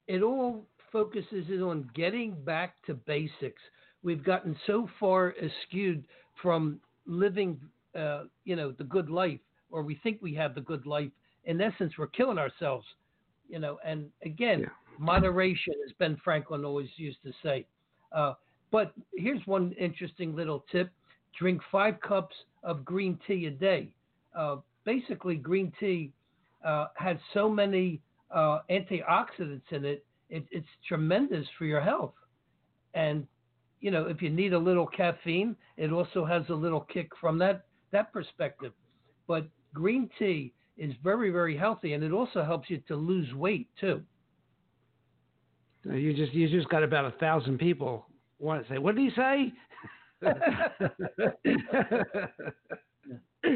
it 0.08 0.22
all 0.22 0.66
focuses 0.92 1.46
in 1.50 1.62
on 1.62 1.90
getting 1.96 2.36
back 2.44 2.76
to 2.86 2.94
basics. 2.94 3.62
We've 4.04 4.24
gotten 4.24 4.56
so 4.66 4.90
far 5.00 5.36
eschewed 5.42 6.06
from 6.42 6.80
living, 7.06 7.60
uh, 7.96 8.24
you 8.46 8.56
know, 8.56 8.72
the 8.72 8.84
good 8.86 9.10
life, 9.10 9.40
or 9.70 9.84
we 9.84 10.00
think 10.04 10.20
we 10.22 10.34
have 10.36 10.56
the 10.56 10.62
good 10.62 10.86
life. 10.86 11.12
In 11.46 11.62
essence, 11.62 11.94
we're 11.98 12.08
killing 12.08 12.38
ourselves, 12.38 12.86
you 13.50 13.60
know. 13.60 13.78
And 13.86 14.10
again, 14.24 14.62
yeah. 14.62 14.68
moderation, 14.98 15.74
as 15.86 15.94
Ben 16.00 16.18
Franklin 16.24 16.64
always 16.64 16.90
used 16.96 17.22
to 17.24 17.32
say. 17.44 17.66
Uh, 18.12 18.34
but 18.72 18.94
here's 19.16 19.46
one 19.46 19.74
interesting 19.74 20.36
little 20.36 20.66
tip: 20.72 20.92
drink 21.38 21.62
five 21.72 22.00
cups 22.02 22.36
of 22.64 22.86
green 22.86 23.20
tea 23.28 23.46
a 23.46 23.52
day. 23.52 23.90
Uh, 24.38 24.58
basically, 24.86 25.36
green 25.36 25.72
tea 25.80 26.12
uh, 26.66 26.88
has 26.96 27.18
so 27.34 27.50
many 27.50 28.02
uh, 28.32 28.60
antioxidants 28.70 29.62
in 29.72 29.86
it, 29.86 30.06
it, 30.30 30.46
it's 30.52 30.68
tremendous 30.88 31.46
for 31.58 31.66
your 31.66 31.82
health. 31.82 32.14
And 32.94 33.26
you 33.82 33.92
know, 33.92 34.08
if 34.08 34.22
you 34.22 34.30
need 34.30 34.54
a 34.54 34.60
little 34.60 34.86
caffeine, 34.86 35.56
it 35.78 35.92
also 35.92 36.26
has 36.26 36.44
a 36.50 36.54
little 36.54 36.82
kick 36.82 37.10
from 37.20 37.38
that 37.40 37.66
that 37.92 38.12
perspective. 38.12 38.74
But 39.28 39.48
green 39.74 40.10
tea 40.20 40.54
is 40.78 40.94
very 41.04 41.30
very 41.32 41.58
healthy, 41.58 41.94
and 41.94 42.04
it 42.04 42.12
also 42.12 42.44
helps 42.44 42.70
you 42.70 42.82
to 42.88 42.96
lose 42.96 43.34
weight 43.34 43.70
too. 43.80 44.02
You 45.86 46.14
just 46.14 46.34
you 46.34 46.50
just 46.50 46.70
got 46.70 46.84
about 46.84 47.06
a 47.06 47.12
thousand 47.18 47.58
people 47.58 48.06
want 48.40 48.66
to 48.66 48.74
say, 48.74 48.78
what 48.78 48.96
did 48.96 49.02
he 49.02 49.16
say? 49.16 49.54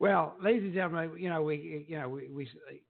Well, 0.00 0.36
ladies 0.40 0.62
and 0.62 0.74
gentlemen, 0.74 1.10
you 1.18 1.28
know 1.28 1.42
we 1.42 1.84
you 1.88 1.98
know 1.98 2.08
we, 2.08 2.28
we 2.28 2.48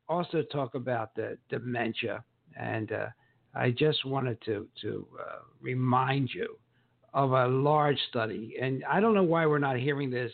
also 0.08 0.42
talk 0.42 0.74
about 0.74 1.14
the 1.14 1.38
dementia, 1.48 2.22
and 2.54 2.92
uh, 2.92 3.06
I 3.54 3.70
just 3.70 4.04
wanted 4.04 4.38
to 4.44 4.68
to 4.82 5.06
uh, 5.18 5.38
remind 5.60 6.30
you 6.34 6.58
of 7.14 7.32
a 7.32 7.46
large 7.46 7.98
study, 8.10 8.56
and 8.60 8.84
I 8.84 9.00
don't 9.00 9.14
know 9.14 9.22
why 9.22 9.46
we're 9.46 9.58
not 9.58 9.78
hearing 9.78 10.10
this 10.10 10.30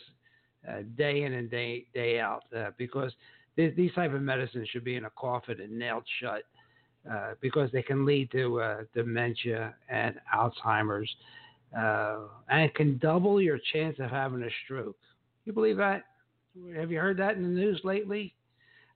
uh, 0.67 0.79
day 0.97 1.23
in 1.23 1.33
and 1.33 1.49
day 1.49 1.85
day 1.93 2.19
out 2.19 2.43
uh, 2.55 2.71
because 2.77 3.13
th- 3.55 3.73
these 3.77 3.93
type 3.93 4.13
of 4.13 4.21
medicines 4.21 4.67
should 4.67 4.83
be 4.83 4.97
in 4.97 5.05
a 5.05 5.09
coffin 5.11 5.61
and 5.61 5.79
nailed 5.79 6.03
shut 6.19 6.43
uh, 7.09 7.35
because 7.39 7.71
they 7.71 7.83
can 7.83 8.05
lead 8.05 8.29
to 8.31 8.59
uh, 8.59 8.77
dementia 8.93 9.73
and 9.89 10.15
Alzheimer's, 10.35 11.09
and 11.75 12.61
it 12.61 12.75
can 12.75 12.97
double 12.99 13.41
your 13.41 13.59
chance 13.73 13.97
of 13.99 14.09
having 14.09 14.43
a 14.43 14.49
stroke. 14.63 14.97
You 15.45 15.53
believe 15.53 15.77
that? 15.77 16.03
Have 16.75 16.91
you 16.91 16.99
heard 16.99 17.17
that 17.17 17.35
in 17.35 17.43
the 17.43 17.49
news 17.49 17.81
lately? 17.83 18.33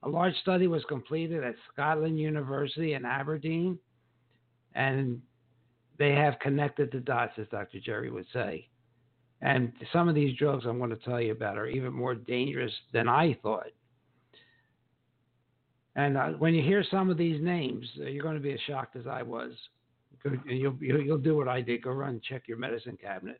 A 0.04 0.10
large 0.10 0.36
study 0.42 0.68
was 0.68 0.84
completed 0.86 1.44
at 1.44 1.56
Scotland 1.74 2.18
University 2.18 2.94
in 2.94 3.04
Aberdeen, 3.04 3.78
and 4.74 5.22
they 5.98 6.14
have 6.14 6.40
connected 6.40 6.90
the 6.92 7.02
dots, 7.02 7.34
as 7.38 7.48
Dr. 7.50 7.80
Jerry 7.82 8.10
would 8.10 8.28
say. 8.32 8.70
And 9.42 9.74
some 9.92 10.08
of 10.08 10.16
these 10.16 10.38
drugs 10.38 10.66
I'm 10.66 10.78
going 10.78 10.90
to 10.90 10.96
tell 10.98 11.20
you 11.20 11.34
about 11.34 11.58
are 11.58 11.68
even 11.68 11.94
more 11.94 12.16
dangerous 12.16 12.74
than 12.94 13.10
I 13.10 13.38
thought. 13.42 13.72
And 15.96 16.18
uh, 16.18 16.30
when 16.32 16.54
you 16.54 16.62
hear 16.62 16.84
some 16.90 17.10
of 17.10 17.18
these 17.18 17.42
names, 17.42 17.86
uh, 18.00 18.06
you're 18.06 18.24
going 18.24 18.36
to 18.36 18.42
be 18.42 18.54
as 18.54 18.60
shocked 18.68 18.96
as 18.96 19.08
I 19.08 19.22
was. 19.22 19.52
You'll, 20.46 20.78
you'll, 20.82 21.18
do 21.18 21.38
what 21.38 21.48
I 21.48 21.62
did 21.62 21.84
go 21.84 21.92
run 21.92 22.10
and 22.10 22.24
check 22.24 22.44
your 22.48 22.58
medicine 22.58 22.98
cabinet. 23.02 23.40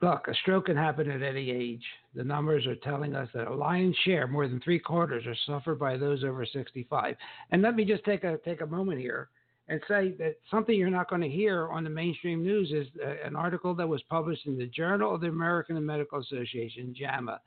Look, 0.00 0.28
a 0.28 0.34
stroke 0.34 0.66
can 0.66 0.76
happen 0.76 1.10
at 1.10 1.22
any 1.22 1.50
age. 1.50 1.84
The 2.14 2.22
numbers 2.22 2.66
are 2.66 2.76
telling 2.76 3.14
us 3.14 3.28
that 3.34 3.48
a 3.48 3.54
lion's 3.54 3.96
share, 4.04 4.28
more 4.28 4.46
than 4.46 4.60
three 4.60 4.78
quarters, 4.78 5.26
are 5.26 5.36
suffered 5.46 5.78
by 5.78 5.96
those 5.96 6.22
over 6.22 6.46
65. 6.46 7.16
And 7.50 7.62
let 7.62 7.74
me 7.74 7.84
just 7.84 8.04
take 8.04 8.22
a 8.24 8.38
take 8.44 8.60
a 8.60 8.66
moment 8.66 9.00
here 9.00 9.28
and 9.68 9.80
say 9.88 10.14
that 10.18 10.36
something 10.50 10.74
you're 10.74 10.88
not 10.88 11.10
going 11.10 11.20
to 11.20 11.28
hear 11.28 11.68
on 11.68 11.84
the 11.84 11.90
mainstream 11.90 12.42
news 12.42 12.70
is 12.72 12.86
uh, 13.04 13.26
an 13.26 13.36
article 13.36 13.74
that 13.74 13.88
was 13.88 14.02
published 14.08 14.46
in 14.46 14.56
the 14.56 14.66
Journal 14.66 15.14
of 15.14 15.20
the 15.20 15.28
American 15.28 15.84
Medical 15.84 16.20
Association, 16.20 16.94
JAMA, 16.96 17.40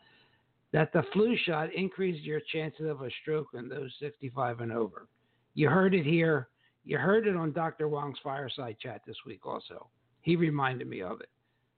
that 0.72 0.94
the 0.94 1.04
flu 1.14 1.36
shot 1.46 1.74
increased 1.74 2.24
your 2.24 2.42
chances 2.54 2.88
of 2.88 3.02
a 3.02 3.10
stroke 3.22 3.48
in 3.54 3.68
those 3.68 3.92
65 4.00 4.60
and 4.60 4.72
over. 4.72 5.08
You 5.56 5.70
heard 5.70 5.96
it 5.96 6.06
here. 6.06 6.50
You 6.84 6.98
heard 6.98 7.28
it 7.28 7.36
on 7.36 7.52
Dr. 7.52 7.88
Wong's 7.88 8.18
fireside 8.24 8.78
chat 8.80 9.02
this 9.06 9.18
week 9.26 9.46
also. 9.46 9.88
He 10.22 10.36
reminded 10.36 10.88
me 10.88 11.02
of 11.02 11.22
it. 11.22 11.30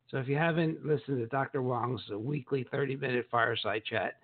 So 0.10 0.18
if 0.18 0.28
you 0.28 0.36
haven't 0.36 0.86
listened 0.86 1.18
to 1.18 1.28
Dr. 1.28 1.62
Wong's 1.62 2.02
weekly 2.16 2.66
30 2.72 2.98
minute 2.98 3.26
fireside 3.32 3.84
chat, 3.86 4.20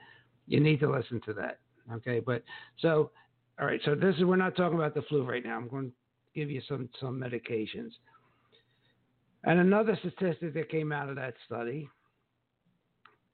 you 0.48 0.60
need 0.60 0.80
to 0.82 0.92
listen 0.92 1.22
to 1.26 1.34
that. 1.34 1.60
Okay. 1.92 2.20
But 2.20 2.44
so, 2.80 3.12
all 3.60 3.66
right. 3.66 3.82
So 3.86 3.96
this 3.96 4.16
is, 4.16 4.24
we're 4.24 4.36
not 4.36 4.56
talking 4.56 4.78
about 4.78 4.94
the 4.94 5.02
flu 5.04 5.24
right 5.24 5.44
now. 5.44 5.58
I'm 5.58 5.68
going 5.68 5.90
to 5.90 5.96
give 6.36 6.50
you 6.50 6.62
some, 6.68 6.90
some 7.00 7.20
medications. 7.20 7.92
And 9.44 9.60
another 9.60 9.98
statistic 10.00 10.54
that 10.54 10.70
came 10.70 10.92
out 10.92 11.10
of 11.10 11.16
that 11.16 11.34
study, 11.46 11.90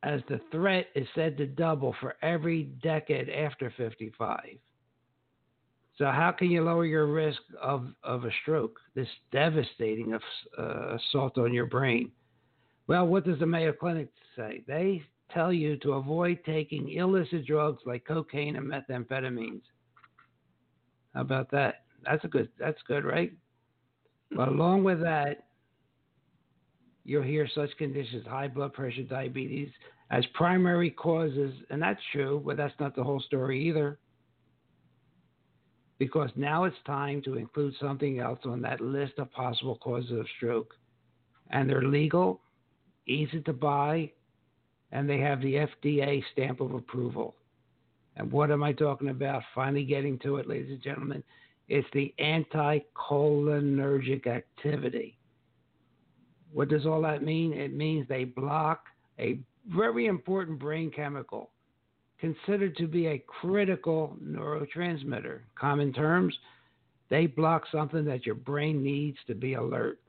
as 0.03 0.21
the 0.29 0.39
threat 0.51 0.87
is 0.95 1.07
said 1.15 1.35
to 1.37 1.47
double 1.47 1.95
for 1.99 2.15
every 2.21 2.63
decade 2.83 3.29
after 3.29 3.73
55. 3.75 4.39
So 5.97 6.05
how 6.05 6.31
can 6.37 6.51
you 6.51 6.61
lower 6.61 6.85
your 6.85 7.07
risk 7.07 7.39
of, 7.61 7.87
of 8.03 8.25
a 8.25 8.31
stroke, 8.41 8.77
this 8.95 9.07
devastating 9.31 10.17
uh, 10.57 10.95
assault 10.95 11.37
on 11.37 11.53
your 11.53 11.67
brain? 11.67 12.11
Well, 12.87 13.07
what 13.07 13.25
does 13.25 13.39
the 13.39 13.45
Mayo 13.45 13.71
Clinic 13.71 14.09
say? 14.35 14.63
They 14.67 15.03
tell 15.33 15.53
you 15.53 15.77
to 15.77 15.93
avoid 15.93 16.39
taking 16.45 16.91
illicit 16.91 17.45
drugs 17.45 17.81
like 17.85 18.05
cocaine 18.05 18.57
and 18.57 18.69
methamphetamines. 18.69 19.61
How 21.13 21.21
about 21.21 21.49
that? 21.51 21.85
That's 22.03 22.23
a 22.25 22.27
good. 22.27 22.49
That's 22.59 22.81
good, 22.87 23.05
right? 23.05 23.31
But 24.35 24.49
along 24.49 24.83
with 24.83 24.99
that, 25.01 25.45
you'll 27.05 27.23
hear 27.23 27.47
such 27.55 27.75
conditions: 27.77 28.27
high 28.27 28.49
blood 28.49 28.73
pressure, 28.73 29.03
diabetes, 29.03 29.69
as 30.11 30.25
primary 30.33 30.91
causes, 30.91 31.53
and 31.69 31.81
that's 31.81 32.01
true, 32.11 32.43
but 32.45 32.57
that's 32.57 32.73
not 32.79 32.95
the 32.95 33.03
whole 33.03 33.21
story 33.21 33.63
either. 33.67 33.97
Because 35.97 36.29
now 36.35 36.65
it's 36.65 36.75
time 36.85 37.21
to 37.23 37.37
include 37.37 37.73
something 37.79 38.19
else 38.19 38.39
on 38.45 38.61
that 38.61 38.81
list 38.81 39.13
of 39.17 39.31
possible 39.31 39.77
causes 39.77 40.11
of 40.11 40.27
stroke. 40.37 40.75
And 41.51 41.69
they're 41.69 41.83
legal, 41.83 42.41
easy 43.07 43.39
to 43.41 43.53
buy, 43.53 44.11
and 44.91 45.09
they 45.09 45.19
have 45.19 45.41
the 45.41 45.67
FDA 45.85 46.21
stamp 46.33 46.59
of 46.59 46.73
approval. 46.73 47.35
And 48.17 48.29
what 48.31 48.51
am 48.51 48.63
I 48.63 48.73
talking 48.73 49.09
about? 49.09 49.43
Finally 49.53 49.83
getting 49.85 50.17
to 50.19 50.37
it, 50.37 50.47
ladies 50.47 50.71
and 50.71 50.81
gentlemen. 50.81 51.21
It's 51.67 51.87
the 51.93 52.13
anticholinergic 52.19 54.27
activity. 54.27 55.17
What 56.53 56.69
does 56.69 56.85
all 56.85 57.01
that 57.01 57.23
mean? 57.23 57.53
It 57.53 57.73
means 57.73 58.07
they 58.07 58.23
block 58.23 58.85
a 59.19 59.39
very 59.67 60.05
important 60.05 60.59
brain 60.59 60.91
chemical 60.91 61.49
considered 62.25 62.75
to 62.75 62.87
be 62.87 63.05
a 63.05 63.23
critical 63.27 64.17
neurotransmitter. 64.23 65.41
Common 65.53 65.93
terms, 65.93 66.35
they 67.11 67.27
block 67.27 67.65
something 67.71 68.03
that 68.03 68.25
your 68.25 68.33
brain 68.33 68.81
needs 68.81 69.17
to 69.27 69.35
be 69.35 69.53
alert. 69.53 69.99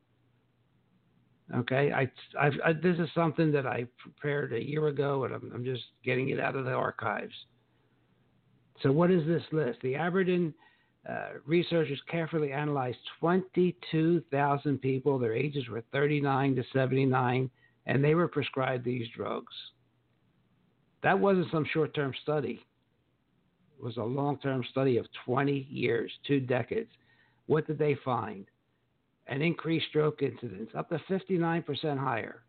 Okay, 1.54 1.92
I, 1.92 2.10
I, 2.40 2.72
this 2.72 2.98
is 2.98 3.08
something 3.14 3.52
that 3.52 3.66
I 3.66 3.84
prepared 3.98 4.54
a 4.54 4.64
year 4.64 4.86
ago, 4.86 5.24
and 5.24 5.34
I'm, 5.34 5.52
I'm, 5.54 5.64
just 5.64 5.82
getting 6.04 6.30
it 6.30 6.40
out 6.40 6.56
of 6.56 6.64
the 6.64 6.72
archives. 6.72 7.34
So, 8.82 8.90
what 8.90 9.10
is 9.10 9.26
this 9.26 9.42
list? 9.52 9.78
The 9.82 9.94
Aberdeen 9.94 10.54
uh, 11.08 11.34
researchers 11.44 12.00
carefully 12.10 12.50
analyzed 12.50 12.98
22,000 13.20 14.80
people. 14.80 15.18
Their 15.18 15.34
ages 15.34 15.68
were 15.68 15.84
39 15.92 16.56
to 16.56 16.64
79, 16.72 17.50
and 17.84 18.02
they 18.02 18.14
were 18.14 18.26
prescribed 18.26 18.86
these 18.86 19.06
drugs. 19.14 19.52
That 21.07 21.20
wasn't 21.20 21.52
some 21.52 21.64
short 21.72 21.94
term 21.94 22.12
study, 22.24 22.66
it 23.78 23.84
was 23.84 23.96
a 23.96 24.02
long 24.02 24.40
term 24.40 24.64
study 24.72 24.96
of 24.96 25.07
20 25.24 25.68
years, 25.70 26.11
two 26.26 26.40
decades. 26.40 26.90
What 27.46 27.68
did 27.68 27.78
they 27.78 27.94
find? 28.04 28.44
An 29.28 29.40
increased 29.40 29.86
stroke 29.90 30.20
incidence, 30.20 30.68
up 30.74 30.88
to 30.88 30.98
59% 31.09 31.96
higher. 31.96 32.42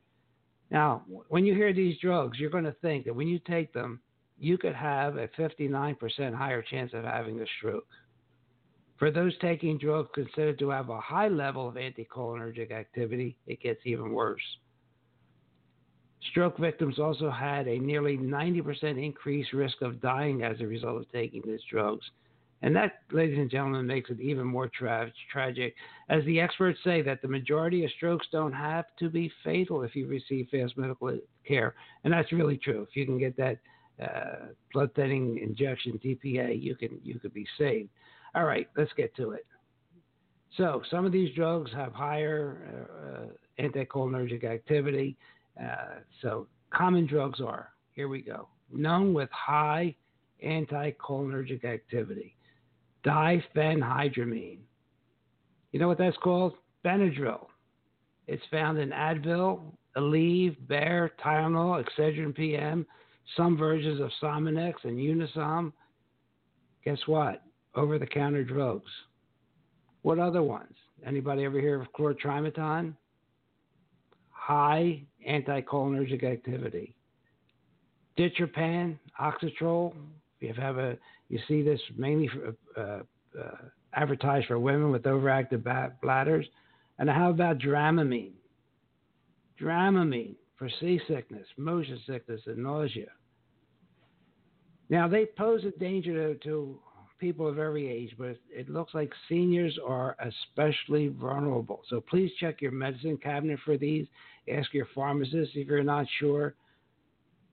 Now, 0.72 1.04
when 1.28 1.46
you 1.46 1.54
hear 1.54 1.72
these 1.72 2.00
drugs, 2.00 2.40
you're 2.40 2.50
going 2.50 2.64
to 2.64 2.76
think 2.82 3.06
that 3.06 3.16
when 3.16 3.28
you 3.28 3.38
take 3.38 3.74
them, 3.74 4.00
you 4.40 4.58
could 4.58 4.74
have 4.74 5.18
a 5.18 5.28
59% 5.28 6.34
higher 6.34 6.64
chance 6.64 6.94
of 6.96 7.04
having 7.04 7.40
a 7.40 7.46
stroke. 7.60 7.86
For 8.98 9.12
those 9.12 9.38
taking 9.38 9.78
drugs 9.78 10.10
considered 10.16 10.58
to 10.58 10.72
have 10.72 10.90
a 10.90 11.00
high 11.00 11.28
level 11.28 11.70
of 11.70 11.76
anticholinergic 11.76 12.72
activity, 12.72 13.38
it 13.46 13.62
gets 13.62 13.82
even 13.86 14.14
worse. 14.14 14.42
Stroke 16.32 16.58
victims 16.58 17.00
also 17.00 17.30
had 17.30 17.68
a 17.68 17.80
nearly 17.80 18.18
90% 18.18 19.04
increased 19.04 19.54
risk 19.54 19.82
of 19.82 20.02
dying 20.02 20.44
as 20.44 20.60
a 20.60 20.68
result 20.68 20.98
of 20.98 21.12
taking 21.12 21.42
these 21.46 21.62
drugs. 21.70 22.06
And 22.64 22.76
that, 22.76 23.02
ladies 23.12 23.38
and 23.38 23.52
gentlemen, 23.52 23.86
makes 23.86 24.10
it 24.10 24.20
even 24.20 24.46
more 24.46 24.68
tra- 24.68 25.12
tragic, 25.32 25.76
as 26.10 26.26
the 26.26 26.40
experts 26.40 26.80
say 26.84 27.04
that 27.04 27.22
the 27.22 27.28
majority 27.28 27.86
of 27.86 27.92
strokes 27.92 28.26
don't 28.32 28.54
have 28.54 28.86
to 28.98 29.10
be 29.10 29.32
fatal 29.44 29.84
if 29.84 29.96
you 29.96 30.08
receive 30.08 30.48
fast 30.50 30.76
medical 30.76 31.20
care. 31.48 31.76
And 32.04 32.12
that's 32.12 32.32
really 32.32 32.58
true. 32.58 32.88
If 32.90 32.96
you 32.96 33.06
can 33.06 33.20
get 33.20 33.38
that 33.38 33.60
uh, 34.02 34.48
blood 34.74 34.90
thinning 34.96 35.38
injection, 35.38 36.00
TPA, 36.04 36.60
you 36.60 36.76
can 36.76 37.00
you 37.04 37.20
could 37.20 37.34
be 37.34 37.46
saved. 37.60 37.90
All 38.34 38.46
right, 38.46 38.68
let's 38.76 38.94
get 38.94 39.16
to 39.18 39.32
it. 39.32 39.46
So, 40.56 40.82
some 40.90 41.06
of 41.06 41.12
these 41.12 41.34
drugs 41.36 41.72
have 41.74 41.94
higher 41.94 43.30
uh, 43.60 43.62
anticholinergic 43.62 44.44
activity. 44.44 45.18
Uh, 45.62 46.00
so 46.22 46.48
common 46.72 47.08
drugs 47.08 47.42
are, 47.42 47.70
here 47.94 48.08
we 48.08 48.22
go, 48.22 48.48
known 48.72 49.14
with 49.14 49.30
high 49.32 49.96
anticholinergic 50.46 51.66
activity. 51.66 52.36
Diphenhydramine. 53.04 54.60
You 55.72 55.80
know 55.80 55.88
what 55.88 55.98
that's 55.98 56.18
called? 56.18 56.54
Benadryl. 56.86 57.48
It's 58.28 58.44
found 58.52 58.78
in 58.78 58.90
Advil, 58.90 59.62
Aleve, 59.96 60.56
Bayer, 60.68 61.12
Tylenol, 61.24 61.84
Excedrin 61.84 62.36
PM, 62.36 62.86
some 63.36 63.58
versions 63.58 64.02
of 64.02 64.12
Sominex 64.22 64.74
and 64.84 64.98
Unisom. 64.98 65.72
Guess 66.84 67.00
what? 67.06 67.44
Over-the-counter 67.76 68.44
drugs. 68.44 68.92
What 70.02 70.20
other 70.20 70.44
ones? 70.44 70.74
Anybody 71.06 71.46
ever 71.46 71.60
hear 71.60 71.82
of 71.82 71.88
Chlor-Trimeton? 71.98 72.96
High 74.48 75.04
anticholinergic 75.30 76.24
activity. 76.24 76.96
Ditropan, 78.18 78.98
Oxytrol. 79.20 79.94
If 80.40 80.56
you 80.56 80.62
have 80.62 80.78
a, 80.78 80.98
you 81.28 81.38
see 81.50 81.62
this 81.64 81.82
mainly 81.98 82.30
for, 82.30 82.56
uh, 82.82 83.04
uh, 83.38 83.58
advertised 83.94 84.48
for 84.48 84.58
women 84.58 84.90
with 84.90 85.04
overactive 85.04 85.92
bladders. 86.02 86.46
And 86.98 87.10
how 87.10 87.30
about 87.30 87.60
Dramamine? 87.60 88.36
Dramamine 89.62 90.36
for 90.56 90.70
seasickness, 90.80 91.46
motion 91.58 92.00
sickness, 92.08 92.40
and 92.46 92.64
nausea. 92.64 93.12
Now 94.90 95.10
they 95.10 95.26
pose 95.26 95.66
a 95.66 95.78
danger 95.78 96.36
to, 96.36 96.40
to 96.46 96.80
people 97.20 97.48
of 97.48 97.60
every 97.60 97.90
age, 97.90 98.16
but 98.18 98.38
it 98.50 98.70
looks 98.70 98.94
like 98.94 99.12
seniors 99.28 99.78
are 99.86 100.16
especially 100.20 101.10
vulnerable. 101.10 101.82
So 101.90 102.00
please 102.00 102.32
check 102.40 102.62
your 102.62 102.72
medicine 102.72 103.18
cabinet 103.18 103.60
for 103.66 103.78
these. 103.78 104.08
Ask 104.50 104.74
your 104.74 104.88
pharmacist 104.96 105.56
if 105.56 105.68
you're 105.68 105.84
not 105.84 106.06
sure, 106.20 106.56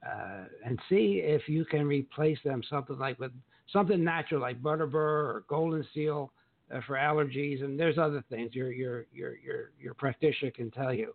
uh, 0.07 0.45
and 0.65 0.79
see 0.89 1.23
if 1.25 1.49
you 1.49 1.65
can 1.65 1.87
replace 1.87 2.39
them 2.45 2.63
something 2.69 2.99
like 2.99 3.19
with 3.19 3.33
something 3.73 4.03
natural 4.03 4.41
like 4.41 4.63
Butterbur 4.63 4.95
or 4.95 5.45
Golden 5.49 5.87
Seal 5.95 6.31
uh, 6.73 6.81
for 6.87 6.97
allergies. 6.97 7.63
And 7.63 7.79
there's 7.79 7.99
other 7.99 8.23
things 8.31 8.55
your 8.55 8.73
your 8.73 9.07
your 9.13 9.37
your 9.39 9.71
your 9.81 9.95
practitioner 9.95 10.51
can 10.51 10.71
tell 10.71 10.93
you. 10.93 11.15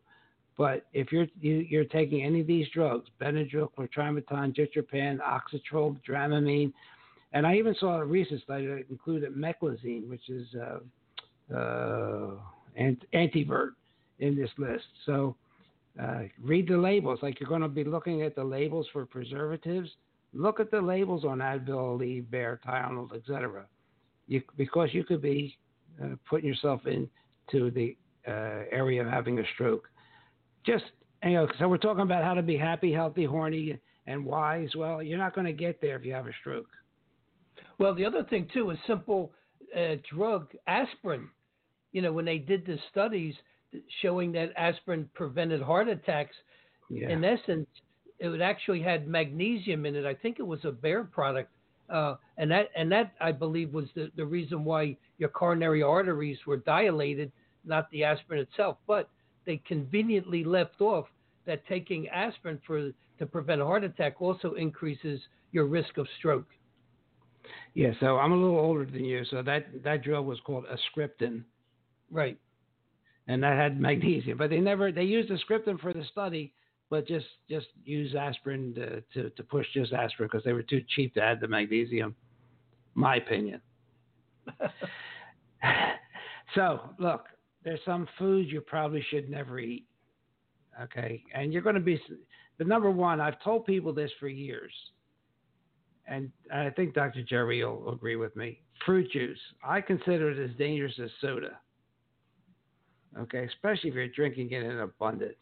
But 0.58 0.86
if 0.94 1.12
you're 1.12 1.28
you, 1.40 1.60
are 1.60 1.62
you 1.62 1.82
are 1.82 1.86
taking 1.86 2.24
any 2.24 2.42
of 2.42 2.48
these 2.48 2.68
drugs, 2.74 3.10
Benadryl, 3.22 3.70
Chlor-Trimeton, 3.78 4.54
Ditropan, 4.54 5.20
Oxytrol, 5.22 5.98
Dramamine, 6.06 6.74
and 7.32 7.48
I 7.48 7.56
even 7.56 7.76
saw 7.80 8.02
a 8.02 8.06
recent 8.06 8.42
study 8.42 8.66
that 8.68 8.86
included 8.90 9.34
meclizine, 9.36 10.10
which 10.10 10.30
is 10.30 10.48
uh, 10.56 11.56
uh, 11.56 12.32
antivert 13.14 13.70
in 14.20 14.36
this 14.36 14.50
list. 14.58 14.86
So 15.06 15.36
uh, 16.02 16.22
read 16.42 16.68
the 16.68 16.78
labels. 16.78 17.20
Like 17.22 17.40
you're 17.40 17.50
going 17.50 17.62
to 17.62 17.68
be 17.68 17.84
looking 17.84 18.22
at 18.22 18.36
the 18.36 18.44
labels 18.44 18.88
for 18.94 19.06
preservatives. 19.06 19.90
Look 20.34 20.60
at 20.60 20.72
the 20.72 20.82
labels 20.82 21.26
on 21.26 21.40
Advil, 21.40 21.98
Aleve, 22.00 22.30
Bayer, 22.30 22.60
Tylenol, 22.66 23.16
etc. 23.16 23.66
You, 24.28 24.42
because 24.58 24.90
you 24.94 25.04
could 25.04 25.22
be 25.22 25.58
uh, 26.02 26.16
putting 26.30 26.48
yourself 26.48 26.82
into 26.86 27.72
the 27.72 27.98
uh, 28.28 28.66
area 28.72 29.02
of 29.02 29.08
having 29.08 29.40
a 29.40 29.44
stroke. 29.56 29.90
Just 30.66 30.86
you 31.24 31.34
know, 31.34 31.48
so 31.58 31.68
we're 31.68 31.78
talking 31.78 32.04
about 32.04 32.24
how 32.24 32.34
to 32.34 32.44
be 32.44 32.58
happy, 32.58 32.94
healthy, 32.94 33.26
horny, 33.26 33.78
and 34.08 34.24
wise. 34.24 34.70
Well, 34.76 35.04
you're 35.04 35.18
not 35.18 35.36
going 35.36 35.48
to 35.48 35.54
get 35.54 35.82
there 35.82 35.98
if 35.98 36.06
you 36.06 36.14
have 36.14 36.28
a 36.28 36.34
stroke. 36.40 36.70
Well, 37.78 37.94
the 37.96 38.06
other 38.06 38.24
thing 38.24 38.48
too 38.54 38.70
is 38.70 38.78
simple 38.88 39.32
uh, 39.76 39.96
drug 40.14 40.52
aspirin. 40.68 41.30
You 41.92 42.04
know, 42.04 42.14
when 42.14 42.26
they 42.26 42.38
did 42.38 42.66
the 42.66 42.78
studies 42.92 43.34
showing 44.02 44.32
that 44.34 44.52
aspirin 44.58 45.10
prevented 45.14 45.62
heart 45.62 45.88
attacks, 45.88 46.36
yeah. 46.90 47.10
in 47.10 47.24
essence, 47.24 47.68
it 48.20 48.42
actually 48.42 48.82
had 48.82 49.08
magnesium 49.08 49.86
in 49.86 49.96
it. 49.96 50.06
I 50.06 50.14
think 50.14 50.40
it 50.40 50.48
was 50.48 50.60
a 50.66 50.72
Bayer 50.72 51.04
product, 51.04 51.52
uh, 51.90 52.16
and 52.38 52.52
that 52.52 52.70
and 52.76 52.92
that 52.92 53.14
I 53.22 53.32
believe 53.32 53.74
was 53.74 53.86
the, 53.96 54.12
the 54.16 54.26
reason 54.26 54.64
why 54.64 54.98
your 55.18 55.30
coronary 55.30 55.82
arteries 55.82 56.38
were 56.46 56.58
dilated, 56.58 57.32
not 57.66 57.90
the 57.92 58.04
aspirin 58.04 58.42
itself. 58.42 58.78
But 58.88 59.10
they 59.46 59.58
conveniently 59.68 60.44
left 60.44 60.82
off 60.82 61.06
that 61.46 61.66
taking 61.68 62.08
aspirin 62.10 62.60
for 62.68 62.92
to 63.20 63.26
prevent 63.26 63.62
a 63.62 63.66
heart 63.66 63.84
attack 63.84 64.22
also 64.22 64.54
increases 64.54 65.20
your 65.52 65.66
risk 65.66 65.98
of 65.98 66.08
stroke. 66.18 66.48
Yeah, 67.74 67.92
so 68.00 68.18
I'm 68.18 68.32
a 68.32 68.36
little 68.36 68.60
older 68.60 68.86
than 68.86 69.06
you, 69.06 69.24
so 69.26 69.42
that 69.44 69.84
that 69.84 70.04
drug 70.04 70.26
was 70.26 70.40
called 70.46 70.66
ascriptin. 70.68 71.44
Right. 72.12 72.38
And 73.30 73.44
that 73.44 73.56
had 73.56 73.80
magnesium, 73.80 74.38
but 74.38 74.50
they 74.50 74.60
never 74.60 74.92
they 74.92 75.04
used 75.04 75.30
ascriptin 75.30 75.80
for 75.80 75.94
the 75.94 76.04
study, 76.12 76.52
but 76.90 77.08
just 77.08 77.28
just 77.50 77.68
use 77.86 78.16
aspirin 78.16 78.74
to 78.74 79.02
to, 79.14 79.30
to 79.30 79.44
push 79.44 79.68
just 79.74 79.94
aspirin 79.94 80.28
because 80.32 80.44
they 80.44 80.54
were 80.54 80.64
too 80.64 80.82
cheap 80.96 81.14
to 81.14 81.22
add 81.22 81.40
the 81.40 81.48
magnesium. 81.48 82.16
My 82.96 83.18
opinion. 83.18 83.62
so 86.56 86.80
look, 86.98 87.26
there's 87.64 87.80
some 87.86 88.08
foods 88.18 88.52
you 88.52 88.62
probably 88.62 89.06
should 89.10 89.30
never 89.30 89.60
eat. 89.60 89.86
Okay, 90.82 91.24
and 91.36 91.54
you're 91.54 91.62
going 91.62 91.76
to 91.76 91.82
be 91.82 92.02
the 92.58 92.66
number 92.66 92.90
one. 92.90 93.22
I've 93.22 93.42
told 93.44 93.66
people 93.66 93.94
this 93.94 94.12
for 94.20 94.28
years 94.28 94.74
and 96.10 96.32
I 96.52 96.72
think 96.72 96.96
Dr. 96.96 97.22
Jerry 97.22 97.64
will 97.64 97.94
agree 97.94 98.16
with 98.16 98.36
me. 98.36 98.62
Fruit 98.86 99.10
juice, 99.12 99.40
I 99.64 99.80
consider 99.80 100.32
it 100.32 100.44
as 100.44 100.56
dangerous 100.58 100.98
as 101.02 101.12
soda. 101.22 101.60
Okay, 103.18 103.46
especially 103.46 103.90
if 103.90 103.96
you're 103.96 104.08
drinking 104.08 104.52
it 104.52 104.64
in 104.64 104.80
abundance. 104.80 105.34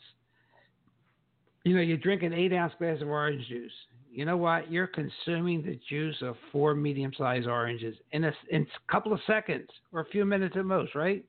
You 1.63 1.76
know, 1.76 1.82
you 1.82 1.97
drink 1.97 2.24
an 2.24 2.34
eight 2.34 2.53
ounce 2.53 2.74
glass 2.80 3.01
of 3.01 3.09
orange 3.09 3.45
juice. 3.47 3.72
you 4.09 4.26
know 4.26 4.38
what? 4.38 4.72
You're 4.72 4.88
consuming 4.88 5.61
the 5.61 5.78
juice 5.89 6.15
of 6.22 6.36
four 6.51 6.74
medium-sized 6.74 7.47
oranges 7.47 7.95
in 8.13 8.24
a, 8.24 8.32
in 8.49 8.61
a 8.61 8.91
couple 8.91 9.11
of 9.11 9.20
seconds 9.28 9.68
or 9.91 10.01
a 10.01 10.05
few 10.05 10.24
minutes 10.24 10.55
at 10.57 10.65
most, 10.65 10.95
right? 10.95 11.26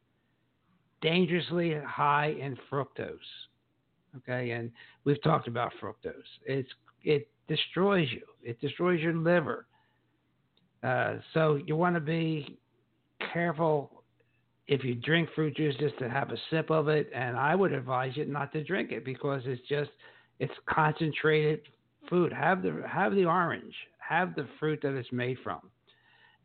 Dangerously 1.03 1.75
high 1.85 2.37
in 2.41 2.57
fructose. 2.71 3.19
Okay, 4.17 4.53
and 4.53 4.71
we've 5.05 5.23
talked 5.23 5.49
about 5.49 5.73
fructose. 5.83 6.13
It's 6.47 6.69
it 7.03 7.29
destroys 7.47 8.09
you. 8.11 8.23
It 8.43 8.61
destroys 8.61 9.01
your 9.01 9.15
liver. 9.15 9.67
Uh, 10.83 11.17
so 11.35 11.57
you 11.57 11.77
want 11.77 11.97
to 11.97 12.01
be 12.01 12.59
careful 13.33 13.98
if 14.69 14.85
you 14.85 14.95
drink 14.95 15.31
fruit 15.35 15.57
juice 15.57 15.75
just 15.81 15.99
to 15.99 16.09
have 16.09 16.31
a 16.31 16.37
sip 16.51 16.71
of 16.71 16.89
it. 16.89 17.11
And 17.15 17.37
I 17.37 17.55
would 17.55 17.73
advise 17.73 18.17
you 18.17 18.27
not 18.27 18.53
to 18.53 18.63
drink 18.63 18.93
it 18.93 19.05
because 19.05 19.43
it's 19.47 19.67
just 19.69 19.91
it's 20.39 20.53
concentrated 20.69 21.63
food. 22.09 22.33
Have 22.33 22.63
the 22.63 22.83
have 22.89 23.15
the 23.15 23.25
orange. 23.25 23.75
Have 23.99 24.35
the 24.35 24.47
fruit 24.61 24.81
that 24.83 24.95
it's 24.95 25.11
made 25.11 25.39
from. 25.43 25.61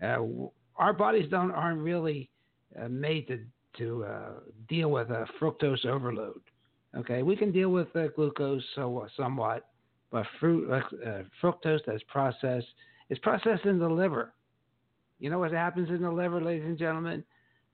Uh, 0.02 0.50
our 0.78 0.94
bodies 0.94 1.30
don't 1.30 1.52
aren't 1.52 1.82
really 1.82 2.30
uh, 2.82 2.88
made 2.88 3.28
to 3.28 3.40
to 3.78 4.06
uh, 4.06 4.32
deal 4.70 4.90
with 4.90 5.10
a 5.10 5.28
fructose 5.40 5.86
overload. 5.86 6.42
Okay, 6.96 7.24
we 7.24 7.36
can 7.36 7.52
deal 7.52 7.70
with 7.70 7.88
glucose 8.16 8.64
so, 8.76 9.08
somewhat, 9.18 9.68
but 10.12 10.26
fruit 10.40 10.70
uh, 10.70 11.10
uh, 11.10 11.24
fructose 11.42 11.80
that's 11.86 12.04
processed 12.08 12.68
is 13.10 13.18
processed 13.20 13.66
in 13.66 13.80
the 13.80 13.90
liver. 13.90 14.34
You 15.20 15.30
know 15.30 15.40
what 15.40 15.52
happens 15.52 15.90
in 15.90 16.02
the 16.02 16.12
liver, 16.12 16.40
ladies 16.40 16.66
and 16.66 16.78
gentlemen? 16.78 17.24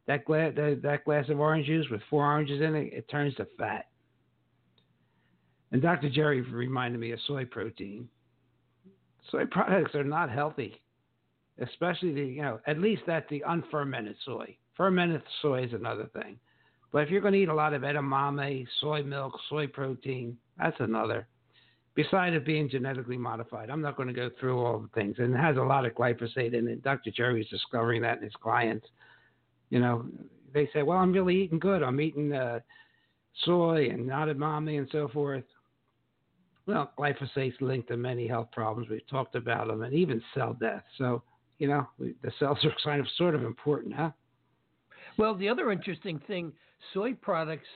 That 0.10 0.26
glass 0.26 0.54
that, 0.56 0.82
that 0.82 1.06
glass 1.06 1.30
of 1.30 1.40
orange 1.40 1.68
juice 1.68 1.86
with 1.92 2.02
four 2.10 2.26
oranges 2.26 2.62
in 2.62 2.74
it, 2.74 2.92
it 2.92 3.08
turns 3.10 3.36
to 3.36 3.46
fat. 3.60 3.86
And 5.72 5.84
Dr. 5.84 6.10
Jerry 6.10 6.42
reminded 6.42 7.00
me 7.00 7.12
of 7.12 7.20
soy 7.28 7.46
protein. 7.46 8.10
Soy 9.30 9.46
products 9.46 9.94
are 9.94 10.04
not 10.04 10.32
healthy, 10.32 10.82
especially 11.60 12.12
the, 12.12 12.26
you 12.26 12.42
know, 12.42 12.60
at 12.66 12.80
least 12.80 13.04
that 13.06 13.30
the 13.30 13.44
unfermented 13.46 14.16
soy. 14.26 14.58
Fermented 14.76 15.22
soy 15.44 15.66
is 15.66 15.74
another 15.74 16.10
thing. 16.20 16.40
But 16.92 17.04
if 17.04 17.12
you're 17.12 17.22
going 17.22 17.36
to 17.36 17.40
eat 17.40 17.50
a 17.50 17.54
lot 17.54 17.76
of 17.76 17.84
edamame, 17.84 18.66
soy 18.82 19.04
milk, 19.04 19.34
soy 19.48 19.68
protein, 19.68 20.36
that's 20.58 20.80
another. 20.80 21.28
Besides 21.94 22.36
it 22.36 22.46
being 22.48 22.68
genetically 22.68 23.18
modified, 23.18 23.70
I'm 23.70 23.84
not 23.84 23.96
going 23.96 24.08
to 24.08 24.14
go 24.16 24.32
through 24.40 24.58
all 24.58 24.80
the 24.80 25.00
things. 25.00 25.18
And 25.20 25.36
it 25.36 25.38
has 25.38 25.58
a 25.58 25.62
lot 25.62 25.86
of 25.86 25.94
glyphosate 25.94 26.56
in 26.56 26.68
it. 26.68 26.82
Dr. 26.82 27.12
Jerry's 27.12 27.48
discovering 27.50 28.02
that 28.02 28.18
in 28.18 28.24
his 28.24 28.34
clients. 28.42 28.88
You 29.70 29.80
know, 29.80 30.06
they 30.54 30.70
say, 30.74 30.84
well, 30.84 30.98
I'm 30.98 31.12
really 31.12 31.44
eating 31.44 31.60
good. 31.60 31.84
I'm 31.84 32.02
eating 32.02 32.34
uh, 32.34 32.60
soy 33.46 33.90
and 33.90 34.08
not 34.08 34.28
edamame 34.28 34.78
and 34.78 34.88
so 34.92 35.08
forth. 35.08 35.44
Well, 36.66 36.92
glyphosate's 36.98 37.60
linked 37.62 37.88
to 37.90 37.98
many 37.98 38.28
health 38.28 38.50
problems. 38.52 38.90
We've 38.90 39.08
talked 39.08 39.36
about 39.36 39.68
them 39.68 39.84
and 39.84 39.94
even 39.94 40.22
cell 40.36 40.56
death. 40.60 40.84
So, 40.98 41.24
you 41.58 41.68
know, 41.68 41.88
we, 41.98 42.16
the 42.22 42.32
cells 42.40 42.60
are 42.64 42.74
kind 42.84 43.00
of 43.00 43.08
sort 43.18 43.36
of 43.36 43.44
important, 43.44 43.94
huh? 43.94 44.12
Well, 45.18 45.36
the 45.36 45.50
other 45.50 45.72
interesting 45.72 46.20
thing 46.28 46.54
soy 46.94 47.14
products, 47.14 47.68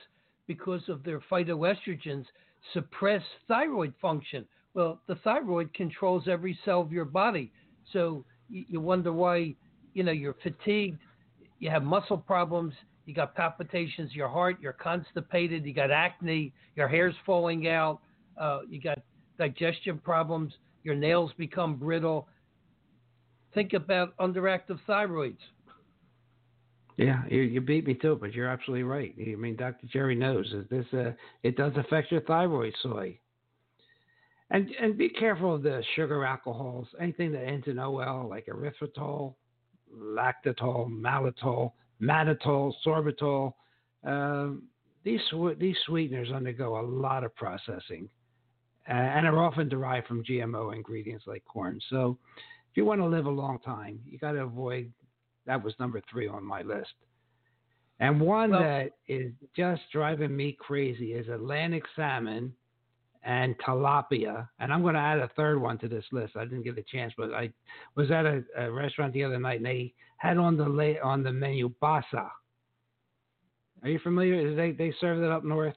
because 0.46 0.82
of 0.88 1.02
their 1.04 1.20
phytoestrogens, 1.30 2.24
suppress 2.72 3.22
thyroid 3.48 3.94
function. 4.00 4.46
Well, 4.74 5.00
the 5.06 5.16
thyroid 5.16 5.72
controls 5.74 6.24
every 6.28 6.58
cell 6.64 6.80
of 6.80 6.92
your 6.92 7.04
body. 7.04 7.52
So 7.92 8.24
you 8.48 8.80
wonder 8.80 9.12
why, 9.12 9.54
you 9.94 10.02
know, 10.02 10.12
you're 10.12 10.36
fatigued, 10.42 10.98
you 11.58 11.70
have 11.70 11.82
muscle 11.82 12.18
problems, 12.18 12.74
you 13.06 13.14
got 13.14 13.34
palpitations, 13.34 14.14
your 14.14 14.28
heart, 14.28 14.56
you're 14.60 14.72
constipated, 14.72 15.64
you 15.64 15.74
got 15.74 15.90
acne, 15.90 16.52
your 16.76 16.88
hair's 16.88 17.14
falling 17.26 17.68
out, 17.68 18.00
uh, 18.40 18.60
you 18.68 18.80
got 18.80 18.98
digestion 19.38 19.98
problems, 19.98 20.52
your 20.82 20.94
nails 20.94 21.30
become 21.36 21.76
brittle. 21.76 22.28
Think 23.54 23.72
about 23.72 24.16
underactive 24.18 24.78
thyroids. 24.88 25.36
Yeah, 26.96 27.22
you, 27.28 27.40
you 27.40 27.60
beat 27.60 27.86
me 27.86 27.94
to 27.94 28.12
it, 28.12 28.20
but 28.20 28.32
you're 28.32 28.48
absolutely 28.48 28.84
right. 28.84 29.14
I 29.18 29.34
mean, 29.34 29.56
Dr. 29.56 29.86
Jerry 29.92 30.14
knows 30.14 30.52
that 30.52 30.70
this 30.70 30.86
uh, 30.92 31.12
it 31.42 31.56
does 31.56 31.72
affect 31.76 32.12
your 32.12 32.20
thyroid 32.20 32.72
soy. 32.82 33.18
And 34.50 34.68
and 34.80 34.96
be 34.96 35.08
careful 35.08 35.56
of 35.56 35.62
the 35.62 35.82
sugar 35.96 36.24
alcohols, 36.24 36.86
anything 37.00 37.32
that 37.32 37.44
ends 37.44 37.66
in 37.66 37.80
OL, 37.80 38.28
like 38.28 38.46
erythritol, 38.46 39.34
lactitol, 39.98 40.88
malitol, 40.88 41.72
mannitol, 42.00 42.72
sorbitol. 42.86 43.52
Uh, 44.06 44.58
these 45.04 45.20
these 45.58 45.76
sweeteners 45.86 46.30
undergo 46.32 46.78
a 46.78 46.84
lot 46.84 47.24
of 47.24 47.34
processing 47.34 48.08
and 48.86 49.26
are 49.26 49.42
often 49.42 49.68
derived 49.68 50.06
from 50.06 50.24
GMO 50.24 50.74
ingredients 50.74 51.24
like 51.26 51.44
corn. 51.46 51.80
So, 51.88 52.18
if 52.70 52.76
you 52.76 52.84
want 52.84 53.00
to 53.00 53.06
live 53.06 53.26
a 53.26 53.30
long 53.30 53.58
time, 53.60 54.00
you 54.06 54.18
got 54.18 54.32
to 54.32 54.42
avoid. 54.42 54.92
That 55.46 55.62
was 55.62 55.74
number 55.78 56.02
three 56.10 56.26
on 56.26 56.44
my 56.44 56.62
list. 56.62 56.92
And 58.00 58.20
one 58.20 58.50
well, 58.50 58.60
that 58.60 58.92
is 59.06 59.32
just 59.54 59.82
driving 59.92 60.34
me 60.34 60.56
crazy 60.58 61.12
is 61.12 61.28
Atlantic 61.28 61.84
salmon 61.94 62.52
and 63.24 63.56
tilapia. 63.58 64.48
And 64.60 64.72
I'm 64.72 64.82
going 64.82 64.94
to 64.94 65.00
add 65.00 65.18
a 65.18 65.30
third 65.36 65.60
one 65.60 65.78
to 65.78 65.88
this 65.88 66.04
list. 66.12 66.36
I 66.36 66.44
didn't 66.44 66.62
get 66.62 66.78
a 66.78 66.82
chance, 66.82 67.12
but 67.16 67.32
I 67.32 67.50
was 67.96 68.10
at 68.10 68.26
a, 68.26 68.44
a 68.56 68.70
restaurant 68.70 69.12
the 69.12 69.24
other 69.24 69.38
night 69.38 69.56
and 69.56 69.66
they 69.66 69.92
had 70.18 70.38
on 70.38 70.56
the 70.56 70.96
on 71.02 71.22
the 71.22 71.32
menu 71.32 71.72
basa. 71.82 72.30
Are 73.82 73.88
you 73.88 73.98
familiar? 73.98 74.54
They 74.54 74.72
they 74.72 74.94
serve 75.00 75.22
it 75.22 75.30
up 75.30 75.44
north. 75.44 75.76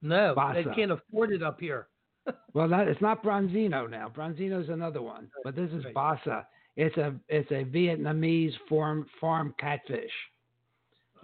No, 0.00 0.34
basa. 0.36 0.64
they 0.64 0.74
can't 0.74 0.92
afford 0.92 1.32
it 1.32 1.42
up 1.42 1.58
here 1.58 1.88
well, 2.54 2.68
that 2.68 2.88
it's 2.88 3.00
not 3.00 3.22
Bronzino 3.22 3.88
now. 3.88 4.12
Bronzino 4.14 4.62
is 4.62 4.68
another 4.68 5.02
one, 5.02 5.28
but 5.44 5.54
this 5.54 5.70
is 5.70 5.84
Basa. 5.94 6.44
It's 6.76 6.96
a 6.96 7.14
it's 7.28 7.50
a 7.50 7.64
Vietnamese 7.64 8.52
farm 8.68 9.06
farm 9.20 9.54
catfish. 9.58 10.10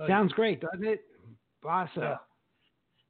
Oh, 0.00 0.08
Sounds 0.08 0.32
great, 0.32 0.60
doesn't 0.60 0.84
it? 0.84 1.04
Basa. 1.64 1.88
Yeah. 1.96 2.16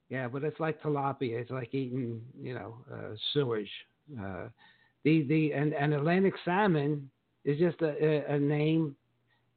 Yeah. 0.09 0.27
but 0.27 0.43
it's 0.43 0.59
like 0.59 0.81
tilapia. 0.81 1.39
It's 1.39 1.51
like 1.51 1.73
eating, 1.73 2.21
you 2.39 2.53
know, 2.53 2.77
uh, 2.91 3.15
sewage. 3.33 3.69
Uh, 4.19 4.47
the 5.03 5.23
the 5.23 5.53
and, 5.53 5.73
and 5.73 5.93
Atlantic 5.93 6.33
salmon 6.43 7.09
is 7.43 7.57
just 7.59 7.81
a, 7.81 8.33
a, 8.33 8.39
name 8.39 8.95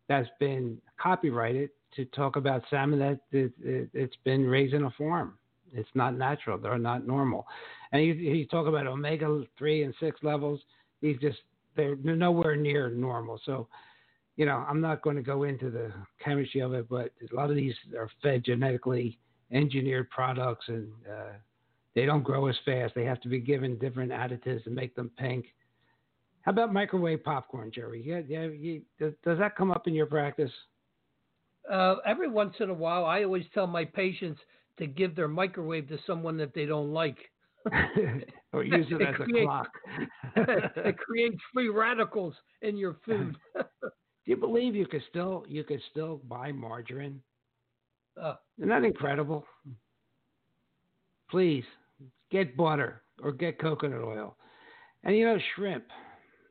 that's 0.08 0.28
been 0.38 0.78
copyrighted 1.00 1.70
to 1.96 2.04
talk 2.06 2.36
about 2.36 2.62
salmon 2.70 2.98
that 2.98 3.20
it, 3.32 3.52
it, 3.62 3.88
it's 3.94 4.16
been 4.24 4.46
raised 4.46 4.74
in 4.74 4.84
a 4.84 4.90
farm. 4.92 5.38
It's 5.72 5.88
not 5.94 6.14
natural. 6.14 6.58
They're 6.58 6.78
not 6.78 7.06
normal. 7.06 7.46
And 7.92 8.04
you, 8.04 8.12
you 8.14 8.46
talk 8.46 8.66
about 8.66 8.86
omega 8.86 9.42
three 9.56 9.82
and 9.82 9.94
six 10.00 10.20
levels. 10.22 10.60
These 11.00 11.18
just 11.20 11.38
they're 11.76 11.96
nowhere 11.96 12.56
near 12.56 12.90
normal. 12.90 13.40
So, 13.44 13.68
you 14.36 14.46
know, 14.46 14.64
I'm 14.68 14.80
not 14.80 15.02
going 15.02 15.16
to 15.16 15.22
go 15.22 15.44
into 15.44 15.70
the 15.70 15.92
chemistry 16.22 16.60
of 16.60 16.74
it, 16.74 16.88
but 16.88 17.12
a 17.30 17.34
lot 17.34 17.50
of 17.50 17.56
these 17.56 17.74
are 17.96 18.10
fed 18.22 18.44
genetically 18.44 19.18
engineered 19.52 20.10
products, 20.10 20.66
and 20.68 20.88
uh, 21.10 21.32
they 21.94 22.06
don't 22.06 22.22
grow 22.22 22.46
as 22.46 22.56
fast. 22.64 22.94
They 22.94 23.04
have 23.04 23.20
to 23.22 23.28
be 23.28 23.40
given 23.40 23.78
different 23.78 24.12
additives 24.12 24.64
to 24.64 24.70
make 24.70 24.94
them 24.94 25.10
pink. 25.18 25.46
How 26.42 26.52
about 26.52 26.72
microwave 26.72 27.24
popcorn, 27.24 27.70
Jerry? 27.74 28.02
Yeah, 28.04 28.20
yeah. 28.26 28.46
You, 28.46 28.82
does, 28.98 29.12
does 29.24 29.38
that 29.38 29.56
come 29.56 29.70
up 29.70 29.86
in 29.86 29.94
your 29.94 30.06
practice? 30.06 30.50
Uh, 31.70 31.96
every 32.06 32.28
once 32.28 32.54
in 32.60 32.70
a 32.70 32.74
while, 32.74 33.04
I 33.04 33.24
always 33.24 33.44
tell 33.52 33.66
my 33.66 33.84
patients 33.84 34.40
to 34.78 34.86
give 34.86 35.14
their 35.14 35.28
microwave 35.28 35.88
to 35.88 35.98
someone 36.06 36.36
that 36.38 36.54
they 36.54 36.64
don't 36.64 36.92
like. 36.92 37.18
or 38.52 38.64
use 38.64 38.86
it, 38.90 39.02
it 39.02 39.08
as 39.08 39.14
creates, 39.16 39.40
a 39.40 39.44
clock. 39.44 39.68
it 40.36 40.96
creates 40.98 41.36
free 41.52 41.68
radicals 41.68 42.34
in 42.62 42.76
your 42.76 42.96
food. 43.04 43.36
Do 43.82 43.90
you 44.24 44.36
believe 44.36 44.74
you 44.74 44.86
could 44.86 45.02
still 45.10 45.44
you 45.48 45.64
could 45.64 45.80
still 45.90 46.20
buy 46.28 46.52
margarine? 46.52 47.20
Uh, 48.20 48.34
Isn't 48.58 48.68
that 48.68 48.84
incredible? 48.84 49.44
Please 51.30 51.64
get 52.30 52.56
butter 52.56 53.02
or 53.22 53.32
get 53.32 53.58
coconut 53.60 54.02
oil, 54.02 54.36
and 55.04 55.16
you 55.16 55.26
know 55.26 55.38
shrimp. 55.54 55.84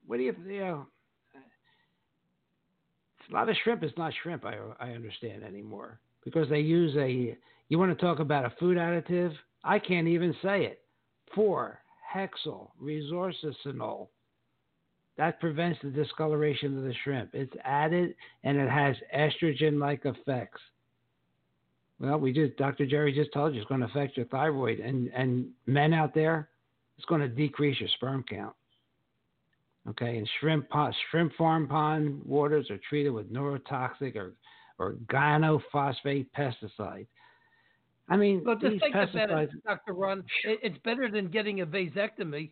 What 0.05 0.17
do 0.17 0.23
you 0.23 0.35
you 0.47 0.59
know? 0.59 0.87
A 3.29 3.33
lot 3.33 3.49
of 3.49 3.55
shrimp 3.63 3.83
is 3.83 3.91
not 3.97 4.13
shrimp. 4.23 4.45
I 4.45 4.57
I 4.79 4.91
understand 4.91 5.43
anymore 5.43 5.99
because 6.23 6.47
they 6.49 6.59
use 6.59 6.95
a 6.97 7.37
you 7.69 7.79
want 7.79 7.97
to 7.97 8.05
talk 8.05 8.19
about 8.19 8.45
a 8.45 8.53
food 8.59 8.77
additive? 8.77 9.33
I 9.63 9.79
can't 9.79 10.07
even 10.07 10.33
say 10.41 10.65
it. 10.65 10.81
Four, 11.35 11.79
hexyl 12.13 12.69
resorcinol. 12.81 14.07
That 15.17 15.39
prevents 15.39 15.79
the 15.81 15.89
discoloration 15.89 16.77
of 16.77 16.83
the 16.83 16.93
shrimp. 17.03 17.31
It's 17.33 17.53
added 17.63 18.15
and 18.43 18.57
it 18.57 18.69
has 18.69 18.95
estrogen 19.15 19.79
like 19.79 20.05
effects. 20.05 20.61
Well, 21.99 22.19
we 22.19 22.31
just 22.31 22.55
Dr. 22.57 22.85
Jerry 22.85 23.11
just 23.11 23.33
told 23.33 23.55
you 23.55 23.61
it's 23.61 23.69
going 23.69 23.81
to 23.81 23.87
affect 23.87 24.17
your 24.17 24.27
thyroid 24.27 24.79
and 24.79 25.09
and 25.15 25.47
men 25.65 25.93
out 25.93 26.13
there, 26.13 26.49
it's 26.97 27.05
going 27.05 27.21
to 27.21 27.27
decrease 27.27 27.79
your 27.79 27.89
sperm 27.95 28.23
count. 28.29 28.53
Okay, 29.89 30.17
and 30.17 30.29
shrimp 30.39 30.69
pond, 30.69 30.93
shrimp 31.09 31.33
farm 31.35 31.67
pond 31.67 32.21
waters 32.25 32.69
are 32.69 32.79
treated 32.89 33.09
with 33.09 33.31
neurotoxic 33.31 34.15
or 34.15 34.33
or 34.79 34.93
gynophosphate 35.11 36.27
pesticides. 36.37 37.07
I 38.09 38.15
mean, 38.15 38.43
well, 38.45 38.55
just 38.55 38.79
think 38.79 38.95
about 38.95 39.43
it, 39.43 39.49
Dr. 39.65 39.93
Ron. 39.93 40.23
It's 40.43 40.77
better 40.85 41.09
than 41.09 41.29
getting 41.29 41.61
a 41.61 41.65
vasectomy. 41.65 42.51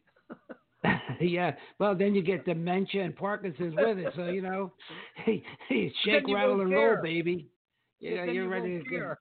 yeah. 1.21 1.51
Well, 1.79 1.95
then 1.95 2.13
you 2.13 2.21
get 2.21 2.45
dementia 2.45 3.03
and 3.03 3.15
Parkinson's 3.15 3.75
with 3.75 3.99
it. 3.99 4.13
So 4.15 4.25
you 4.25 4.41
know, 4.41 4.73
hey, 5.25 5.43
hey 5.69 5.93
shake, 6.03 6.27
rattle, 6.27 6.61
and 6.61 6.71
roll, 6.71 6.97
baby. 7.01 7.47
Yeah, 8.05 8.25
you're 8.25 8.33
you 8.33 8.47
ready 8.47 8.79
to 8.79 8.89
care. 8.89 9.19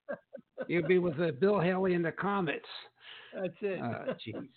You'll 0.68 0.86
be 0.86 0.98
with 0.98 1.18
uh, 1.18 1.30
Bill 1.40 1.58
Haley 1.58 1.94
and 1.94 2.04
the 2.04 2.12
Comets. 2.12 2.60
That's 3.34 3.54
it. 3.62 3.80
Uh, 3.80 4.12
jeez. 4.26 4.48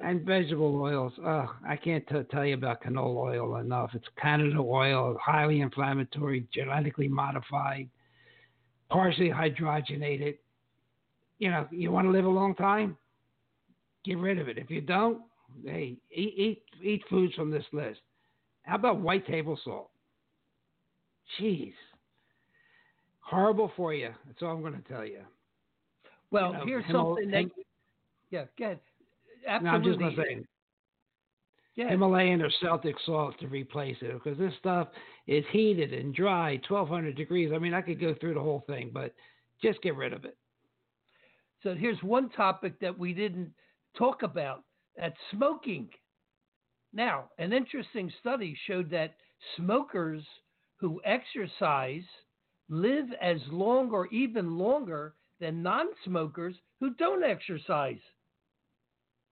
and 0.00 0.26
vegetable 0.26 0.80
oils. 0.80 1.12
Oh, 1.24 1.54
I 1.66 1.76
can't 1.76 2.06
t- 2.08 2.16
tell 2.30 2.44
you 2.44 2.54
about 2.54 2.82
canola 2.82 3.38
oil 3.38 3.56
enough. 3.56 3.90
It's 3.94 4.06
Canada 4.20 4.58
oil, 4.58 5.16
highly 5.22 5.60
inflammatory, 5.60 6.46
genetically 6.52 7.06
modified, 7.08 7.88
partially 8.90 9.30
hydrogenated. 9.30 10.36
You 11.38 11.50
know, 11.50 11.68
you 11.70 11.92
want 11.92 12.06
to 12.06 12.10
live 12.10 12.24
a 12.24 12.28
long 12.28 12.54
time? 12.56 12.96
Get 14.04 14.18
rid 14.18 14.38
of 14.38 14.48
it. 14.48 14.58
If 14.58 14.68
you 14.70 14.80
don't, 14.80 15.22
hey, 15.64 15.96
eat 16.10 16.34
eat 16.36 16.62
eat 16.82 17.02
foods 17.08 17.34
from 17.34 17.50
this 17.50 17.64
list. 17.72 18.00
How 18.64 18.74
about 18.74 19.00
white 19.00 19.26
table 19.26 19.58
salt? 19.64 19.90
Jeez, 21.40 21.72
horrible 23.24 23.72
for 23.76 23.92
you. 23.94 24.10
That's 24.26 24.42
all 24.42 24.50
I'm 24.50 24.60
going 24.60 24.80
to 24.80 24.88
tell 24.88 25.04
you. 25.04 25.20
well, 26.30 26.52
you 26.52 26.58
know, 26.58 26.66
here's 26.66 26.84
Himal- 26.84 27.16
something 27.16 27.30
that. 27.30 27.40
Him- 27.40 27.50
Yeah, 28.30 28.44
go 28.58 28.64
ahead. 28.64 28.80
No, 29.46 29.52
I'm 29.52 29.82
just 29.82 29.98
Absolutely. 29.98 29.98
going 29.98 30.16
to 30.16 30.22
say 30.22 30.46
yeah. 31.76 31.88
Himalayan 31.90 32.40
or 32.40 32.50
Celtic 32.62 32.94
salt 33.04 33.34
to 33.40 33.48
replace 33.48 33.96
it 34.00 34.12
because 34.14 34.38
this 34.38 34.52
stuff 34.60 34.88
is 35.26 35.44
heated 35.50 35.92
and 35.92 36.14
dry, 36.14 36.52
1200 36.68 37.16
degrees. 37.16 37.50
I 37.52 37.58
mean, 37.58 37.74
I 37.74 37.80
could 37.82 38.00
go 38.00 38.14
through 38.14 38.34
the 38.34 38.40
whole 38.40 38.62
thing, 38.68 38.90
but 38.94 39.12
just 39.60 39.82
get 39.82 39.96
rid 39.96 40.12
of 40.12 40.24
it. 40.24 40.36
So 41.64 41.74
here's 41.74 42.00
one 42.02 42.28
topic 42.30 42.78
that 42.80 42.96
we 42.96 43.12
didn't 43.12 43.50
talk 43.98 44.22
about 44.22 44.62
that's 44.96 45.16
smoking. 45.32 45.88
Now, 46.92 47.24
an 47.38 47.52
interesting 47.52 48.12
study 48.20 48.56
showed 48.66 48.88
that 48.90 49.16
smokers 49.56 50.22
who 50.76 51.00
exercise 51.04 52.04
live 52.68 53.06
as 53.20 53.38
long 53.50 53.90
or 53.90 54.06
even 54.08 54.58
longer 54.58 55.14
than 55.40 55.62
non 55.62 55.86
smokers 56.04 56.54
who 56.80 56.94
don't 56.94 57.22
exercise. 57.22 57.98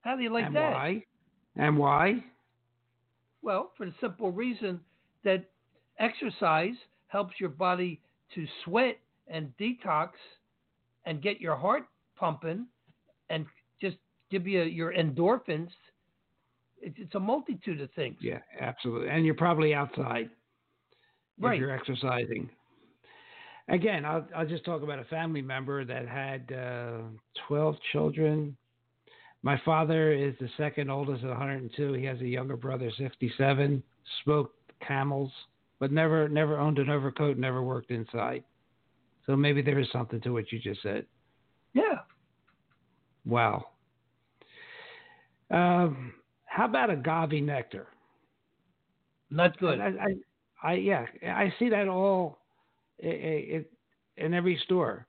How 0.01 0.15
do 0.15 0.23
you 0.23 0.31
like 0.31 0.45
and 0.47 0.55
that? 0.55 0.73
why? 0.73 1.03
And 1.55 1.77
why? 1.77 2.23
Well, 3.41 3.71
for 3.77 3.85
the 3.85 3.93
simple 3.99 4.31
reason 4.31 4.79
that 5.23 5.45
exercise 5.99 6.75
helps 7.07 7.35
your 7.39 7.49
body 7.49 8.01
to 8.35 8.45
sweat 8.63 8.97
and 9.27 9.53
detox 9.59 10.09
and 11.05 11.21
get 11.21 11.39
your 11.39 11.55
heart 11.55 11.83
pumping 12.15 12.65
and 13.29 13.45
just 13.81 13.97
give 14.31 14.47
you 14.47 14.63
your 14.63 14.93
endorphins. 14.93 15.69
It's, 16.81 16.95
it's 16.97 17.15
a 17.15 17.19
multitude 17.19 17.81
of 17.81 17.91
things. 17.91 18.17
Yeah, 18.21 18.39
absolutely. 18.59 19.09
And 19.09 19.25
you're 19.25 19.35
probably 19.35 19.73
outside 19.73 20.29
Right. 21.39 21.55
if 21.55 21.59
you're 21.59 21.71
exercising. 21.71 22.49
Again, 23.69 24.03
I'll, 24.05 24.27
I'll 24.35 24.45
just 24.45 24.65
talk 24.65 24.81
about 24.81 24.99
a 24.99 25.05
family 25.05 25.41
member 25.41 25.85
that 25.85 26.07
had 26.07 26.51
uh, 26.51 27.03
12 27.47 27.75
children. 27.91 28.57
My 29.41 29.59
father 29.63 30.11
is 30.11 30.33
the 30.39 30.49
second 30.57 30.89
oldest 30.89 31.23
at 31.23 31.29
102. 31.29 31.93
He 31.93 32.05
has 32.05 32.19
a 32.19 32.27
younger 32.27 32.57
brother, 32.57 32.91
67. 32.97 33.83
Smoked 34.23 34.71
camels, 34.85 35.31
but 35.79 35.91
never 35.91 36.27
never 36.27 36.57
owned 36.57 36.77
an 36.77 36.89
overcoat. 36.89 37.37
Never 37.37 37.63
worked 37.63 37.89
inside. 37.89 38.43
So 39.25 39.35
maybe 39.35 39.61
there 39.61 39.79
is 39.79 39.87
something 39.93 40.19
to 40.21 40.31
what 40.31 40.51
you 40.51 40.59
just 40.59 40.81
said. 40.81 41.05
Yeah. 41.73 41.99
Wow. 43.25 43.65
Um, 45.49 46.13
how 46.45 46.65
about 46.65 46.89
agave 46.89 47.41
nectar? 47.43 47.87
Not 49.29 49.57
good. 49.57 49.79
I, 49.79 49.87
I, 49.87 50.71
I, 50.71 50.73
yeah, 50.73 51.05
I 51.25 51.53
see 51.57 51.69
that 51.69 51.87
all 51.87 52.39
i- 53.01 53.07
i- 53.07 53.57
i- 53.57 53.65
in 54.17 54.33
every 54.33 54.57
store. 54.57 55.07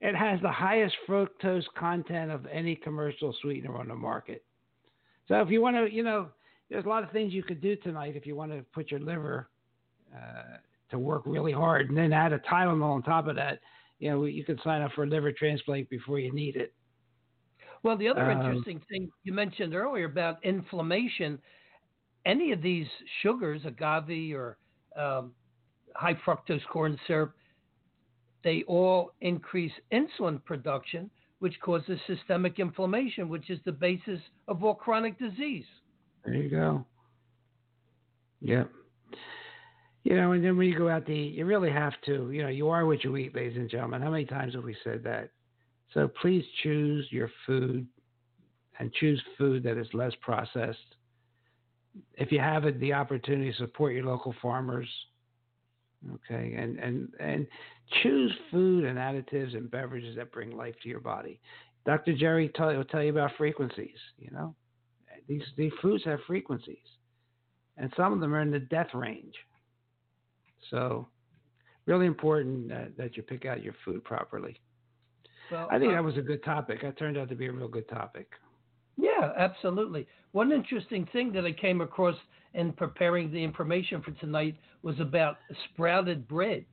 It 0.00 0.14
has 0.14 0.40
the 0.42 0.50
highest 0.52 0.94
fructose 1.06 1.64
content 1.74 2.30
of 2.30 2.46
any 2.46 2.76
commercial 2.76 3.32
sweetener 3.40 3.76
on 3.76 3.88
the 3.88 3.94
market. 3.94 4.44
So 5.26 5.40
if 5.40 5.50
you 5.50 5.62
want 5.62 5.76
to, 5.76 5.90
you 5.90 6.02
know, 6.02 6.30
there's 6.68 6.84
a 6.84 6.88
lot 6.88 7.04
of 7.04 7.10
things 7.10 7.32
you 7.32 7.42
could 7.42 7.60
do 7.60 7.76
tonight 7.76 8.16
if 8.16 8.26
you 8.26 8.36
want 8.36 8.52
to 8.52 8.62
put 8.74 8.90
your 8.90 9.00
liver 9.00 9.48
uh, 10.14 10.58
to 10.90 10.98
work 10.98 11.22
really 11.24 11.52
hard, 11.52 11.88
and 11.88 11.96
then 11.96 12.12
add 12.12 12.32
a 12.32 12.38
Tylenol 12.40 12.94
on 12.94 13.02
top 13.02 13.26
of 13.26 13.36
that. 13.36 13.60
You 13.98 14.10
know, 14.10 14.24
you 14.24 14.44
can 14.44 14.58
sign 14.62 14.82
up 14.82 14.92
for 14.92 15.04
a 15.04 15.06
liver 15.06 15.32
transplant 15.32 15.88
before 15.88 16.18
you 16.18 16.32
need 16.32 16.56
it. 16.56 16.74
Well, 17.82 17.96
the 17.96 18.08
other 18.08 18.30
Um, 18.30 18.40
interesting 18.40 18.80
thing 18.88 19.10
you 19.22 19.32
mentioned 19.32 19.74
earlier 19.74 20.04
about 20.06 20.44
inflammation, 20.44 21.40
any 22.24 22.52
of 22.52 22.62
these 22.62 22.86
sugars, 23.22 23.64
agave 23.64 24.34
or 24.34 24.58
um, 24.96 25.34
high 25.94 26.18
fructose 26.26 26.64
corn 26.70 26.98
syrup, 27.06 27.34
they 28.42 28.62
all 28.66 29.12
increase 29.20 29.72
insulin 29.92 30.44
production, 30.44 31.10
which 31.38 31.58
causes 31.60 31.98
systemic 32.06 32.58
inflammation, 32.58 33.28
which 33.28 33.50
is 33.50 33.58
the 33.64 33.72
basis 33.72 34.20
of 34.48 34.62
all 34.62 34.74
chronic 34.74 35.18
disease. 35.18 35.64
There 36.24 36.34
you 36.34 36.50
go. 36.50 36.84
Yep. 38.40 38.70
You 40.04 40.16
know, 40.16 40.32
and 40.32 40.44
then 40.44 40.58
when 40.58 40.68
you 40.68 40.76
go 40.76 40.90
out 40.90 41.06
to 41.06 41.12
eat, 41.12 41.34
you 41.34 41.46
really 41.46 41.70
have 41.70 41.94
to, 42.04 42.30
you 42.30 42.42
know, 42.42 42.48
you 42.48 42.68
are 42.68 42.84
what 42.84 43.02
you 43.04 43.16
eat, 43.16 43.34
ladies 43.34 43.56
and 43.56 43.70
gentlemen. 43.70 44.02
How 44.02 44.10
many 44.10 44.26
times 44.26 44.54
have 44.54 44.64
we 44.64 44.76
said 44.84 45.02
that? 45.04 45.30
So 45.94 46.08
please 46.20 46.44
choose 46.62 47.06
your 47.10 47.30
food 47.46 47.86
and 48.78 48.92
choose 48.94 49.22
food 49.38 49.62
that 49.62 49.78
is 49.78 49.86
less 49.94 50.12
processed. 50.20 50.78
If 52.14 52.32
you 52.32 52.40
have 52.40 52.64
the 52.80 52.92
opportunity 52.92 53.54
support 53.56 53.94
your 53.94 54.04
local 54.04 54.34
farmers, 54.42 54.88
okay, 56.14 56.54
and 56.56 56.78
and 56.78 57.08
and 57.20 57.46
choose 58.02 58.32
food 58.50 58.84
and 58.84 58.98
additives 58.98 59.56
and 59.56 59.70
beverages 59.70 60.16
that 60.16 60.32
bring 60.32 60.56
life 60.56 60.74
to 60.82 60.88
your 60.88 61.00
body. 61.00 61.40
Dr. 61.86 62.14
Jerry 62.14 62.50
tell, 62.54 62.74
will 62.74 62.84
tell 62.84 63.02
you 63.02 63.10
about 63.10 63.32
frequencies. 63.36 63.98
You 64.18 64.30
know, 64.30 64.54
these 65.28 65.44
these 65.56 65.72
foods 65.82 66.04
have 66.04 66.20
frequencies, 66.26 66.76
and 67.76 67.92
some 67.96 68.12
of 68.12 68.20
them 68.20 68.34
are 68.34 68.40
in 68.40 68.50
the 68.50 68.60
death 68.60 68.94
range. 68.94 69.34
So, 70.70 71.08
really 71.86 72.06
important 72.06 72.68
that, 72.68 72.96
that 72.96 73.16
you 73.16 73.22
pick 73.22 73.44
out 73.44 73.62
your 73.62 73.74
food 73.84 74.02
properly. 74.04 74.60
Well, 75.50 75.68
I 75.70 75.78
think 75.78 75.92
uh, 75.92 75.96
that 75.96 76.04
was 76.04 76.16
a 76.16 76.22
good 76.22 76.42
topic. 76.42 76.80
That 76.82 76.98
turned 76.98 77.18
out 77.18 77.28
to 77.28 77.34
be 77.34 77.46
a 77.46 77.52
real 77.52 77.68
good 77.68 77.88
topic. 77.88 78.28
Yeah, 78.96 79.32
absolutely. 79.36 80.06
One 80.32 80.52
interesting 80.52 81.06
thing 81.12 81.32
that 81.32 81.44
I 81.44 81.52
came 81.52 81.80
across 81.80 82.16
in 82.54 82.72
preparing 82.72 83.30
the 83.30 83.42
information 83.42 84.00
for 84.00 84.12
tonight 84.12 84.56
was 84.82 84.98
about 85.00 85.38
sprouted 85.64 86.26
bread. 86.28 86.64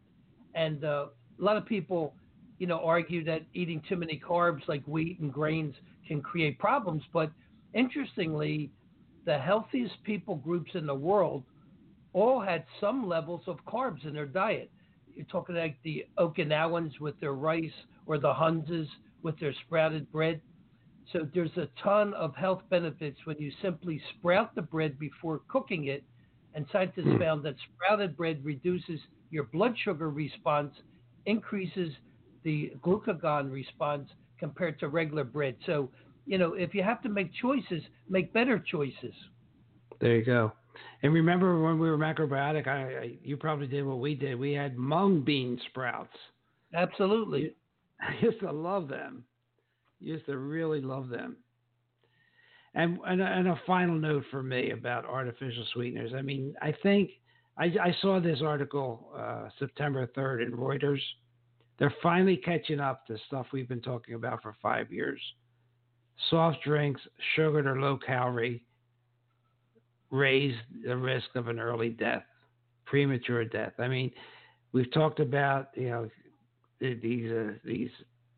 And 0.54 0.84
uh, 0.84 1.08
a 1.40 1.44
lot 1.44 1.58
of 1.58 1.66
people, 1.66 2.14
you 2.60 2.68
know, 2.68 2.80
argue 2.80 3.24
that 3.26 3.42
eating 3.54 3.82
too 3.90 3.96
many 3.96 4.22
carbs 4.24 4.68
like 4.68 4.84
wheat 4.86 5.20
and 5.20 5.34
grains 5.34 5.76
can 6.08 6.22
create 6.22 6.60
problems. 6.60 7.04
But 7.12 7.32
interestingly, 7.74 8.70
the 9.26 9.38
healthiest 9.38 10.04
people 10.04 10.36
groups 10.36 10.72
in 10.74 10.86
the 10.86 10.96
world 10.96 11.44
all 12.14 12.42
had 12.42 12.66
some 12.80 13.08
levels 13.08 13.42
of 13.48 13.58
carbs 13.66 14.06
in 14.06 14.14
their 14.14 14.26
diet. 14.26 14.70
You're 15.16 15.26
talking 15.26 15.56
like 15.56 15.78
the 15.84 16.06
Okinawans 16.18 17.00
with 17.00 17.20
their 17.20 17.34
rice 17.34 17.72
or 18.06 18.18
the 18.18 18.34
Hunzas 18.34 18.88
with 19.24 19.40
their 19.40 19.54
sprouted 19.66 20.12
bread. 20.12 20.42
So 21.12 21.28
there's 21.34 21.56
a 21.58 21.68
ton 21.82 22.14
of 22.14 22.36
health 22.36 22.62
benefits 22.70 23.18
when 23.26 23.38
you 23.40 23.52
simply 23.62 24.02
sprout 24.18 24.56
the 24.56 24.62
bread 24.62 24.98
before 25.00 25.42
cooking 25.48 25.86
it. 25.88 26.06
And 26.54 26.66
scientists 26.72 27.12
Hmm. 27.12 27.20
found 27.20 27.44
that 27.44 27.56
sprouted 27.74 28.16
bread 28.16 28.44
reduces 28.44 29.00
your 29.30 29.46
blood 29.46 29.78
sugar 29.78 30.10
response, 30.10 30.74
increases 31.26 31.94
the 32.44 32.74
glucagon 32.84 33.52
response 33.52 34.10
compared 34.40 34.80
to 34.80 34.88
regular 34.90 35.24
bread. 35.24 35.58
So, 35.66 35.92
you 36.26 36.38
know, 36.38 36.54
if 36.54 36.74
you 36.74 36.84
have 36.84 37.02
to 37.04 37.10
make 37.10 37.34
choices, 37.34 37.84
make 38.10 38.34
better 38.34 38.60
choices. 38.60 39.16
There 40.00 40.16
you 40.18 40.24
go. 40.26 40.52
And 41.04 41.14
remember 41.14 41.62
when 41.62 41.80
we 41.80 41.90
were 41.90 41.98
macrobiotic, 41.98 42.68
I, 42.68 42.98
I 42.98 43.18
you 43.24 43.38
probably 43.38 43.68
did 43.68 43.86
what 43.86 44.00
we 44.00 44.16
did. 44.16 44.38
We 44.40 44.54
had 44.54 44.78
mung 44.78 45.22
bean 45.24 45.60
sprouts. 45.70 46.18
Absolutely. 46.74 47.56
I 48.02 48.16
used 48.22 48.40
to 48.42 48.52
love 48.52 48.88
them. 48.88 49.26
Used 50.02 50.26
to 50.26 50.38
really 50.38 50.82
love 50.82 51.10
them. 51.10 51.38
And 52.74 53.00
and 53.06 53.22
a, 53.22 53.26
and 53.26 53.48
a 53.48 53.62
final 53.68 53.96
note 53.96 54.24
for 54.32 54.42
me 54.42 54.72
about 54.72 55.06
artificial 55.06 55.66
sweeteners. 55.74 56.14
I 56.16 56.22
mean, 56.22 56.56
I 56.62 56.74
think 56.84 57.12
I, 57.58 57.66
I 57.66 57.96
saw 58.02 58.20
this 58.20 58.40
article 58.44 59.12
uh, 59.16 59.50
September 59.60 60.08
3rd 60.08 60.48
in 60.48 60.52
Reuters. 60.54 61.02
They're 61.78 61.94
finally 62.02 62.38
catching 62.38 62.80
up 62.80 63.06
to 63.08 63.18
stuff 63.28 63.48
we've 63.52 63.68
been 63.68 63.82
talking 63.82 64.16
about 64.16 64.42
for 64.42 64.56
five 64.62 64.92
years. 64.92 65.22
Soft 66.30 66.64
drinks, 66.64 67.02
sugared 67.36 67.66
or 67.66 67.80
low 67.80 67.98
calorie, 67.98 68.64
raise 70.12 70.56
the 70.86 70.96
risk 70.96 71.28
of 71.36 71.48
an 71.48 71.60
early 71.60 71.90
death, 71.90 72.24
premature 72.86 73.46
death. 73.46 73.74
I 73.80 73.88
mean, 73.88 74.12
we've 74.72 74.92
talked 74.92 75.20
about 75.20 75.70
you 75.76 75.90
know 75.90 76.10
these 76.80 77.32
uh, 77.32 77.54
these 77.64 77.90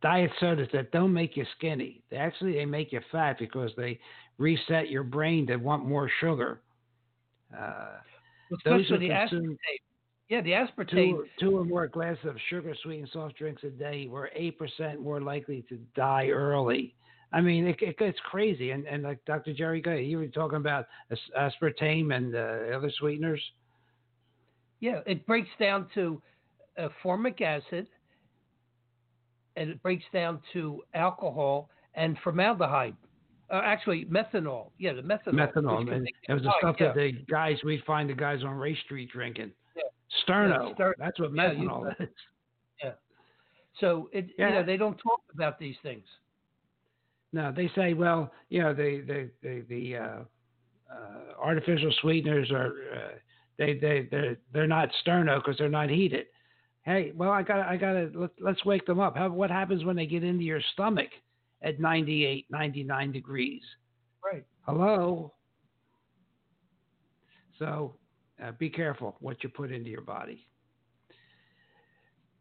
diet 0.04 0.32
sodas 0.40 0.68
that 0.74 0.92
don't 0.92 1.14
make 1.14 1.36
you 1.36 1.46
skinny. 1.58 2.04
They 2.12 2.18
actually 2.18 2.54
they 2.54 2.66
make 2.66 2.92
you 2.92 3.02
fat 3.12 3.40
because 3.40 3.72
they 3.76 4.00
reset 4.38 4.90
your 4.90 5.04
brain 5.04 5.48
to 5.48 5.56
want 5.56 5.86
more 5.86 6.12
sugar. 6.20 6.62
Uh, 7.58 7.98
Especially 8.54 9.08
the 9.08 9.14
aspartame. 9.14 9.58
Yeah, 10.30 10.42
the 10.42 10.52
aspartame. 10.52 10.90
two, 10.90 11.26
two 11.40 11.58
or 11.58 11.66
more 11.66 11.88
glasses 11.88 12.26
of 12.26 12.36
sugar 12.50 12.76
sweetened 12.84 13.10
soft 13.14 13.38
drinks 13.38 13.64
a 13.64 13.70
day 13.70 14.08
were 14.08 14.30
eight 14.36 14.60
percent 14.60 15.02
more 15.02 15.22
likely 15.22 15.66
to 15.70 15.78
die 15.96 16.28
early. 16.28 16.96
I 17.32 17.42
mean, 17.42 17.66
it, 17.66 17.82
it 17.82 17.98
gets 17.98 18.20
crazy. 18.30 18.72
And, 18.72 18.86
and 18.86 19.02
like 19.02 19.24
Dr. 19.26 19.54
Jerry 19.54 19.82
Gay, 19.82 20.04
you 20.04 20.20
were 20.20 20.28
talking 20.28 20.58
about 20.58 20.86
aspartame 21.36 22.16
and 22.16 22.36
uh, 22.36 22.78
other 22.78 22.92
sweeteners. 23.00 23.42
Yeah, 24.82 25.00
it 25.08 25.26
breaks 25.26 25.50
down 25.60 25.88
to 25.96 26.22
uh, 26.78 26.90
formic 27.02 27.42
acid, 27.42 27.88
and 29.56 29.70
it 29.70 29.82
breaks 29.82 30.06
down 30.14 30.40
to 30.54 30.84
alcohol 30.94 31.70
and 31.96 32.18
formaldehyde. 32.24 32.96
Uh, 33.52 33.62
actually, 33.64 34.06
methanol. 34.06 34.72
Yeah, 34.80 34.94
the 34.94 35.02
methanol. 35.02 35.34
methanol. 35.34 35.94
And 35.94 36.08
it 36.28 36.34
was 36.34 36.44
the 36.44 36.54
stuff 36.60 36.78
yeah. 36.80 36.88
that 36.88 36.96
the 36.96 37.12
guys 37.30 37.58
we'd 37.64 37.84
find 37.84 38.10
the 38.10 38.14
guys 38.14 38.44
on 38.44 38.56
Race 38.56 38.80
Street 38.86 39.12
drinking. 39.12 39.52
Yeah. 39.76 39.84
Sterno. 40.28 40.74
Yeah, 40.80 40.92
That's 40.98 41.20
what 41.20 41.34
yeah, 41.34 41.52
you- 41.52 41.70
methanol 41.70 42.02
is. 42.02 42.08
Yeah. 42.84 42.92
So 43.80 44.10
it, 44.12 44.30
Yeah. 44.38 44.50
you 44.50 44.54
know, 44.56 44.64
they 44.64 44.78
don't 44.78 44.98
talk 44.98 45.22
about 45.34 45.60
these 45.60 45.76
things. 45.84 46.06
No, 47.32 47.52
they 47.52 47.70
say, 47.76 47.94
well, 47.94 48.32
you 48.50 48.62
know, 48.62 48.74
the 48.74 49.02
the 49.02 49.30
the, 49.42 49.66
the 49.68 49.98
uh, 49.98 50.20
uh, 50.92 51.40
artificial 51.40 51.92
sweeteners 52.02 52.52
are 52.52 52.74
uh, 52.96 53.18
they 53.58 53.78
they 53.78 54.08
they're, 54.10 54.38
they're 54.54 54.68
not 54.68 54.90
sterno 55.06 55.38
because 55.38 55.58
they're 55.58 55.70
not 55.70 55.90
heated. 55.90 56.28
Hey, 56.84 57.14
well, 57.16 57.32
I 57.32 57.44
got 57.44 57.60
I 57.60 57.78
got 57.78 57.94
to 57.94 58.12
let, 58.14 58.32
let's 58.40 58.66
wake 58.66 58.86
them 58.86 59.00
up. 59.00 59.16
How, 59.16 59.30
what 59.30 59.50
happens 59.50 59.86
when 59.86 59.96
they 59.96 60.06
get 60.06 60.24
into 60.24 60.44
your 60.44 60.62
stomach 60.74 61.10
at 61.62 61.80
98, 61.80 62.46
99 62.50 63.12
degrees? 63.12 63.62
Right. 64.24 64.44
Hello. 64.64 65.34
So, 67.60 67.96
uh, 68.44 68.52
be 68.60 68.70
careful 68.70 69.16
what 69.20 69.44
you 69.44 69.50
put 69.50 69.72
into 69.72 69.90
your 69.90 70.02
body. 70.02 70.46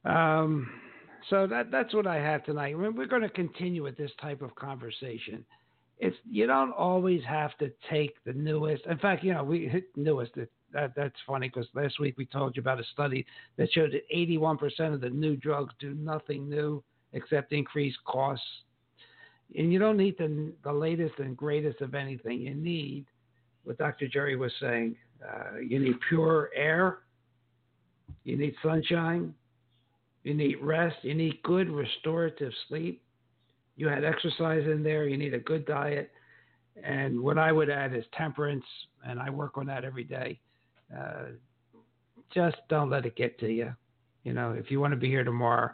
Um, 0.04 0.68
so 1.30 1.46
that 1.46 1.70
that's 1.70 1.94
what 1.94 2.08
I 2.08 2.16
have 2.16 2.44
tonight. 2.44 2.76
We're, 2.76 2.90
we're 2.90 3.06
going 3.06 3.22
to 3.22 3.28
continue 3.28 3.84
with 3.84 3.96
this 3.96 4.10
type 4.20 4.42
of 4.42 4.54
conversation. 4.56 5.44
It's 5.98 6.16
you 6.28 6.48
don't 6.48 6.72
always 6.72 7.22
have 7.28 7.56
to 7.58 7.70
take 7.88 8.14
the 8.24 8.32
newest. 8.32 8.86
In 8.86 8.98
fact, 8.98 9.22
you 9.22 9.32
know 9.34 9.44
we 9.44 9.68
hit 9.68 9.84
newest. 9.96 10.32
That 10.72 10.94
that's 10.94 11.16
funny 11.26 11.48
because 11.48 11.66
last 11.74 12.00
week 12.00 12.16
we 12.16 12.26
told 12.26 12.56
you 12.56 12.60
about 12.60 12.80
a 12.80 12.84
study 12.92 13.26
that 13.56 13.72
showed 13.72 13.92
that 13.92 14.08
81% 14.14 14.94
of 14.94 15.00
the 15.00 15.10
new 15.10 15.36
drugs 15.36 15.74
do 15.78 15.94
nothing 15.94 16.48
new 16.48 16.82
except 17.12 17.52
increase 17.52 17.94
costs. 18.06 18.44
And 19.56 19.72
you 19.72 19.78
don't 19.78 19.96
need 19.96 20.16
the 20.18 20.52
the 20.64 20.72
latest 20.72 21.18
and 21.18 21.36
greatest 21.36 21.80
of 21.80 21.94
anything. 21.94 22.40
You 22.40 22.54
need 22.54 23.06
what 23.64 23.78
Dr. 23.78 24.08
Jerry 24.08 24.36
was 24.36 24.52
saying. 24.60 24.96
Uh, 25.22 25.58
you 25.58 25.78
need 25.78 25.96
pure 26.08 26.50
air. 26.54 27.00
You 28.24 28.36
need 28.36 28.54
sunshine. 28.62 29.34
You 30.24 30.34
need 30.34 30.56
rest. 30.62 30.96
You 31.02 31.14
need 31.14 31.42
good 31.42 31.68
restorative 31.68 32.52
sleep. 32.68 33.02
You 33.76 33.88
had 33.88 34.04
exercise 34.04 34.64
in 34.66 34.82
there. 34.82 35.06
You 35.06 35.16
need 35.16 35.34
a 35.34 35.38
good 35.38 35.66
diet. 35.66 36.10
And 36.82 37.20
what 37.20 37.38
I 37.38 37.52
would 37.52 37.70
add 37.70 37.94
is 37.94 38.04
temperance, 38.16 38.64
and 39.04 39.20
I 39.20 39.30
work 39.30 39.58
on 39.58 39.66
that 39.66 39.84
every 39.84 40.04
day. 40.04 40.40
Uh, 40.96 41.24
just 42.34 42.56
don't 42.68 42.90
let 42.90 43.06
it 43.06 43.16
get 43.16 43.38
to 43.40 43.48
you. 43.48 43.74
You 44.24 44.32
know, 44.32 44.52
if 44.52 44.70
you 44.70 44.80
want 44.80 44.92
to 44.92 44.98
be 44.98 45.08
here 45.08 45.24
tomorrow, 45.24 45.70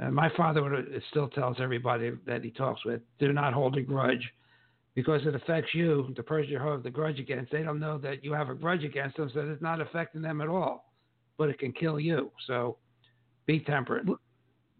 uh, 0.00 0.10
my 0.10 0.30
father 0.36 0.62
would, 0.62 1.02
still 1.10 1.28
tells 1.28 1.58
everybody 1.60 2.12
that 2.26 2.42
he 2.42 2.50
talks 2.50 2.84
with, 2.84 3.00
do 3.18 3.32
not 3.32 3.52
hold 3.52 3.76
a 3.76 3.82
grudge 3.82 4.32
because 4.94 5.20
it 5.26 5.34
affects 5.34 5.74
you, 5.74 6.12
the 6.16 6.22
person 6.22 6.50
you 6.50 6.58
hold 6.58 6.82
the 6.82 6.90
grudge 6.90 7.18
against. 7.18 7.52
They 7.52 7.62
don't 7.62 7.80
know 7.80 7.98
that 7.98 8.24
you 8.24 8.32
have 8.32 8.48
a 8.48 8.54
grudge 8.54 8.84
against 8.84 9.16
them, 9.16 9.30
so 9.32 9.40
it's 9.40 9.62
not 9.62 9.80
affecting 9.80 10.22
them 10.22 10.40
at 10.40 10.48
all, 10.48 10.92
but 11.38 11.48
it 11.48 11.58
can 11.58 11.72
kill 11.72 12.00
you. 12.00 12.30
So 12.46 12.76
be 13.46 13.60
temperate. 13.60 14.06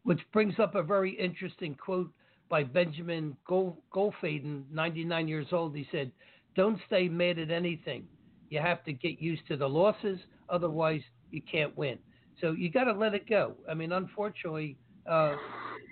Which 0.05 0.21
brings 0.33 0.59
up 0.59 0.75
a 0.75 0.83
very 0.83 1.13
interesting 1.13 1.75
quote 1.75 2.11
by 2.49 2.65
Benjamin 2.65 3.37
Gol- 3.47 3.83
Goldfaden, 3.93 4.65
99 4.71 5.29
years 5.29 5.47
old. 5.53 5.75
He 5.75 5.87
said, 5.91 6.11
Don't 6.57 6.79
stay 6.87 7.09
mad 7.09 7.39
at 7.39 7.51
anything. 7.51 8.07
You 8.53 8.61
have 8.61 8.85
to 8.85 8.93
get 8.93 9.19
used 9.19 9.49
to 9.49 9.57
the 9.57 9.67
losses, 9.67 10.19
otherwise, 10.51 11.01
you 11.31 11.41
can't 11.51 11.75
win. 11.75 11.99
So 12.39 12.53
you 12.53 12.71
got 12.71 12.85
to 12.85 12.93
let 12.93 13.15
it 13.15 13.27
go. 13.27 13.55
I 13.67 13.73
mean, 13.73 13.93
unfortunately, 13.93 14.77
uh, 15.11 15.37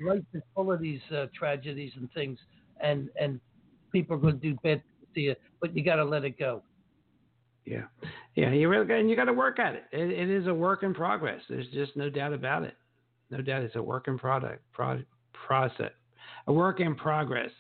life 0.06 0.20
is 0.34 0.42
full 0.54 0.70
of 0.70 0.78
these 0.78 1.00
uh, 1.10 1.26
tragedies 1.34 1.92
and 1.96 2.12
things, 2.12 2.38
and, 2.82 3.08
and 3.18 3.40
people 3.92 4.14
are 4.14 4.18
going 4.18 4.38
to 4.38 4.46
do 4.46 4.58
bad 4.62 4.82
to 5.14 5.20
you, 5.20 5.36
but 5.62 5.74
you 5.74 5.82
got 5.82 5.96
to 5.96 6.04
let 6.04 6.26
it 6.26 6.38
go. 6.38 6.62
Yeah, 7.64 7.84
yeah, 8.34 8.52
you 8.52 8.68
really 8.68 8.84
got, 8.84 8.98
and 8.98 9.08
you 9.08 9.16
got 9.16 9.24
to 9.24 9.32
work 9.32 9.58
at 9.58 9.74
it. 9.74 9.84
it. 9.90 10.10
It 10.10 10.28
is 10.28 10.46
a 10.46 10.52
work 10.52 10.82
in 10.82 10.92
progress. 10.92 11.40
There's 11.48 11.68
just 11.68 11.96
no 11.96 12.10
doubt 12.10 12.34
about 12.34 12.64
it. 12.64 12.74
No 13.30 13.40
doubt, 13.40 13.62
it's 13.62 13.76
a 13.76 13.82
work 13.82 14.06
in 14.06 14.18
product 14.18 14.62
pro, 14.74 15.02
process, 15.32 15.92
a 16.46 16.52
work 16.52 16.80
in 16.80 16.94
progress. 16.94 17.50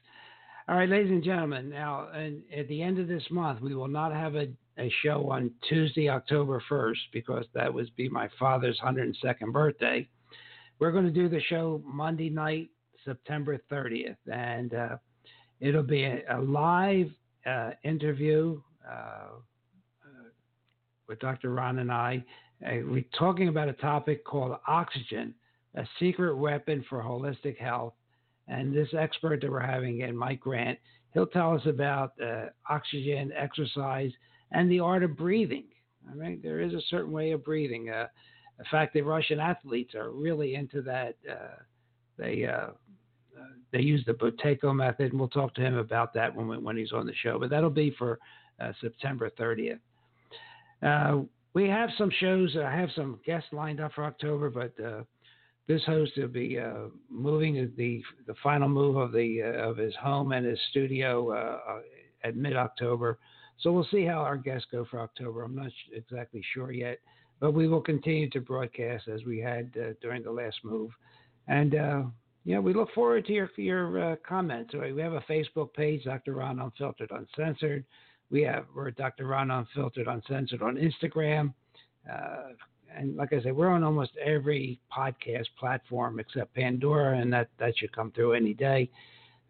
All 0.68 0.76
right, 0.76 0.88
ladies 0.88 1.10
and 1.10 1.24
gentlemen. 1.24 1.70
Now, 1.70 2.10
and 2.14 2.42
at 2.56 2.68
the 2.68 2.82
end 2.82 2.98
of 2.98 3.08
this 3.08 3.24
month, 3.30 3.60
we 3.60 3.74
will 3.74 3.88
not 3.88 4.12
have 4.12 4.36
a, 4.36 4.46
a 4.80 4.90
show 5.02 5.30
on 5.30 5.50
Tuesday, 5.68 6.08
October 6.08 6.62
first, 6.68 7.00
because 7.12 7.44
that 7.54 7.72
would 7.72 7.94
be 7.96 8.08
my 8.08 8.28
father's 8.38 8.78
102nd 8.84 9.52
birthday. 9.52 10.08
We're 10.78 10.92
going 10.92 11.04
to 11.04 11.10
do 11.10 11.28
the 11.28 11.40
show 11.48 11.82
Monday 11.84 12.30
night, 12.30 12.70
September 13.04 13.58
30th, 13.70 14.16
and 14.32 14.74
uh, 14.74 14.96
it'll 15.60 15.82
be 15.82 16.04
a, 16.04 16.22
a 16.30 16.40
live 16.40 17.10
uh, 17.46 17.70
interview. 17.84 18.60
Uh, 18.88 19.38
with 21.10 21.18
Dr. 21.18 21.50
Ron 21.52 21.80
and 21.80 21.92
I. 21.92 22.24
Uh, 22.64 22.76
we're 22.86 23.04
talking 23.18 23.48
about 23.48 23.68
a 23.68 23.74
topic 23.74 24.24
called 24.24 24.56
oxygen, 24.66 25.34
a 25.74 25.84
secret 25.98 26.36
weapon 26.36 26.84
for 26.88 27.02
holistic 27.02 27.58
health. 27.58 27.94
And 28.48 28.74
this 28.74 28.88
expert 28.96 29.40
that 29.42 29.50
we're 29.50 29.60
having 29.60 30.00
in 30.00 30.16
Mike 30.16 30.40
Grant, 30.40 30.78
he'll 31.12 31.26
tell 31.26 31.54
us 31.54 31.62
about 31.66 32.12
uh, 32.24 32.46
oxygen, 32.68 33.32
exercise, 33.36 34.12
and 34.52 34.70
the 34.70 34.80
art 34.80 35.02
of 35.02 35.16
breathing. 35.16 35.64
I 36.10 36.14
mean, 36.14 36.40
there 36.42 36.60
is 36.60 36.74
a 36.74 36.80
certain 36.88 37.12
way 37.12 37.32
of 37.32 37.44
breathing. 37.44 37.90
Uh, 37.90 38.06
in 38.58 38.64
fact, 38.70 38.94
the 38.94 39.02
Russian 39.02 39.40
athletes 39.40 39.94
are 39.94 40.10
really 40.10 40.54
into 40.54 40.82
that. 40.82 41.16
Uh, 41.30 41.56
they 42.18 42.44
uh, 42.44 42.70
they 43.72 43.80
use 43.80 44.04
the 44.06 44.12
Buteyko 44.12 44.74
method, 44.74 45.12
and 45.12 45.20
we'll 45.20 45.28
talk 45.28 45.54
to 45.54 45.60
him 45.60 45.76
about 45.76 46.12
that 46.14 46.34
when 46.34 46.48
we, 46.48 46.58
when 46.58 46.76
he's 46.76 46.92
on 46.92 47.06
the 47.06 47.14
show. 47.22 47.38
But 47.38 47.50
that'll 47.50 47.70
be 47.70 47.94
for 47.96 48.18
uh, 48.60 48.72
September 48.80 49.30
30th. 49.30 49.78
Uh, 50.82 51.24
we 51.54 51.68
have 51.68 51.90
some 51.96 52.10
shows. 52.20 52.56
I 52.56 52.70
have 52.70 52.90
some 52.94 53.20
guests 53.24 53.48
lined 53.52 53.80
up 53.80 53.92
for 53.92 54.04
October, 54.04 54.50
but 54.50 54.72
uh, 54.84 55.02
this 55.66 55.82
host 55.84 56.12
will 56.16 56.28
be 56.28 56.58
uh, 56.58 56.88
moving 57.08 57.72
the 57.76 58.02
the 58.26 58.34
final 58.42 58.68
move 58.68 58.96
of 58.96 59.12
the 59.12 59.42
uh, 59.42 59.68
of 59.68 59.76
his 59.76 59.94
home 59.96 60.32
and 60.32 60.46
his 60.46 60.58
studio 60.70 61.32
uh, 61.32 61.80
at 62.24 62.36
mid 62.36 62.56
October. 62.56 63.18
So 63.60 63.72
we'll 63.72 63.86
see 63.90 64.04
how 64.04 64.18
our 64.18 64.36
guests 64.36 64.66
go 64.72 64.86
for 64.90 65.00
October. 65.00 65.42
I'm 65.42 65.54
not 65.54 65.70
exactly 65.92 66.42
sure 66.54 66.72
yet, 66.72 66.98
but 67.40 67.52
we 67.52 67.68
will 67.68 67.80
continue 67.80 68.28
to 68.30 68.40
broadcast 68.40 69.08
as 69.08 69.24
we 69.24 69.38
had 69.38 69.70
uh, 69.76 69.92
during 70.00 70.22
the 70.22 70.32
last 70.32 70.56
move, 70.64 70.90
and. 71.48 71.74
Uh, 71.74 72.02
yeah, 72.44 72.58
we 72.58 72.72
look 72.72 72.90
forward 72.94 73.26
to 73.26 73.32
your 73.32 73.50
your 73.56 74.12
uh, 74.12 74.16
comments. 74.26 74.72
We 74.72 75.02
have 75.02 75.12
a 75.12 75.20
Facebook 75.28 75.74
page, 75.74 76.04
Dr. 76.04 76.32
Ron 76.34 76.58
Unfiltered 76.58 77.10
Uncensored. 77.10 77.84
We 78.30 78.42
have 78.42 78.64
we're 78.74 78.90
Dr. 78.92 79.26
Ron 79.26 79.50
Unfiltered 79.50 80.06
Uncensored 80.06 80.62
on 80.62 80.76
Instagram, 80.76 81.52
uh, 82.10 82.54
and 82.96 83.16
like 83.16 83.32
I 83.32 83.42
said, 83.42 83.54
we're 83.54 83.68
on 83.68 83.84
almost 83.84 84.12
every 84.24 84.80
podcast 84.96 85.46
platform 85.58 86.18
except 86.18 86.54
Pandora, 86.54 87.18
and 87.18 87.32
that 87.32 87.50
that 87.58 87.76
should 87.76 87.94
come 87.94 88.10
through 88.12 88.32
any 88.32 88.54
day. 88.54 88.88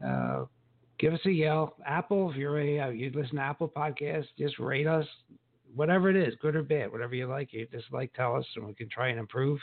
Uh, 0.04 0.46
give 1.00 1.14
us 1.14 1.20
a 1.26 1.30
yell. 1.30 1.74
Apple, 1.86 2.30
if 2.30 2.36
you're 2.36 2.60
a 2.60 2.80
uh, 2.80 2.88
you 2.90 3.10
listen 3.14 3.36
to 3.36 3.42
Apple 3.42 3.68
Podcasts, 3.68 4.26
just 4.38 4.58
rate 4.58 4.86
us, 4.86 5.06
whatever 5.74 6.10
it 6.10 6.16
is, 6.16 6.34
good 6.40 6.54
or 6.54 6.62
bad, 6.62 6.92
whatever 6.92 7.14
you 7.14 7.26
like, 7.26 7.52
you 7.52 7.66
just 7.72 7.90
like, 7.92 8.12
tell 8.12 8.36
us, 8.36 8.44
and 8.56 8.66
we 8.66 8.74
can 8.74 8.88
try 8.88 9.08
and 9.08 9.18
improve. 9.18 9.58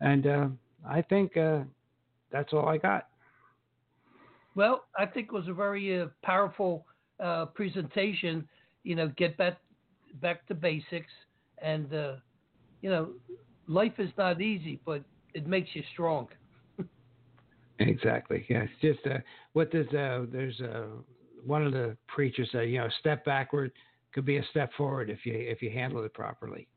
And 0.00 0.26
uh, 0.26 0.46
I 0.88 1.02
think 1.02 1.36
uh, 1.36 1.60
that's 2.30 2.52
all 2.52 2.68
I 2.68 2.78
got. 2.78 3.08
Well, 4.54 4.84
I 4.98 5.06
think 5.06 5.28
it 5.28 5.32
was 5.32 5.48
a 5.48 5.54
very 5.54 6.00
uh, 6.00 6.06
powerful 6.22 6.86
uh, 7.22 7.46
presentation. 7.46 8.48
You 8.84 8.94
know, 8.94 9.08
get 9.16 9.36
back 9.36 9.58
back 10.20 10.46
to 10.46 10.54
basics, 10.54 11.12
and 11.58 11.92
uh, 11.92 12.14
you 12.82 12.90
know, 12.90 13.10
life 13.66 13.94
is 13.98 14.10
not 14.16 14.40
easy, 14.40 14.80
but 14.84 15.02
it 15.34 15.46
makes 15.46 15.70
you 15.74 15.82
strong. 15.92 16.28
Exactly. 17.88 18.46
Yeah. 18.48 18.64
It's 18.64 18.80
just 18.80 19.06
uh, 19.06 19.18
what 19.52 19.70
does 19.70 19.86
uh, 19.88 20.26
there's 20.30 20.60
uh, 20.60 20.86
one 21.44 21.66
of 21.66 21.72
the 21.72 21.96
preachers 22.08 22.48
said. 22.52 22.68
You 22.68 22.78
know, 22.78 22.88
step 23.00 23.24
backward 23.24 23.72
could 24.12 24.24
be 24.24 24.36
a 24.36 24.44
step 24.50 24.70
forward 24.76 25.10
if 25.10 25.24
you 25.24 25.34
if 25.34 25.62
you 25.62 25.70
handle 25.70 26.04
it 26.04 26.14
properly. 26.14 26.68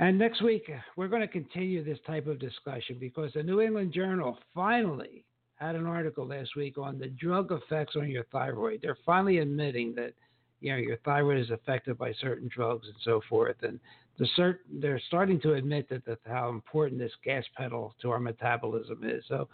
And 0.00 0.18
next 0.18 0.42
week, 0.42 0.68
we're 0.96 1.08
going 1.08 1.22
to 1.22 1.28
continue 1.28 1.84
this 1.84 1.98
type 2.06 2.26
of 2.26 2.40
discussion 2.40 2.96
because 2.98 3.32
the 3.32 3.42
New 3.42 3.60
England 3.60 3.92
Journal 3.92 4.38
finally 4.52 5.24
had 5.54 5.76
an 5.76 5.86
article 5.86 6.26
last 6.26 6.56
week 6.56 6.78
on 6.78 6.98
the 6.98 7.06
drug 7.08 7.52
effects 7.52 7.94
on 7.94 8.10
your 8.10 8.24
thyroid. 8.32 8.80
They're 8.82 8.98
finally 9.06 9.38
admitting 9.38 9.94
that 9.94 10.12
you 10.60 10.72
know 10.72 10.78
your 10.78 10.96
thyroid 11.04 11.38
is 11.38 11.50
affected 11.50 11.96
by 11.96 12.12
certain 12.20 12.48
drugs 12.52 12.88
and 12.88 12.96
so 13.04 13.20
forth, 13.28 13.56
and 13.62 13.78
the 14.18 14.28
cert, 14.38 14.58
they're 14.72 15.00
starting 15.08 15.40
to 15.40 15.54
admit 15.54 15.88
that, 15.88 16.18
how 16.26 16.48
important 16.48 17.00
this 17.00 17.12
gas 17.24 17.44
pedal 17.56 17.94
to 18.02 18.10
our 18.10 18.20
metabolism 18.20 19.00
is. 19.02 19.24
So 19.28 19.48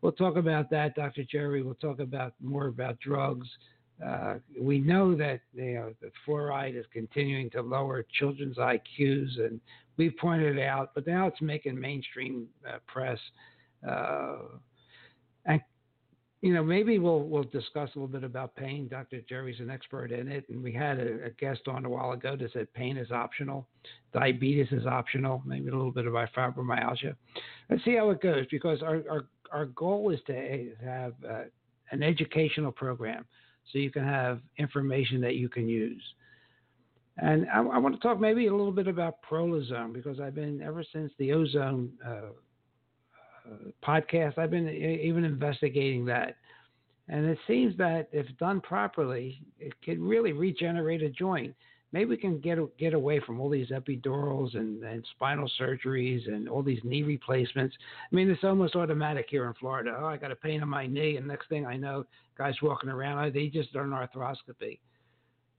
we'll 0.00 0.12
talk 0.12 0.36
about 0.36 0.70
that, 0.70 0.94
Dr. 0.94 1.24
Jerry. 1.24 1.62
We'll 1.62 1.74
talk 1.74 2.00
about 2.00 2.34
more 2.42 2.68
about 2.68 2.98
drugs. 3.00 3.48
Uh, 4.04 4.34
we 4.60 4.78
know 4.78 5.14
that 5.16 5.40
you 5.54 5.74
know 5.74 5.92
that 6.02 6.12
fluoride 6.26 6.78
is 6.78 6.84
continuing 6.92 7.48
to 7.50 7.62
lower 7.62 8.04
children's 8.18 8.58
IQs, 8.58 9.38
and 9.38 9.58
we've 9.96 10.16
pointed 10.18 10.58
it 10.58 10.62
out, 10.62 10.90
but 10.94 11.06
now 11.06 11.26
it's 11.26 11.40
making 11.40 11.78
mainstream 11.78 12.46
uh, 12.68 12.78
press. 12.86 13.18
Uh, 13.86 14.36
and 15.46 15.60
you 16.42 16.52
know, 16.52 16.62
maybe 16.62 16.98
we'll 16.98 17.22
we'll 17.22 17.44
discuss 17.44 17.90
a 17.94 17.98
little 17.98 18.06
bit 18.06 18.24
about 18.24 18.54
pain. 18.56 18.88
Dr. 18.88 19.20
Jerry's 19.28 19.60
an 19.60 19.70
expert 19.70 20.12
in 20.12 20.28
it, 20.28 20.44
and 20.48 20.62
we 20.62 20.72
had 20.72 20.98
a, 20.98 21.24
a, 21.24 21.30
guest 21.30 21.62
on 21.66 21.84
a 21.84 21.88
while 21.88 22.12
ago 22.12 22.36
that 22.36 22.52
said 22.52 22.72
pain 22.74 22.96
is 22.96 23.10
optional, 23.10 23.66
diabetes 24.12 24.68
is 24.70 24.86
optional, 24.86 25.42
maybe 25.46 25.68
a 25.68 25.74
little 25.74 25.90
bit 25.90 26.06
about 26.06 26.28
fibromyalgia. 26.36 27.16
Let's 27.70 27.84
see 27.84 27.96
how 27.96 28.10
it 28.10 28.20
goes 28.20 28.44
because 28.50 28.82
our 28.82 29.02
our, 29.10 29.26
our 29.50 29.66
goal 29.66 30.10
is 30.10 30.20
to 30.26 30.72
have 30.84 31.14
uh, 31.28 31.42
an 31.90 32.02
educational 32.02 32.72
program 32.72 33.24
so 33.72 33.78
you 33.78 33.90
can 33.90 34.04
have 34.04 34.40
information 34.58 35.20
that 35.22 35.36
you 35.36 35.48
can 35.48 35.68
use. 35.68 36.02
And 37.18 37.46
I, 37.48 37.58
I, 37.58 37.78
want 37.78 37.94
to 37.94 38.00
talk 38.00 38.20
maybe 38.20 38.46
a 38.46 38.54
little 38.54 38.72
bit 38.72 38.88
about 38.88 39.16
prolozone 39.28 39.94
because 39.94 40.20
I've 40.20 40.34
been 40.34 40.60
ever 40.60 40.84
since 40.92 41.10
the 41.18 41.32
ozone 41.32 41.90
uh, 42.06 42.32
podcast. 43.84 44.38
I've 44.38 44.50
been 44.50 44.68
even 44.68 45.24
investigating 45.24 46.04
that, 46.06 46.36
and 47.08 47.26
it 47.26 47.38
seems 47.46 47.76
that 47.78 48.08
if 48.12 48.26
done 48.38 48.60
properly, 48.60 49.42
it 49.58 49.72
could 49.84 49.98
really 49.98 50.32
regenerate 50.32 51.02
a 51.02 51.08
joint. 51.08 51.54
Maybe 51.92 52.10
we 52.10 52.16
can 52.16 52.40
get 52.40 52.58
get 52.78 52.94
away 52.94 53.20
from 53.20 53.40
all 53.40 53.48
these 53.48 53.70
epidurals 53.70 54.56
and, 54.56 54.82
and 54.82 55.06
spinal 55.14 55.50
surgeries 55.58 56.26
and 56.26 56.48
all 56.48 56.62
these 56.62 56.80
knee 56.82 57.02
replacements. 57.02 57.76
I 58.10 58.14
mean, 58.14 58.28
it's 58.28 58.44
almost 58.44 58.74
automatic 58.74 59.26
here 59.30 59.46
in 59.46 59.54
Florida. 59.54 59.96
Oh, 59.98 60.06
I 60.06 60.16
got 60.16 60.32
a 60.32 60.36
pain 60.36 60.62
in 60.62 60.68
my 60.68 60.86
knee, 60.86 61.16
and 61.16 61.26
next 61.26 61.48
thing 61.48 61.64
I 61.64 61.76
know, 61.76 62.04
guys 62.36 62.54
walking 62.60 62.90
around, 62.90 63.24
oh, 63.24 63.30
they 63.30 63.46
just 63.46 63.72
done 63.72 63.92
an 63.92 64.08
arthroscopy. 64.08 64.78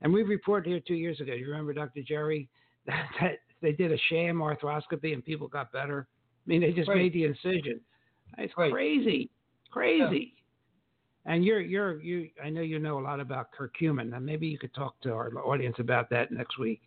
And 0.00 0.12
we 0.12 0.22
reported 0.22 0.68
here 0.68 0.80
two 0.86 0.94
years 0.94 1.20
ago. 1.20 1.32
You 1.32 1.48
remember, 1.48 1.72
Dr. 1.72 2.02
Jerry, 2.02 2.48
that, 2.86 3.08
that 3.20 3.38
they 3.60 3.72
did 3.72 3.92
a 3.92 3.98
sham 4.08 4.36
arthroscopy 4.36 5.12
and 5.12 5.24
people 5.24 5.48
got 5.48 5.72
better. 5.72 6.06
I 6.48 6.50
mean, 6.50 6.62
they 6.62 6.72
just 6.72 6.88
right. 6.88 6.96
made 6.96 7.12
the 7.12 7.24
incision. 7.24 7.78
It's 8.38 8.54
right. 8.56 8.72
crazy, 8.72 9.28
crazy. 9.70 10.32
Yeah. 11.26 11.34
And 11.34 11.44
you're 11.44 11.60
you're 11.60 12.00
you. 12.00 12.30
I 12.42 12.48
know 12.48 12.62
you 12.62 12.78
know 12.78 12.98
a 12.98 13.02
lot 13.02 13.20
about 13.20 13.48
curcumin. 13.52 14.16
And 14.16 14.24
maybe 14.24 14.46
you 14.46 14.58
could 14.58 14.72
talk 14.72 14.98
to 15.02 15.12
our 15.12 15.30
audience 15.44 15.76
about 15.78 16.08
that 16.08 16.32
next 16.32 16.58
week. 16.58 16.80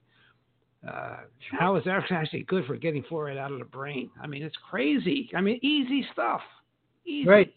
Uh, 0.87 1.17
sure. 1.47 1.59
How 1.59 1.75
is 1.75 1.83
that 1.83 2.03
actually 2.09 2.41
good 2.43 2.65
for 2.65 2.75
getting 2.75 3.03
fluoride 3.03 3.37
out 3.37 3.51
of 3.51 3.59
the 3.59 3.65
brain? 3.65 4.09
I 4.19 4.25
mean, 4.25 4.41
it's 4.41 4.57
crazy. 4.67 5.29
I 5.35 5.41
mean, 5.41 5.59
easy 5.61 6.07
stuff. 6.11 6.41
Easy. 7.05 7.29
Right. 7.29 7.53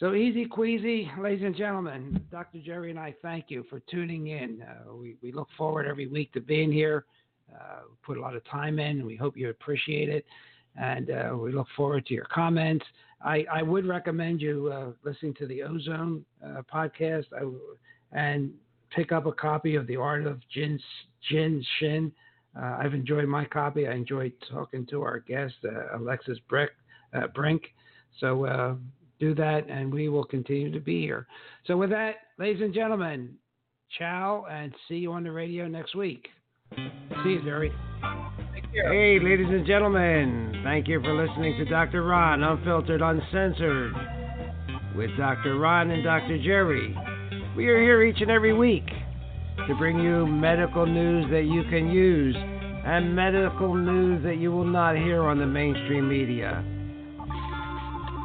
So 0.00 0.12
easy 0.12 0.44
queasy, 0.44 1.10
ladies 1.18 1.46
and 1.46 1.56
gentlemen. 1.56 2.20
Dr. 2.30 2.58
Jerry 2.58 2.90
and 2.90 2.98
I 2.98 3.14
thank 3.22 3.46
you 3.48 3.64
for 3.70 3.80
tuning 3.90 4.26
in. 4.26 4.60
Uh, 4.60 4.94
we, 4.94 5.16
we 5.22 5.32
look 5.32 5.48
forward 5.56 5.86
every 5.86 6.08
week 6.08 6.30
to 6.34 6.40
being 6.40 6.70
here. 6.70 7.06
Uh, 7.52 7.82
put 8.02 8.16
a 8.16 8.20
lot 8.20 8.34
of 8.34 8.44
time 8.44 8.78
in, 8.78 8.98
and 8.98 9.06
we 9.06 9.16
hope 9.16 9.36
you 9.36 9.50
appreciate 9.50 10.08
it. 10.08 10.24
And 10.76 11.10
uh, 11.10 11.36
we 11.36 11.52
look 11.52 11.68
forward 11.76 12.06
to 12.06 12.14
your 12.14 12.26
comments. 12.26 12.84
I, 13.22 13.46
I 13.52 13.62
would 13.62 13.86
recommend 13.86 14.40
you 14.42 14.72
uh, 14.72 14.90
listening 15.04 15.34
to 15.34 15.46
the 15.46 15.62
Ozone 15.62 16.24
uh, 16.44 16.62
podcast 16.72 17.26
I, 17.32 17.48
and 18.12 18.52
pick 18.94 19.12
up 19.12 19.26
a 19.26 19.32
copy 19.32 19.76
of 19.76 19.86
The 19.86 19.96
Art 19.96 20.26
of 20.26 20.40
Jin, 20.52 20.80
Jin 21.30 21.64
Shin. 21.78 22.12
Uh, 22.56 22.78
I've 22.80 22.94
enjoyed 22.94 23.26
my 23.26 23.44
copy. 23.44 23.86
I 23.86 23.94
enjoyed 23.94 24.32
talking 24.50 24.86
to 24.86 25.02
our 25.02 25.20
guest, 25.20 25.54
Alexis 25.94 26.38
Brick, 26.48 26.70
Brink. 27.34 27.62
So 28.20 28.78
do 29.20 29.34
that, 29.34 29.68
and 29.68 29.92
we 29.92 30.08
will 30.08 30.24
continue 30.24 30.70
to 30.72 30.80
be 30.80 31.00
here. 31.00 31.26
So, 31.66 31.76
with 31.76 31.90
that, 31.90 32.16
ladies 32.38 32.62
and 32.62 32.74
gentlemen, 32.74 33.34
ciao, 33.98 34.46
and 34.50 34.74
see 34.88 34.96
you 34.96 35.12
on 35.12 35.24
the 35.24 35.32
radio 35.32 35.66
next 35.68 35.94
week. 35.94 36.28
See 36.76 37.30
you, 37.30 37.42
Jerry. 37.42 37.72
Hey, 38.72 39.18
ladies 39.22 39.46
and 39.48 39.66
gentlemen, 39.66 40.60
thank 40.64 40.88
you 40.88 41.00
for 41.00 41.14
listening 41.14 41.56
to 41.58 41.64
Dr. 41.64 42.02
Ron, 42.04 42.42
Unfiltered, 42.42 43.00
Uncensored, 43.00 43.92
with 44.96 45.10
Dr. 45.16 45.58
Ron 45.58 45.90
and 45.90 46.02
Dr. 46.02 46.38
Jerry. 46.42 46.94
We 47.56 47.68
are 47.68 47.80
here 47.80 48.02
each 48.02 48.20
and 48.20 48.30
every 48.30 48.52
week 48.52 48.86
to 49.68 49.74
bring 49.76 50.00
you 50.00 50.26
medical 50.26 50.86
news 50.86 51.30
that 51.30 51.44
you 51.44 51.62
can 51.70 51.90
use 51.90 52.34
and 52.36 53.14
medical 53.14 53.74
news 53.74 54.22
that 54.24 54.36
you 54.36 54.50
will 54.50 54.64
not 54.64 54.96
hear 54.96 55.22
on 55.22 55.38
the 55.38 55.46
mainstream 55.46 56.08
media. 56.08 56.62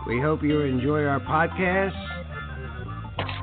We 0.08 0.20
hope 0.20 0.42
you 0.42 0.62
enjoy 0.62 1.04
our 1.04 1.20
podcast, 1.20 1.94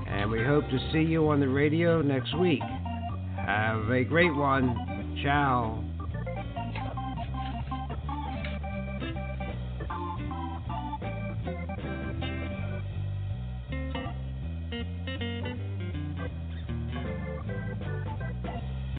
and 0.09 0.31
we 0.31 0.45
hope 0.45 0.65
to 0.65 0.79
see 0.93 1.03
you 1.03 1.29
on 1.29 1.39
the 1.39 1.49
radio 1.49 2.03
next 2.03 2.37
week. 2.37 2.61
Have 3.37 3.89
a 3.91 4.03
great 4.03 4.35
one. 4.35 4.96
Ciao. 5.23 5.86